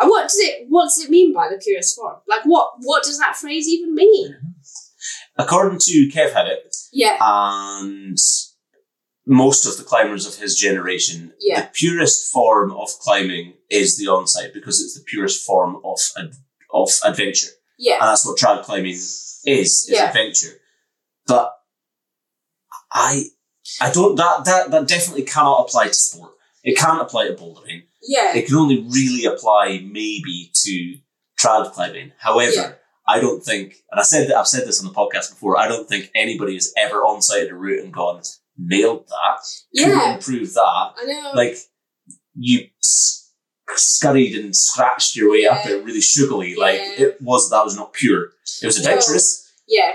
And 0.02 0.10
what 0.10 0.24
does 0.24 0.38
it 0.40 0.66
what 0.70 0.86
does 0.86 1.00
it 1.04 1.10
mean 1.12 1.32
by 1.34 1.48
the 1.50 1.58
purest 1.64 1.96
form? 1.96 2.18
Like 2.28 2.42
what 2.44 2.72
what 2.80 3.04
does 3.04 3.20
that 3.20 3.36
phrase 3.36 3.68
even 3.68 3.94
mean? 3.96 4.36
According 5.38 5.80
to 5.80 6.10
Kev 6.14 6.34
Haddock 6.34 6.72
Yeah. 6.92 7.18
and 7.22 8.18
most 9.28 9.66
of 9.66 9.78
the 9.78 9.84
climbers 9.84 10.26
of 10.26 10.36
his 10.36 10.58
generation, 10.58 11.34
Yeah. 11.40 11.62
the 11.62 11.70
purest 11.74 12.32
form 12.32 12.72
of 12.72 12.90
climbing 13.00 13.54
is 13.70 13.98
the 13.98 14.08
on-sight 14.08 14.54
because 14.54 14.82
it's 14.84 14.96
the 14.98 15.04
purest 15.04 15.46
form 15.46 15.80
of 15.86 16.00
ad- 16.18 16.36
of 16.74 16.90
adventure, 17.04 17.52
Yeah. 17.78 17.96
and 18.02 18.08
that's 18.10 18.26
what 18.26 18.38
trad 18.40 18.64
climbing 18.64 18.92
is 18.94 19.40
is 19.46 19.88
Yeah. 19.90 20.10
adventure. 20.10 20.60
But 21.28 21.54
I 22.92 23.26
I 23.80 23.92
don't 23.92 24.16
that 24.16 24.46
that 24.46 24.72
that 24.72 24.88
definitely 24.88 25.24
cannot 25.24 25.62
apply 25.68 25.88
to 25.90 25.94
sport. 25.94 26.34
It 26.64 26.78
can't 26.78 27.02
apply 27.02 27.28
to 27.28 27.34
bouldering. 27.36 27.84
Yeah. 28.04 28.36
It 28.36 28.48
can 28.48 28.56
only 28.56 28.86
really 28.90 29.26
apply 29.26 29.80
maybe 29.86 30.52
to 30.64 30.96
trad 31.40 31.72
climbing. 31.74 32.12
However, 32.20 32.52
Yeah. 32.56 32.74
I 33.08 33.20
don't 33.20 33.44
think, 33.44 33.76
and 33.92 34.00
I 34.00 34.04
said 34.04 34.30
that 34.30 34.38
I've 34.38 34.48
said 34.48 34.66
this 34.68 34.80
on 34.80 34.88
the 34.88 34.94
podcast 34.98 35.32
before. 35.32 35.58
I 35.58 35.68
don't 35.68 35.88
think 35.90 36.12
anybody 36.16 36.54
has 36.54 36.72
ever 36.78 36.98
on 37.04 37.22
sighted 37.22 37.52
a 37.52 37.56
route 37.56 37.84
and 37.84 37.92
gone 37.94 38.22
nailed 38.58 39.08
that. 39.08 39.40
Yeah. 39.74 40.16
improve 40.16 40.54
that. 40.54 40.94
I 40.98 41.04
know. 41.06 41.32
Like 41.34 41.58
you 42.36 42.68
scurried 43.70 44.36
and 44.38 44.56
scratched 44.56 45.16
your 45.16 45.32
way 45.32 45.46
up 45.46 45.66
it 45.66 45.84
really 45.84 46.02
sugary. 46.02 46.56
Like 46.56 46.76
Yeah. 46.80 47.06
it 47.08 47.22
was 47.22 47.50
that 47.50 47.64
was 47.64 47.76
not 47.76 47.94
pure. 47.94 48.30
It 48.62 48.66
was 48.66 48.78
No. 48.78 48.90
adventurous. 48.90 49.52
yeah. 49.68 49.94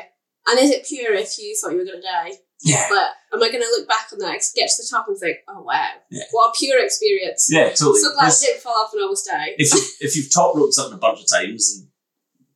And 0.48 0.59
is 0.61 0.70
it 0.70 0.86
pure 0.86 1.12
if 1.14 1.38
you 1.38 1.57
thought 1.61 1.72
you 1.72 1.78
were 1.78 1.84
gonna 1.84 2.00
die? 2.02 2.38
Yeah. 2.62 2.86
But 2.88 3.09
am 3.37 3.43
I 3.43 3.49
going 3.49 3.62
to 3.62 3.68
look 3.76 3.89
back 3.89 4.09
on 4.12 4.18
that, 4.20 4.43
get 4.55 4.68
to 4.68 4.82
the 4.82 4.89
top 4.91 5.07
and 5.09 5.18
think, 5.18 5.39
oh 5.49 5.62
wow, 5.62 5.89
Yeah. 6.11 6.24
what 6.32 6.51
a 6.51 6.53
pure 6.59 6.82
experience. 6.84 7.49
Yeah, 7.51 7.70
totally. 7.70 8.01
So 8.01 8.12
glad 8.14 8.32
I 8.32 8.34
didn't 8.41 8.61
fall 8.62 8.72
off 8.74 8.93
and 8.93 9.03
almost 9.03 9.26
die. 9.30 9.55
if 9.59 9.72
you 9.72 9.80
if 10.01 10.16
you've 10.16 10.32
top 10.32 10.57
roped 10.57 10.74
something 10.74 10.95
a 10.95 11.01
bunch 11.01 11.20
of 11.20 11.26
times 11.30 11.78
and 11.78 11.89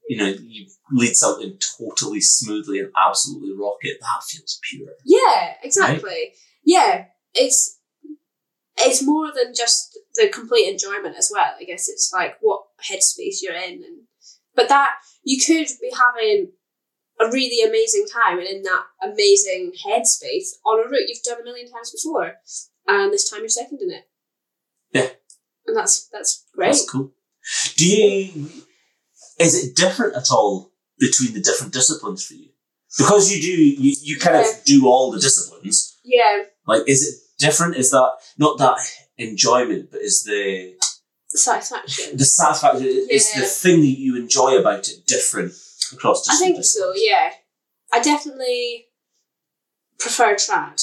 you 0.09 0.17
know 0.17 0.35
you 0.43 0.67
lead 0.93 1.15
something 1.15 1.57
totally 1.79 2.21
smoothly 2.21 2.81
and 2.81 2.91
absolutely 2.97 3.53
rock 3.59 3.77
it, 3.83 3.99
that 4.01 4.25
feels 4.29 4.59
pure. 4.69 4.89
Yeah, 5.05 5.55
exactly. 5.63 6.33
Yeah, 6.65 7.07
it's 7.35 7.79
it's 8.77 9.03
more 9.05 9.29
than 9.35 9.53
just 9.55 9.99
the 10.15 10.29
complete 10.29 10.69
enjoyment 10.69 11.17
as 11.17 11.31
well. 11.33 11.55
I 11.61 11.65
guess 11.65 11.89
it's 11.89 12.11
like 12.13 12.37
what 12.41 12.63
headspace 12.91 13.37
you're 13.43 13.55
in, 13.55 13.75
and 13.85 14.03
but 14.55 14.69
that 14.69 14.95
you 15.23 15.39
could 15.41 15.69
be 15.81 15.93
having 15.97 16.53
a 17.21 17.31
really 17.31 17.69
amazing 17.69 18.07
time 18.13 18.39
and 18.39 18.47
in 18.49 18.63
that 18.63 18.85
amazing 19.03 19.73
headspace 19.87 20.57
on 20.65 20.81
a 20.85 20.89
route 20.89 21.09
you've 21.09 21.23
done 21.23 21.41
a 21.41 21.45
million 21.45 21.71
times 21.71 21.91
before, 21.91 22.35
and 22.87 23.13
this 23.13 23.29
time 23.29 23.41
you're 23.41 23.49
second 23.49 23.81
in 23.83 23.91
it. 23.91 24.05
Yeah. 24.93 25.09
and 25.67 25.77
that's 25.77 26.09
that's 26.09 26.47
great. 26.55 26.69
That's 26.69 26.89
cool. 26.91 27.13
Do 27.77 27.87
you? 27.89 28.49
Is 29.39 29.65
it 29.65 29.75
different 29.77 30.15
at 30.17 30.31
all 30.31 30.73
between 30.99 31.33
the 31.35 31.41
different 31.41 31.73
disciplines 31.73 32.25
for 32.27 32.35
you? 32.35 32.49
Because 32.99 33.33
you 33.33 33.41
do, 33.41 33.51
you, 33.63 33.95
you 34.03 34.19
kind 34.19 34.37
Yeah. 34.37 34.51
of 34.51 34.65
do 34.65 34.87
all 34.89 35.11
the 35.13 35.21
disciplines. 35.21 35.97
Yeah, 36.05 36.43
Like, 36.67 36.83
is 36.89 37.07
it 37.07 37.15
different? 37.39 37.77
Is 37.77 37.91
that 37.93 38.11
not 38.37 38.59
that 38.59 38.79
enjoyment, 39.17 39.91
but 39.93 40.01
is 40.03 40.25
the 40.25 40.75
satisfaction. 41.29 42.17
the 42.17 42.25
satisfaction? 42.25 42.87
Is 43.11 43.33
the 43.33 43.43
thing 43.43 43.81
that 43.81 43.87
you 43.99 44.17
enjoy 44.17 44.59
about 44.59 44.89
it 44.89 45.07
different 45.07 45.53
across? 45.93 46.29
I 46.29 46.37
think 46.37 46.65
so, 46.65 46.93
yeah. 46.95 47.31
I 47.93 48.01
definitely 48.01 48.87
prefer 49.99 50.35
trad. 50.35 50.83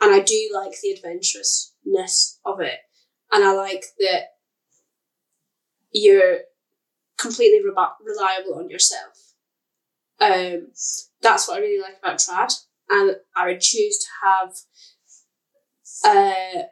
And 0.00 0.14
I 0.14 0.20
do 0.20 0.50
like 0.54 0.74
the 0.80 0.90
adventurousness 0.92 2.38
of 2.44 2.60
it. 2.60 2.78
And 3.32 3.44
I 3.44 3.52
like 3.52 3.84
that 3.98 4.28
you're 5.92 6.38
completely 7.18 7.60
reba- 7.64 7.94
reliable 8.04 8.54
on 8.54 8.70
yourself. 8.70 9.34
Um, 10.20 10.68
that's 11.20 11.48
what 11.48 11.58
I 11.58 11.60
really 11.60 11.82
like 11.82 11.98
about 12.02 12.18
trad. 12.18 12.52
And 12.88 13.16
I 13.36 13.46
would 13.46 13.60
choose 13.60 13.98
to 13.98 14.06
have 14.24 14.54
uh, 16.04 16.62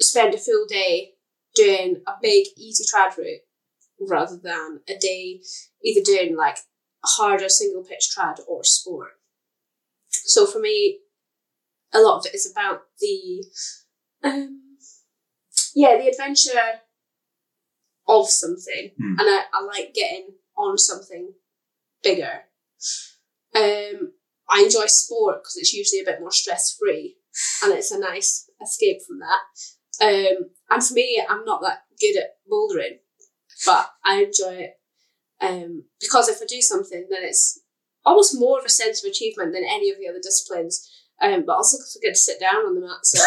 spend 0.00 0.34
a 0.34 0.38
full 0.38 0.66
day 0.68 1.12
doing 1.54 2.02
a 2.06 2.12
big 2.20 2.46
easy 2.56 2.84
trad 2.84 3.16
route 3.16 3.40
rather 4.00 4.36
than 4.36 4.80
a 4.88 4.98
day 4.98 5.40
either 5.84 6.02
doing 6.04 6.36
like 6.36 6.58
harder 7.04 7.48
single 7.48 7.84
pitch 7.84 8.10
trad 8.16 8.40
or 8.48 8.64
sport. 8.64 9.12
So 10.08 10.46
for 10.46 10.58
me, 10.58 11.00
a 11.92 12.00
lot 12.00 12.18
of 12.18 12.26
it 12.26 12.34
is 12.34 12.50
about 12.50 12.82
the 13.00 13.44
um, 14.22 14.60
yeah, 15.74 15.96
the 15.96 16.08
adventure 16.08 16.80
of 18.06 18.28
something. 18.28 18.90
Hmm. 18.98 19.18
And 19.18 19.28
I, 19.28 19.42
I 19.52 19.62
like 19.64 19.94
getting 19.94 20.28
on 20.56 20.78
something 20.78 21.32
bigger. 22.02 22.42
Um 23.54 24.12
I 24.48 24.62
enjoy 24.62 24.86
sport 24.86 25.42
because 25.42 25.56
it's 25.56 25.72
usually 25.72 26.00
a 26.00 26.04
bit 26.04 26.20
more 26.20 26.30
stress 26.30 26.76
free 26.78 27.16
and 27.62 27.72
it's 27.72 27.90
a 27.90 27.98
nice 27.98 28.50
escape 28.62 28.98
from 29.06 29.20
that. 29.20 30.04
Um 30.04 30.50
and 30.70 30.84
for 30.84 30.94
me 30.94 31.24
I'm 31.28 31.44
not 31.44 31.62
that 31.62 31.84
good 32.00 32.16
at 32.18 32.36
bouldering, 32.50 32.98
but 33.64 33.90
I 34.04 34.22
enjoy 34.24 34.54
it 34.54 34.74
um, 35.48 35.84
because 36.00 36.28
if 36.28 36.38
I 36.42 36.46
do 36.46 36.60
something, 36.60 37.06
then 37.10 37.22
it's 37.22 37.60
almost 38.04 38.38
more 38.38 38.58
of 38.58 38.64
a 38.64 38.68
sense 38.68 39.02
of 39.04 39.10
achievement 39.10 39.52
than 39.52 39.64
any 39.64 39.90
of 39.90 39.98
the 39.98 40.08
other 40.08 40.20
disciplines. 40.22 40.90
Um, 41.22 41.44
but 41.46 41.52
also 41.54 41.76
because 41.78 41.96
I 41.96 42.04
get 42.06 42.14
to 42.14 42.18
sit 42.20 42.40
down 42.40 42.66
on 42.66 42.74
the 42.74 42.80
mat, 42.80 43.04
so 43.06 43.22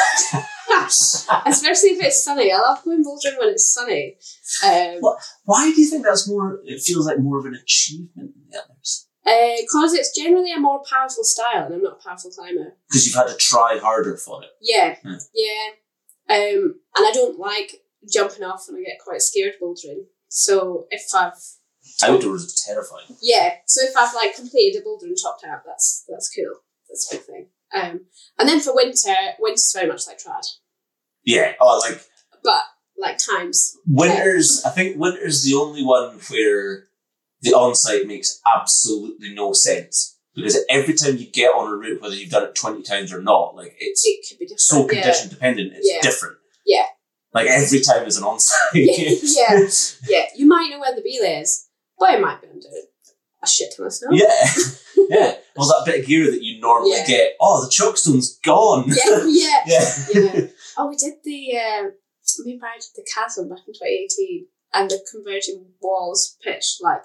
especially 1.46 1.92
if 1.92 2.04
it's 2.04 2.24
sunny. 2.24 2.52
I 2.52 2.58
love 2.58 2.84
going 2.84 3.04
bouldering 3.04 3.40
when 3.40 3.50
it's 3.50 3.74
sunny. 3.74 4.18
Um, 4.66 5.00
What? 5.00 5.20
Why 5.46 5.72
do 5.74 5.82
you 5.82 5.88
think 5.90 6.04
that's 6.04 6.28
more? 6.28 6.60
It 6.66 6.82
feels 6.82 7.06
like 7.08 7.20
more 7.20 7.40
of 7.40 7.46
an 7.46 7.56
achievement 7.56 8.34
than 8.36 8.44
the 8.52 8.58
others 8.64 9.08
because 9.24 9.94
uh, 9.94 9.98
it's 9.98 10.16
generally 10.18 10.52
a 10.54 10.60
more 10.60 10.82
powerful 10.90 11.24
style, 11.24 11.66
and 11.66 11.76
I'm 11.76 11.82
not 11.84 12.00
a 12.00 12.08
powerful 12.08 12.32
climber. 12.32 12.78
because 12.90 13.06
you've 13.06 13.16
had 13.16 13.28
to 13.28 13.36
try 13.38 13.78
harder 13.82 14.18
for 14.18 14.44
it. 14.44 14.50
Yeah, 14.62 14.96
Hmm. 15.02 15.16
yeah. 15.34 15.70
Um, 16.30 16.76
and 16.96 17.06
I 17.08 17.12
don't 17.14 17.40
like 17.40 17.84
jumping 18.12 18.44
off, 18.44 18.66
and 18.68 18.78
I 18.78 18.82
get 18.82 19.00
quite 19.04 19.22
scared 19.22 19.54
bouldering. 19.62 20.04
So 20.28 20.88
if 20.92 21.04
I've 21.16 21.34
Outdoors 22.04 22.44
is 22.44 22.64
terrifying. 22.66 23.18
yeah, 23.22 23.56
so 23.66 23.82
if 23.84 23.96
I've 23.98 24.14
like 24.14 24.36
completed 24.36 24.82
a 24.82 24.84
boulder 24.84 25.08
and 25.08 25.18
topped 25.22 25.44
out, 25.46 25.62
that's 25.66 26.04
that's 26.08 26.30
cool. 26.36 26.60
That's 26.90 27.12
a 27.12 27.16
big 27.18 27.26
thing. 27.26 27.48
Um, 27.74 28.02
and 28.40 28.48
then 28.48 28.60
for 28.62 28.74
winter, 28.76 29.14
winter's 29.40 29.72
very 29.76 29.88
much 29.88 30.08
like 30.08 30.18
trad, 30.20 30.46
Yeah. 31.26 31.54
Oh, 31.60 31.80
like 31.80 32.02
but 32.44 32.62
like 32.98 33.18
times. 33.18 33.76
Winter's, 33.88 34.64
I 34.66 34.70
think 34.70 34.98
winter's 34.98 35.44
the 35.44 35.56
only 35.56 35.84
one 35.84 36.20
where 36.30 36.86
the 37.42 37.54
on-sight 37.54 38.08
makes 38.08 38.40
absolutely 38.56 39.34
no 39.34 39.54
sense 39.54 40.18
because 40.34 40.58
every 40.70 40.94
time 40.94 41.18
you 41.18 41.26
get 41.30 41.50
on 41.50 41.72
a 41.72 41.76
route, 41.76 42.02
whether 42.02 42.16
you've 42.16 42.30
done 42.32 42.44
it 42.44 42.56
twenty 42.56 42.84
times 42.84 43.12
or 43.12 43.22
not, 43.22 43.56
like 43.56 43.76
it's 43.80 44.04
It 44.06 44.26
could 44.30 44.40
be 44.40 44.46
different. 44.46 44.62
so 44.62 44.82
yeah. 44.90 45.02
condition 45.02 45.30
dependent. 45.30 45.74
It's 45.76 45.90
Yeah. 45.92 46.02
different. 46.02 46.38
Yeah. 46.66 46.86
Like 47.34 47.48
every 47.48 47.82
time 47.82 48.06
is 48.08 48.18
an 48.18 48.24
on-sight. 48.24 48.56
Yeah, 48.74 49.14
yeah. 49.22 49.68
Yeah, 50.08 50.26
you 50.36 50.48
might 50.48 50.70
know 50.72 50.80
where 50.80 50.96
the 50.96 51.02
belay 51.02 51.42
is, 51.42 51.67
but 52.00 52.14
it 52.14 52.22
might 52.22 52.42
be 52.42 52.48
under 52.48 52.68
a 53.44 53.48
shit 53.48 53.74
ton 53.76 53.86
of 53.86 53.94
snow. 53.94 54.10
Yeah, 54.12 54.26
yeah. 55.10 55.34
Well, 55.56 55.68
that 55.68 55.84
bit 55.86 56.02
of 56.02 56.08
gear 56.08 56.30
that 56.32 56.44
you 56.44 56.60
normally 56.60 56.92
Yeah. 56.92 57.06
get. 57.08 57.34
Oh, 57.40 57.64
the 57.64 57.70
chockstone's 57.72 58.38
gone. 58.40 58.86
yeah, 59.06 59.24
yeah. 59.28 59.64
yeah. 59.66 59.92
yeah. 60.14 60.42
Oh, 60.80 60.88
we 60.90 60.96
did 60.96 61.14
the 61.24 61.58
um, 61.58 61.94
me 62.46 62.52
and 62.52 62.62
Barry 62.62 62.78
did 62.78 62.94
the 62.96 63.08
chasm 63.12 63.50
back 63.50 63.66
in 63.68 63.74
2018, 63.74 64.46
and 64.76 64.90
the 64.92 65.00
converging 65.12 65.66
walls 65.82 66.38
pitch. 66.44 66.78
Like, 66.82 67.02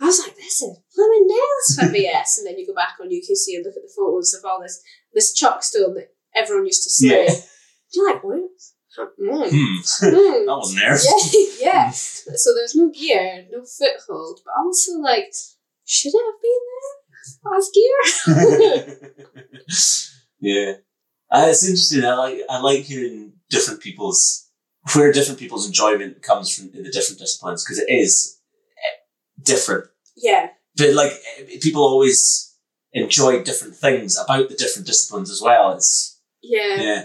I 0.00 0.04
was 0.06 0.20
like, 0.20 0.36
"This 0.36 0.62
is 0.62 0.78
blooming 0.94 1.26
nails 1.26 1.74
for 1.74 1.86
BS. 1.92 2.38
and 2.38 2.46
then 2.46 2.58
you 2.58 2.66
go 2.66 2.74
back 2.74 2.94
on 3.00 3.08
UKC 3.08 3.56
and 3.56 3.64
look 3.64 3.74
at 3.74 3.82
the 3.82 3.92
photos 3.96 4.34
of 4.34 4.44
all 4.44 4.60
this 4.62 4.80
this 5.12 5.34
chockstone 5.34 5.94
that 5.94 6.10
everyone 6.36 6.66
used 6.66 6.84
to 6.84 6.90
slay. 6.90 7.26
Yeah. 7.26 7.34
You're 7.92 8.12
like, 8.12 8.22
"What? 8.22 8.40
Mm. 8.98 9.50
Mm. 9.50 10.46
that 10.46 10.56
wasn't 10.56 10.80
there. 10.80 10.96
yeah, 11.60 11.86
yeah. 11.86 11.90
So 11.90 12.54
there's 12.54 12.74
no 12.74 12.90
gear, 12.90 13.46
no 13.50 13.64
foothold, 13.64 14.40
but 14.44 14.52
also 14.64 14.92
like, 14.98 15.32
should 15.84 16.12
it 16.14 16.24
have 16.26 16.40
been 16.42 16.62
there 17.42 17.56
as 17.58 17.70
gear? 17.74 19.10
yeah, 20.40 20.72
uh, 21.30 21.46
it's 21.48 21.64
interesting. 21.64 22.04
I 22.04 22.14
like 22.14 22.40
I 22.48 22.60
like 22.60 22.80
hearing 22.84 23.32
different 23.50 23.80
people's 23.80 24.48
where 24.94 25.12
different 25.12 25.40
people's 25.40 25.66
enjoyment 25.66 26.22
comes 26.22 26.54
from 26.54 26.70
in 26.74 26.84
the 26.84 26.90
different 26.92 27.18
disciplines 27.18 27.64
because 27.64 27.78
it 27.78 27.90
is 27.90 28.38
eh, 28.78 29.42
different. 29.42 29.86
yeah, 30.16 30.48
But 30.76 30.92
like 30.94 31.12
eh, 31.38 31.58
people 31.60 31.82
always 31.82 32.54
enjoy 32.92 33.42
different 33.42 33.74
things 33.74 34.16
about 34.18 34.48
the 34.48 34.54
different 34.54 34.86
disciplines 34.86 35.30
as 35.30 35.42
well. 35.42 35.72
It's 35.72 36.20
yeah, 36.42 36.80
yeah, 36.80 37.04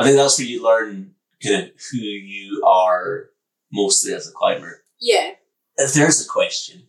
I 0.00 0.04
think 0.04 0.16
that's 0.16 0.38
where 0.38 0.46
you 0.48 0.62
learn 0.62 1.14
kind 1.42 1.64
of 1.64 1.70
who 1.90 1.98
you 1.98 2.62
are 2.66 3.30
mostly 3.72 4.12
as 4.14 4.28
a 4.28 4.32
climber. 4.32 4.82
yeah. 5.00 5.32
if 5.76 5.94
there's 5.94 6.24
a 6.24 6.28
question, 6.28 6.86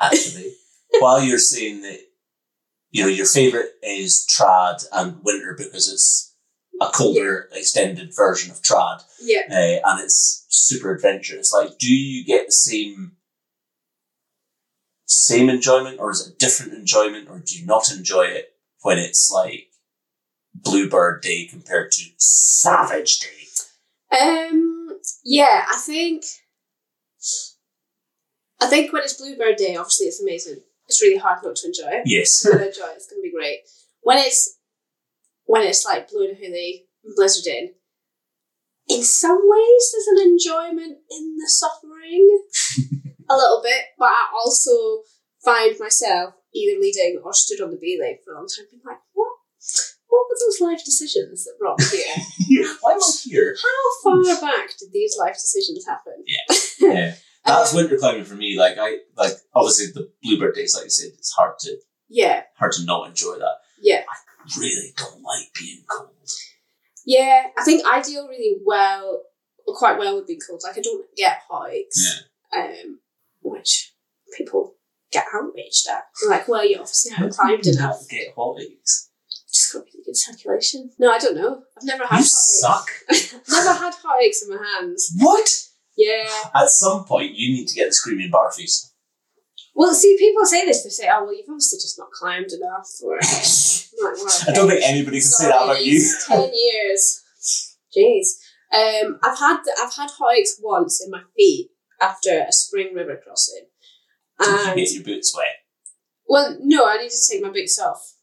actually, 0.00 0.54
while 1.00 1.22
you're 1.22 1.38
saying 1.38 1.82
that, 1.82 2.00
you 2.90 3.02
know, 3.02 3.08
your 3.08 3.26
favourite 3.26 3.70
is 3.82 4.26
trad 4.30 4.84
and 4.92 5.20
winter 5.22 5.54
because 5.56 5.90
it's 5.90 6.34
a 6.80 6.86
colder, 6.92 7.48
extended 7.52 8.10
version 8.14 8.50
of 8.50 8.60
trad, 8.62 9.02
Yeah. 9.20 9.42
uh, 9.50 9.88
and 9.90 10.00
it's 10.04 10.44
super 10.50 10.94
adventurous. 10.94 11.52
Like, 11.52 11.78
do 11.78 11.92
you 11.94 12.24
get 12.24 12.46
the 12.46 12.52
same 12.52 13.12
same 15.06 15.48
enjoyment, 15.50 15.98
or 16.00 16.10
is 16.10 16.26
it 16.26 16.38
different 16.38 16.72
enjoyment, 16.74 17.28
or 17.28 17.38
do 17.38 17.58
you 17.58 17.66
not 17.66 17.90
enjoy 17.92 18.22
it 18.24 18.54
when 18.80 18.98
it's 18.98 19.30
like 19.30 19.68
Bluebird 20.54 21.22
Day 21.22 21.46
compared 21.46 21.92
to 21.92 22.04
Savage 22.16 23.20
Day? 23.20 24.18
Um. 24.20 24.98
Yeah, 25.24 25.64
I 25.68 25.76
think. 25.76 26.24
I 28.60 28.66
think 28.66 28.92
when 28.92 29.02
it's 29.02 29.14
Bluebird 29.20 29.56
Day, 29.56 29.76
obviously 29.76 30.06
it's 30.06 30.22
amazing. 30.22 30.60
It's 30.86 31.02
really 31.02 31.18
hard 31.18 31.38
not 31.42 31.56
to 31.56 31.66
enjoy 31.66 31.88
it. 31.98 32.02
Yes. 32.06 32.44
Enjoy 32.44 32.60
it. 32.62 32.96
It's 32.96 33.10
gonna 33.10 33.22
be 33.22 33.32
great. 33.32 33.60
When 34.02 34.18
it's 34.18 34.58
when 35.44 35.62
it's 35.62 35.84
like 35.84 36.10
blue 36.10 36.28
and 36.28 36.36
hooly, 36.38 36.86
blizzard 37.16 37.46
in. 37.46 37.70
In 38.88 39.02
some 39.02 39.40
ways, 39.42 39.92
there's 39.92 40.18
an 40.18 40.28
enjoyment 40.28 40.98
in 41.10 41.36
the 41.36 41.48
suffering, 41.48 42.42
a 43.30 43.34
little 43.36 43.62
bit. 43.62 43.84
But 43.98 44.06
I 44.06 44.28
also 44.34 45.02
find 45.44 45.74
myself 45.78 46.34
either 46.54 46.80
leading 46.80 47.20
or 47.24 47.32
stood 47.32 47.60
on 47.60 47.70
the 47.70 47.76
belay 47.76 48.18
for 48.24 48.32
a 48.32 48.36
long 48.36 48.48
time, 48.48 48.66
being 48.70 48.82
like, 48.84 48.98
"What? 49.12 49.32
What 50.12 50.26
were 50.28 50.36
those 50.44 50.60
life 50.60 50.84
decisions 50.84 51.44
that 51.44 51.54
brought 51.58 51.78
me 51.80 51.86
here? 52.46 52.66
Why 52.82 52.92
am 52.92 52.98
I 52.98 53.10
here? 53.24 53.56
How 53.56 54.12
far 54.22 54.40
back 54.42 54.76
did 54.78 54.92
these 54.92 55.16
life 55.18 55.34
decisions 55.34 55.86
happen?" 55.86 56.22
Yeah. 56.26 57.14
That's 57.46 57.72
Um, 57.72 57.76
winter 57.78 57.96
climbing 57.96 58.24
for 58.24 58.34
me. 58.34 58.58
Like 58.58 58.76
I 58.78 58.98
like 59.16 59.32
obviously 59.54 59.86
the 59.86 60.12
bluebird 60.22 60.54
days, 60.54 60.74
like 60.76 60.84
you 60.84 60.90
said, 60.90 61.10
it's 61.16 61.32
hard 61.32 61.58
to 61.60 61.76
Yeah, 62.10 62.42
hard 62.58 62.72
to 62.72 62.84
not 62.84 63.08
enjoy 63.08 63.38
that. 63.38 63.56
yeah. 63.80 64.02
I 64.08 64.60
really 64.60 64.92
don't 64.96 65.22
like 65.22 65.48
being 65.58 65.82
cold. 65.88 66.10
Yeah, 67.06 67.46
I 67.58 67.64
think 67.64 67.84
I 67.86 68.02
deal 68.02 68.28
really 68.28 68.58
well, 68.64 69.22
or 69.66 69.74
quite 69.74 69.98
well 69.98 70.16
with 70.16 70.26
being 70.26 70.40
cold. 70.46 70.60
Like 70.62 70.76
I 70.78 70.82
don't 70.82 71.06
get 71.16 71.38
hot 71.48 71.70
aches, 71.72 72.22
um, 72.54 73.00
which 73.40 73.92
people 74.36 74.74
get 75.10 75.24
outraged 75.34 75.86
at. 75.88 76.04
Like, 76.28 76.46
well, 76.48 76.64
you 76.64 76.76
obviously 76.76 77.12
haven't 77.12 77.34
climbed 77.34 77.66
enough. 77.66 78.08
get 78.08 78.34
hot 78.36 78.60
aches? 78.60 79.10
Just 79.52 79.72
got 79.72 79.84
really 79.84 80.04
good 80.04 80.16
circulation. 80.16 80.90
No, 80.98 81.10
I 81.12 81.18
don't 81.18 81.36
know. 81.36 81.62
I've 81.76 81.84
never 81.84 82.04
had 82.04 82.20
You 82.20 82.24
hot 82.24 82.24
suck. 82.24 82.88
never 83.50 83.72
had 83.72 83.94
hot 83.94 84.22
aches 84.22 84.42
in 84.42 84.48
my 84.56 84.62
hands. 84.78 85.12
What? 85.18 85.48
Yeah. 85.96 86.26
At 86.54 86.68
some 86.70 87.04
point, 87.04 87.32
you 87.34 87.52
need 87.54 87.68
to 87.68 87.74
get 87.74 87.86
the 87.88 87.92
screaming 87.94 88.30
barfies. 88.30 88.90
Well, 89.74 89.94
see, 89.94 90.16
people 90.18 90.44
say 90.46 90.64
this. 90.66 90.82
They 90.84 90.90
say, 90.90 91.08
"Oh, 91.10 91.24
well, 91.24 91.34
you've 91.34 91.48
obviously 91.48 91.78
just 91.78 91.98
not 91.98 92.10
climbed 92.10 92.52
enough." 92.52 92.88
Or 93.02 93.14
I'm 93.14 94.14
like, 94.14 94.16
well, 94.24 94.34
I 94.48 94.52
don't 94.52 94.68
think 94.68 94.82
anybody 94.84 95.18
can 95.18 95.22
say 95.28 95.46
that 95.48 95.62
about 95.64 95.84
you. 95.84 96.14
Ten 96.26 96.50
years. 96.54 97.22
Jeez. 97.96 98.26
Um, 98.72 99.18
I've 99.22 99.38
had 99.38 99.58
I've 99.82 99.94
had 99.94 100.10
hot 100.10 100.34
aches 100.36 100.58
once 100.62 101.02
in 101.04 101.10
my 101.10 101.22
feet 101.36 101.70
after 102.00 102.40
a 102.48 102.52
spring 102.52 102.94
river 102.94 103.18
crossing. 103.22 103.66
Did 104.40 104.46
you 104.48 104.66
And 104.68 104.76
get 104.76 104.92
your 104.92 105.04
boots 105.04 105.34
wet? 105.36 105.46
well, 106.26 106.56
no, 106.60 106.86
I 106.86 106.96
needed 106.96 107.10
to 107.12 107.32
take 107.32 107.42
my 107.42 107.50
boots 107.50 107.78
off. 107.78 108.14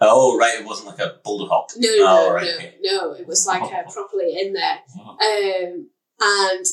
Oh, 0.00 0.36
right. 0.38 0.60
It 0.60 0.66
wasn't 0.66 0.88
like 0.88 1.00
a 1.00 1.16
boulder 1.24 1.48
hop. 1.50 1.70
No, 1.76 1.88
no, 1.96 2.04
Oh, 2.06 2.26
no, 2.28 2.34
right, 2.34 2.44
no, 2.44 2.54
okay. 2.54 2.74
no. 2.82 3.12
It 3.12 3.26
was 3.26 3.46
like 3.46 3.62
uh, 3.62 3.82
properly 3.92 4.38
in 4.40 4.52
there. 4.52 4.78
Um, 5.00 5.88
and 6.20 6.64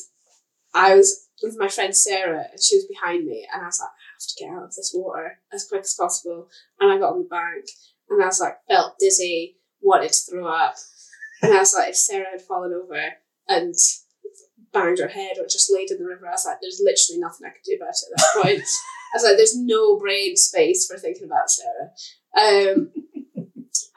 I 0.73 0.95
was 0.95 1.27
with 1.41 1.55
my 1.57 1.67
friend 1.67 1.95
Sarah, 1.95 2.45
and 2.51 2.61
she 2.61 2.75
was 2.77 2.85
behind 2.85 3.25
me, 3.25 3.47
and 3.51 3.61
I 3.63 3.65
was 3.65 3.79
like, 3.79 3.89
I 3.89 4.05
have 4.13 4.27
to 4.27 4.35
get 4.43 4.49
out 4.53 4.63
of 4.63 4.75
this 4.75 4.91
water 4.95 5.39
as 5.53 5.67
quick 5.67 5.81
as 5.81 5.95
possible. 5.99 6.49
And 6.79 6.91
I 6.91 6.97
got 6.97 7.13
on 7.13 7.19
the 7.23 7.27
bank, 7.29 7.65
and 8.09 8.21
I 8.21 8.27
was 8.27 8.39
like, 8.39 8.57
felt 8.69 8.97
dizzy, 8.99 9.57
wanted 9.81 10.11
to 10.11 10.31
throw 10.31 10.47
up, 10.47 10.75
and 11.41 11.53
I 11.53 11.59
was 11.59 11.73
like, 11.75 11.89
if 11.89 11.95
Sarah 11.97 12.25
had 12.31 12.41
fallen 12.41 12.73
over 12.73 12.99
and 13.47 13.73
banged 14.73 14.99
her 14.99 15.07
head 15.07 15.37
or 15.39 15.45
just 15.45 15.71
laid 15.73 15.91
in 15.91 15.97
the 15.99 16.05
river, 16.05 16.27
I 16.27 16.31
was 16.31 16.45
like, 16.45 16.57
there's 16.61 16.81
literally 16.83 17.19
nothing 17.19 17.45
I 17.47 17.51
could 17.51 17.63
do 17.65 17.77
about 17.79 17.89
it 17.89 18.11
at 18.11 18.17
that 18.17 18.41
point. 18.43 18.61
I 19.13 19.15
was 19.17 19.23
like, 19.23 19.37
there's 19.37 19.57
no 19.57 19.97
brain 19.97 20.35
space 20.35 20.87
for 20.87 20.97
thinking 20.97 21.25
about 21.25 21.49
Sarah. 21.49 21.91
Um, 22.37 22.91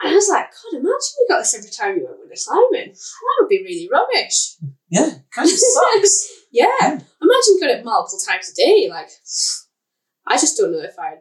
and 0.01 0.11
I 0.11 0.15
was 0.15 0.29
like, 0.29 0.45
God, 0.51 0.79
imagine 0.79 1.15
you 1.19 1.25
got 1.29 1.39
this 1.39 1.55
every 1.55 1.69
time 1.71 1.97
you 1.97 2.05
went 2.05 2.19
winter 2.19 2.35
climbing. 2.45 2.93
That 2.93 3.37
would 3.39 3.49
be 3.49 3.63
really 3.63 3.89
rubbish. 3.91 4.55
Yeah, 4.89 5.09
kind 5.33 5.47
of 5.49 5.57
sucks. 5.57 6.29
Yeah. 6.51 6.67
Imagine 6.81 7.03
you 7.21 7.59
got 7.61 7.69
it 7.71 7.85
multiple 7.85 8.19
times 8.27 8.51
a 8.51 8.55
day. 8.55 8.87
Like, 8.89 9.09
I 10.27 10.35
just 10.37 10.57
don't 10.57 10.71
know 10.71 10.79
if 10.79 10.97
I'd. 10.97 11.19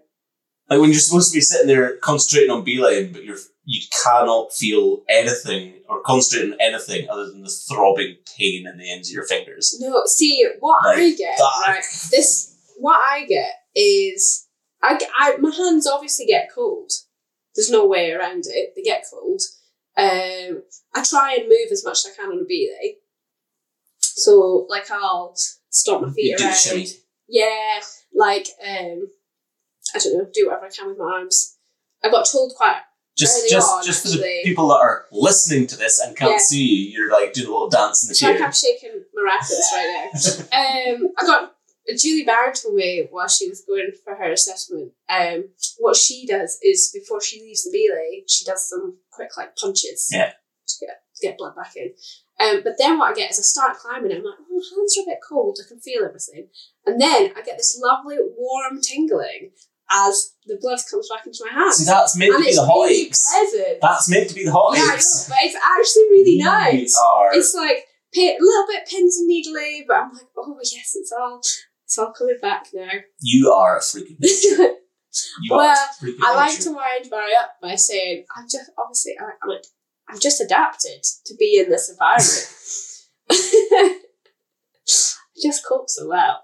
like 0.71 0.81
when 0.81 0.91
you're 0.91 1.01
supposed 1.01 1.33
to 1.33 1.37
be 1.37 1.41
sitting 1.41 1.67
there 1.67 1.97
concentrating 1.99 2.51
on 2.51 2.65
beeline, 2.65 3.13
but 3.13 3.25
you're 3.25 3.39
you 3.71 3.83
cannot 4.03 4.51
feel 4.55 5.03
anything 5.11 5.75
or 5.91 6.01
concentrate 6.01 6.53
on 6.53 6.57
anything 6.59 7.07
other 7.11 7.27
than 7.27 7.43
the 7.43 7.51
throbbing 7.69 8.17
pain 8.39 8.67
in 8.67 8.79
the 8.79 8.91
ends 8.91 9.11
of 9.11 9.15
your 9.15 9.27
fingers. 9.27 9.77
No, 9.79 10.03
see, 10.07 10.49
what 10.61 10.87
I 10.87 11.15
get, 11.15 11.37
that. 11.37 11.65
right? 11.67 11.83
This, 12.11 12.57
what 12.79 12.99
I 12.99 13.27
get 13.27 13.53
is, 13.75 14.47
I, 14.83 14.99
I, 15.19 15.37
my 15.37 15.55
hands 15.55 15.87
obviously 15.87 16.25
get 16.25 16.49
cold. 16.55 16.91
There's 17.59 17.73
no 17.73 17.87
way 17.89 18.13
around 18.13 18.45
it. 18.47 18.73
They 18.77 18.83
get 18.83 19.03
cold. 19.11 19.43
Um, 19.97 20.63
I 20.95 21.03
try 21.03 21.35
and 21.41 21.49
move 21.49 21.73
as 21.73 21.85
much 21.85 21.99
as 21.99 22.13
I 22.13 22.17
can 22.17 22.31
on 22.31 22.39
a 22.39 22.45
belay. 22.45 22.99
So, 23.99 24.65
like, 24.69 24.89
I'll 24.93 25.35
stomp 25.71 26.07
my 26.07 26.13
feet 26.13 26.41
around. 26.41 26.87
Yeah, 27.29 27.81
like 28.15 28.47
um, 28.65 29.09
I 29.93 29.99
don't 29.99 30.19
know, 30.19 30.27
do 30.33 30.47
whatever 30.47 30.67
I 30.67 30.71
can 30.71 30.87
with 30.87 30.99
my 30.99 31.05
arms. 31.05 31.57
I 32.05 32.11
got 32.11 32.29
told 32.31 32.53
quite 32.57 32.77
Just, 33.17 33.51
just, 33.51 33.69
on, 33.69 33.85
just 33.85 34.03
for 34.03 34.09
the 34.17 34.41
people 34.45 34.69
that 34.69 34.77
are 34.77 35.07
listening 35.11 35.67
to 35.67 35.77
this 35.77 35.99
and 35.99 36.17
can't 36.17 36.31
Yeah. 36.35 36.39
see 36.39 36.63
you, 36.65 36.91
you're 36.93 37.11
like 37.13 37.33
doing 37.33 37.49
a 37.49 37.51
little 37.51 37.69
dance 37.69 38.05
in 38.05 38.09
the 38.09 38.13
it's 38.13 38.23
like 38.23 38.37
chair. 38.37 38.47
I'm 38.47 38.53
shaking 38.53 39.03
maracas 39.19 39.73
right 39.75 40.09
now. 40.15 40.95
Um, 41.03 41.13
I 41.19 41.27
got 41.27 41.55
Julie 41.97 42.27
me 42.75 43.07
while 43.11 43.29
she 43.29 43.49
was 43.49 43.65
going 43.67 43.91
for 44.05 44.15
her 44.15 44.33
assessment. 44.33 44.93
Um, 45.09 45.51
what 45.79 45.97
she 45.97 46.27
does 46.27 46.59
is 46.63 46.91
before 46.93 47.21
she 47.23 47.41
leaves 47.41 47.65
the 47.65 47.71
belay, 47.71 48.25
she 48.29 48.45
does 48.45 48.69
some 48.69 48.99
quick 49.11 49.37
like 49.37 49.57
punches. 49.57 50.09
Yeah. 50.13 50.33
To 50.33 50.87
get 50.87 51.03
to 51.17 51.27
get 51.27 51.39
blood 51.39 51.57
back 51.57 51.77
in. 51.77 51.93
Um, 52.41 52.61
but 52.63 52.75
then 52.79 52.99
what 52.99 53.11
I 53.11 53.15
get 53.15 53.31
is 53.31 53.39
I 53.39 53.43
start 53.43 53.79
climbing 53.79 54.13
and 54.13 54.21
I'm 54.21 54.25
like, 54.25 54.35
oh, 54.39 54.55
my 54.55 54.63
hands 54.77 54.97
are 54.99 55.03
a 55.03 55.07
bit 55.07 55.19
cold. 55.27 55.59
I 55.65 55.67
can 55.67 55.81
feel 55.81 56.05
everything. 56.05 56.49
And 56.87 57.01
then 57.01 57.33
I 57.37 57.43
get 57.43 57.57
this 57.57 57.81
lovely 57.83 58.17
warm 58.37 58.81
tingling 58.81 59.51
as 59.91 60.35
the 60.47 60.59
blood 60.61 60.79
comes 60.91 61.09
back 61.09 61.27
into 61.27 61.45
my 61.47 61.53
hands. 61.53 61.77
See, 61.77 61.85
that's 61.85 62.17
meant 62.17 62.37
to 62.37 62.45
be 62.45 62.55
the 62.55 62.65
hot 62.65 62.85
really 62.85 63.07
aches. 63.07 63.33
pleasant. 63.33 63.81
That's 63.81 64.11
meant 64.11 64.29
to 64.29 64.35
be 64.35 64.45
the 64.45 64.53
hot 64.53 64.77
yeah, 64.77 64.83
I 64.83 64.87
know, 64.87 64.93
but 64.93 65.39
it's 65.43 65.57
actually 65.57 66.09
really 66.11 66.39
nice. 66.39 66.97
are. 67.03 67.35
It's 67.35 67.55
like 67.55 67.87
a 68.17 68.37
little 68.39 68.67
bit 68.69 68.89
pins 68.89 69.19
and 69.19 69.29
needly, 69.29 69.85
but 69.87 69.97
I'm 69.97 70.13
like, 70.13 70.29
oh 70.37 70.59
yes, 70.63 70.93
it's 70.95 71.13
all 71.13 71.41
it's 71.89 71.97
all 71.97 72.13
coming 72.13 72.37
back 72.43 72.67
now. 72.75 72.91
you 73.21 73.51
are 73.51 73.79
a 73.79 73.81
freaking 73.81 74.19
bitch. 74.23 74.43
You 74.45 74.77
Well, 75.51 75.75
I 76.23 76.35
like 76.37 76.53
bitch. 76.59 76.65
to 76.65 76.73
wind 76.73 77.09
Barry 77.11 77.33
up 77.41 77.53
by 77.63 77.77
saying, 77.77 78.27
I'm 78.37 78.45
just 78.45 78.71
obviously 78.79 79.15
I, 79.19 79.25
I'm 79.43 79.49
like, 79.49 79.65
I'm 80.11 80.19
just 80.19 80.43
adapted 80.43 81.03
to 81.25 81.35
be 81.39 81.59
in 81.65 81.71
this 81.71 81.89
environment. 81.89 82.53
I 84.91 85.41
just 85.43 85.65
cope 85.67 85.89
so 85.89 86.09
well. 86.09 86.43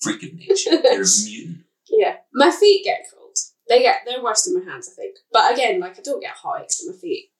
freak 0.00 0.22
of 0.22 0.34
nature. 0.34 0.70
You're 0.70 1.02
a 1.02 1.06
mutant. 1.24 1.64
Yeah, 1.90 2.16
my 2.32 2.52
feet 2.52 2.84
get 2.84 3.06
cold. 3.12 3.36
They 3.68 3.80
get 3.82 4.02
they're 4.06 4.22
worse 4.22 4.44
than 4.44 4.64
my 4.64 4.70
hands, 4.72 4.88
I 4.88 4.94
think. 4.94 5.16
But 5.32 5.52
again, 5.52 5.80
like 5.80 5.98
I 5.98 6.02
don't 6.02 6.20
get 6.22 6.30
hot 6.36 6.62
aches 6.62 6.80
in 6.80 6.92
my 6.92 6.96
feet 6.96 7.30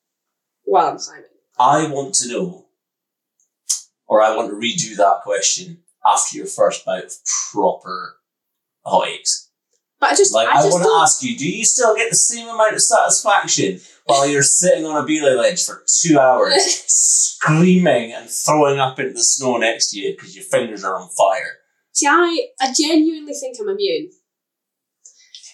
while 0.64 0.88
I'm 0.88 0.98
climbing. 0.98 1.26
I 1.60 1.86
want 1.92 2.14
to 2.16 2.28
know, 2.28 2.66
or 4.08 4.20
I 4.20 4.34
want 4.36 4.50
to 4.50 4.56
redo 4.56 4.96
that 4.96 5.20
question 5.22 5.81
after 6.06 6.36
your 6.36 6.46
first 6.46 6.84
bout 6.84 7.04
of 7.04 7.12
proper 7.52 8.16
hot 8.84 9.08
aches. 9.08 9.50
But 10.00 10.10
I 10.10 10.16
just 10.16 10.34
Like, 10.34 10.48
I 10.48 10.60
I, 10.60 10.64
want 10.64 10.82
to 10.82 10.90
ask 11.00 11.22
you, 11.22 11.36
do 11.38 11.48
you 11.48 11.64
still 11.64 11.94
get 11.94 12.10
the 12.10 12.16
same 12.16 12.48
amount 12.48 12.74
of 12.74 12.82
satisfaction 12.82 13.80
while 14.06 14.26
you're 14.26 14.42
sitting 14.42 14.84
on 14.84 15.00
a 15.00 15.06
belay 15.06 15.34
ledge 15.34 15.64
for 15.64 15.84
two 15.86 16.18
hours, 16.18 16.54
screaming 16.88 18.12
and 18.12 18.28
throwing 18.28 18.80
up 18.80 18.98
into 18.98 19.12
the 19.12 19.22
snow 19.22 19.58
next 19.58 19.92
to 19.92 20.00
you 20.00 20.12
because 20.12 20.34
your 20.34 20.44
fingers 20.44 20.82
are 20.82 20.96
on 20.96 21.08
fire? 21.10 21.58
See, 21.92 22.08
I 22.08 22.48
I 22.60 22.72
genuinely 22.76 23.32
think 23.34 23.56
I'm 23.60 23.68
immune. 23.68 24.10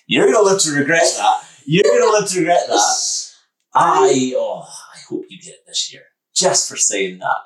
You're 0.07 0.32
going 0.32 0.42
to 0.42 0.51
live 0.51 0.62
to 0.62 0.72
regret 0.72 1.03
that. 1.18 1.44
You're 1.66 1.84
going 1.84 2.01
to 2.01 2.11
live 2.18 2.30
to 2.30 2.38
regret 2.38 2.66
that. 2.68 3.24
I, 3.74 4.32
oh, 4.34 4.62
I 4.62 4.99
hope 5.11 5.26
you 5.28 5.38
get 5.38 5.55
it 5.55 5.66
this 5.66 5.92
year. 5.92 6.05
Just 6.34 6.70
for 6.70 6.76
saying 6.76 7.18
that. 7.18 7.36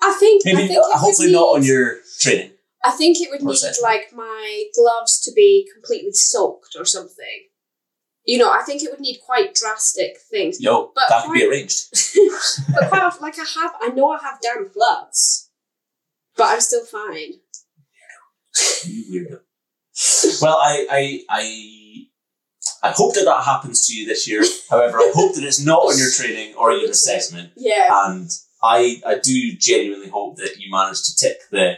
I 0.00 0.12
think 0.18 0.46
I 0.46 0.54
think 0.54 0.80
hopefully 0.94 1.28
would 1.28 1.32
not 1.32 1.56
on 1.56 1.62
your 1.64 1.96
training. 2.20 2.52
I 2.84 2.92
think 2.92 3.20
it 3.20 3.30
would 3.30 3.42
need 3.42 3.56
session. 3.56 3.82
like 3.82 4.12
my 4.14 4.64
gloves 4.74 5.20
to 5.22 5.32
be 5.34 5.68
completely 5.74 6.12
soaked 6.12 6.76
or 6.78 6.84
something. 6.84 7.48
You 8.24 8.38
know, 8.38 8.50
I 8.50 8.62
think 8.62 8.82
it 8.82 8.90
would 8.90 9.00
need 9.00 9.18
quite 9.24 9.54
drastic 9.54 10.18
things. 10.30 10.60
No, 10.60 10.92
But 10.94 11.04
that 11.08 11.24
could 11.24 11.32
be 11.32 11.48
arranged. 11.48 11.88
but 12.74 12.88
quite 12.88 13.02
often, 13.02 13.22
like 13.22 13.38
I 13.38 13.44
have, 13.60 13.72
I 13.80 13.88
know 13.88 14.10
I 14.10 14.18
have 14.22 14.40
damp 14.40 14.72
gloves, 14.72 15.50
but 16.36 16.44
I'm 16.44 16.60
still 16.60 16.84
fine. 16.84 17.40
You 18.84 19.26
weirdo. 19.30 19.40
Well, 20.42 20.56
I, 20.56 20.86
I, 20.90 21.20
I, 21.30 22.88
I 22.88 22.90
hope 22.92 23.14
that 23.14 23.24
that 23.24 23.44
happens 23.44 23.86
to 23.86 23.94
you 23.96 24.06
this 24.06 24.28
year. 24.28 24.44
However, 24.70 24.98
I 24.98 25.10
hope 25.14 25.34
that 25.34 25.44
it's 25.44 25.64
not 25.64 25.80
on 25.80 25.98
your 25.98 26.10
training 26.10 26.54
or 26.54 26.70
your 26.72 26.90
assessment. 26.90 27.52
Yeah. 27.56 27.88
And 27.90 28.30
I, 28.62 29.00
I 29.06 29.18
do 29.18 29.52
genuinely 29.56 30.08
hope 30.08 30.36
that 30.36 30.56
you 30.58 30.70
manage 30.70 31.02
to 31.04 31.16
tick 31.16 31.38
the. 31.50 31.74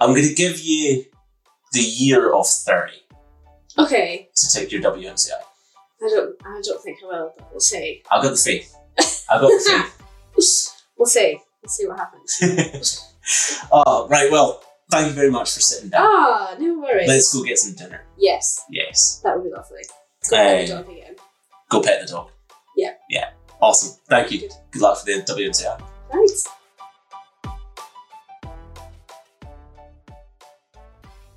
I'm 0.00 0.10
going 0.10 0.26
to 0.28 0.34
give 0.34 0.60
you 0.60 1.04
the 1.72 1.80
year 1.80 2.32
of 2.32 2.46
30 2.46 2.92
Okay. 3.78 4.28
to 4.34 4.48
tick 4.50 4.72
your 4.72 4.82
WMCI. 4.82 5.30
I 6.02 6.08
don't. 6.08 6.36
I 6.44 6.60
don't 6.64 6.82
think 6.82 6.98
I 7.02 7.06
will, 7.06 7.32
but 7.36 7.50
we'll 7.50 7.60
see. 7.60 8.02
I've 8.10 8.22
got 8.22 8.30
the 8.30 8.36
faith. 8.36 8.74
I've 9.30 9.40
got 9.40 9.48
the 9.48 9.64
faith. 9.66 10.02
We'll 10.98 11.06
see. 11.06 11.38
We'll 11.62 11.68
see 11.68 11.86
what 11.86 11.98
happens. 11.98 13.04
oh, 13.72 14.08
right. 14.08 14.30
Well, 14.32 14.62
thank 14.90 15.08
you 15.08 15.12
very 15.12 15.30
much 15.30 15.52
for 15.52 15.60
sitting 15.60 15.90
down. 15.90 16.02
ah, 16.06 16.54
no 16.58 16.78
worries. 16.78 17.06
Let's 17.08 17.34
go 17.34 17.42
get 17.44 17.58
some 17.58 17.74
dinner. 17.74 18.06
Yes, 18.16 18.62
Yes. 18.70 19.20
that 19.22 19.36
would 19.36 19.44
be 19.44 19.50
lovely. 19.54 19.82
Go 20.30 20.36
pet 20.36 20.66
the 20.66 20.72
dog 20.74 20.88
again. 20.88 21.16
Go 21.68 21.82
pet 21.82 22.00
the 22.06 22.12
dog. 22.12 22.30
Yeah. 22.78 22.92
Yeah. 23.10 23.30
Awesome. 23.66 23.98
Thank 24.08 24.30
you. 24.30 24.40
Good. 24.40 24.52
Good 24.70 24.82
luck 24.82 24.98
for 24.98 25.06
the 25.06 25.12
WMCI. 25.22 25.82
Thanks. 26.12 26.46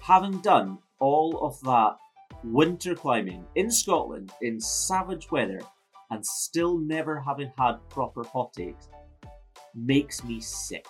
having 0.10 0.40
done 0.40 0.76
all 0.98 1.40
of 1.46 1.62
that 1.62 1.96
winter 2.44 2.96
climbing 2.96 3.46
in 3.54 3.70
Scotland 3.70 4.32
in 4.42 4.60
savage 4.60 5.30
weather 5.30 5.62
and 6.10 6.26
still 6.26 6.80
never 6.80 7.20
having 7.20 7.52
had 7.60 7.76
proper 7.90 8.24
hot 8.24 8.52
aches 8.60 8.90
makes 9.76 10.24
me 10.24 10.42
sick. 10.42 10.88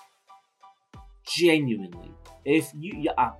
Genuinely. 1.27 2.11
If 2.45 2.71
you. 2.73 2.93
Yeah, 2.97 3.11
uh, 3.17 3.31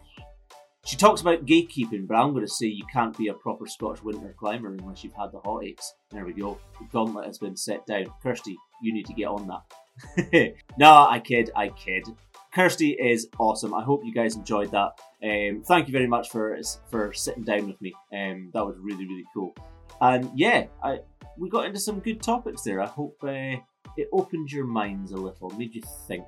she 0.90 0.98
talks 0.98 1.22
about 1.22 1.46
gatekeeping, 1.46 2.08
but 2.08 2.16
I'm 2.16 2.32
going 2.32 2.44
to 2.44 2.52
say 2.52 2.66
you 2.66 2.84
can't 2.92 3.16
be 3.16 3.28
a 3.28 3.34
proper 3.36 3.68
Scottish 3.68 4.02
winter 4.02 4.34
climber 4.40 4.70
unless 4.70 5.04
you've 5.04 5.14
had 5.14 5.32
the 5.32 5.40
hot 5.40 5.64
aches. 5.64 5.94
There 6.10 6.26
we 6.26 6.34
go. 6.34 6.58
The 6.80 6.88
gauntlet 6.92 7.28
has 7.28 7.38
been 7.38 7.56
set 7.56 7.86
down. 7.86 8.08
Kirsty, 8.24 8.58
you 8.82 8.92
need 8.92 9.06
to 9.06 9.14
get 9.14 9.28
on 9.28 9.48
that. 9.48 10.56
no, 10.80 10.92
I 11.08 11.20
kid, 11.20 11.52
I 11.56 11.70
kid. 11.70 12.08
Kirsty 12.56 12.94
is 12.94 13.28
awesome. 13.38 13.76
I 13.76 13.84
hope 13.84 14.02
you 14.04 14.12
guys 14.12 14.36
enjoyed 14.36 14.72
that. 14.72 14.94
Um, 15.24 15.62
thank 15.64 15.88
you 15.88 15.92
very 15.92 16.08
much 16.08 16.30
for 16.30 16.58
for 16.90 17.14
sitting 17.14 17.44
down 17.44 17.68
with 17.68 17.80
me. 17.82 17.94
Um, 18.12 18.50
that 18.56 18.66
was 18.66 18.76
really 18.80 19.06
really 19.06 19.26
cool. 19.32 19.54
And 20.02 20.32
yeah, 20.34 20.66
I 20.84 21.02
we 21.38 21.50
got 21.50 21.68
into 21.68 21.80
some 21.80 22.00
good 22.00 22.20
topics 22.20 22.64
there. 22.64 22.82
I 22.82 22.88
hope 22.88 23.16
uh, 23.24 23.62
it 23.96 24.10
opened 24.12 24.52
your 24.52 24.66
minds 24.66 25.12
a 25.12 25.18
little, 25.18 25.52
made 25.52 25.76
you 25.76 25.84
think. 26.08 26.26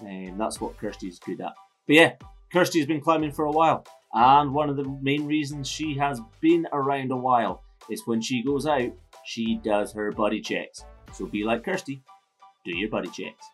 Um, 0.00 0.38
that's 0.38 0.58
what 0.58 0.78
Kirsty's 0.78 1.18
good 1.18 1.42
at. 1.42 1.52
But 1.86 1.96
yeah, 1.96 2.12
Kirsty's 2.52 2.86
been 2.86 3.00
climbing 3.00 3.30
for 3.30 3.44
a 3.44 3.50
while, 3.52 3.84
and 4.12 4.52
one 4.52 4.68
of 4.68 4.76
the 4.76 4.98
main 5.00 5.26
reasons 5.26 5.68
she 5.68 5.96
has 5.98 6.20
been 6.40 6.66
around 6.72 7.12
a 7.12 7.16
while 7.16 7.62
is 7.88 8.06
when 8.06 8.20
she 8.20 8.42
goes 8.42 8.66
out, 8.66 8.90
she 9.24 9.60
does 9.62 9.92
her 9.92 10.10
body 10.10 10.40
checks. 10.40 10.84
So 11.12 11.26
be 11.26 11.44
like 11.44 11.64
Kirsty, 11.64 12.02
do 12.64 12.76
your 12.76 12.90
body 12.90 13.08
checks. 13.08 13.46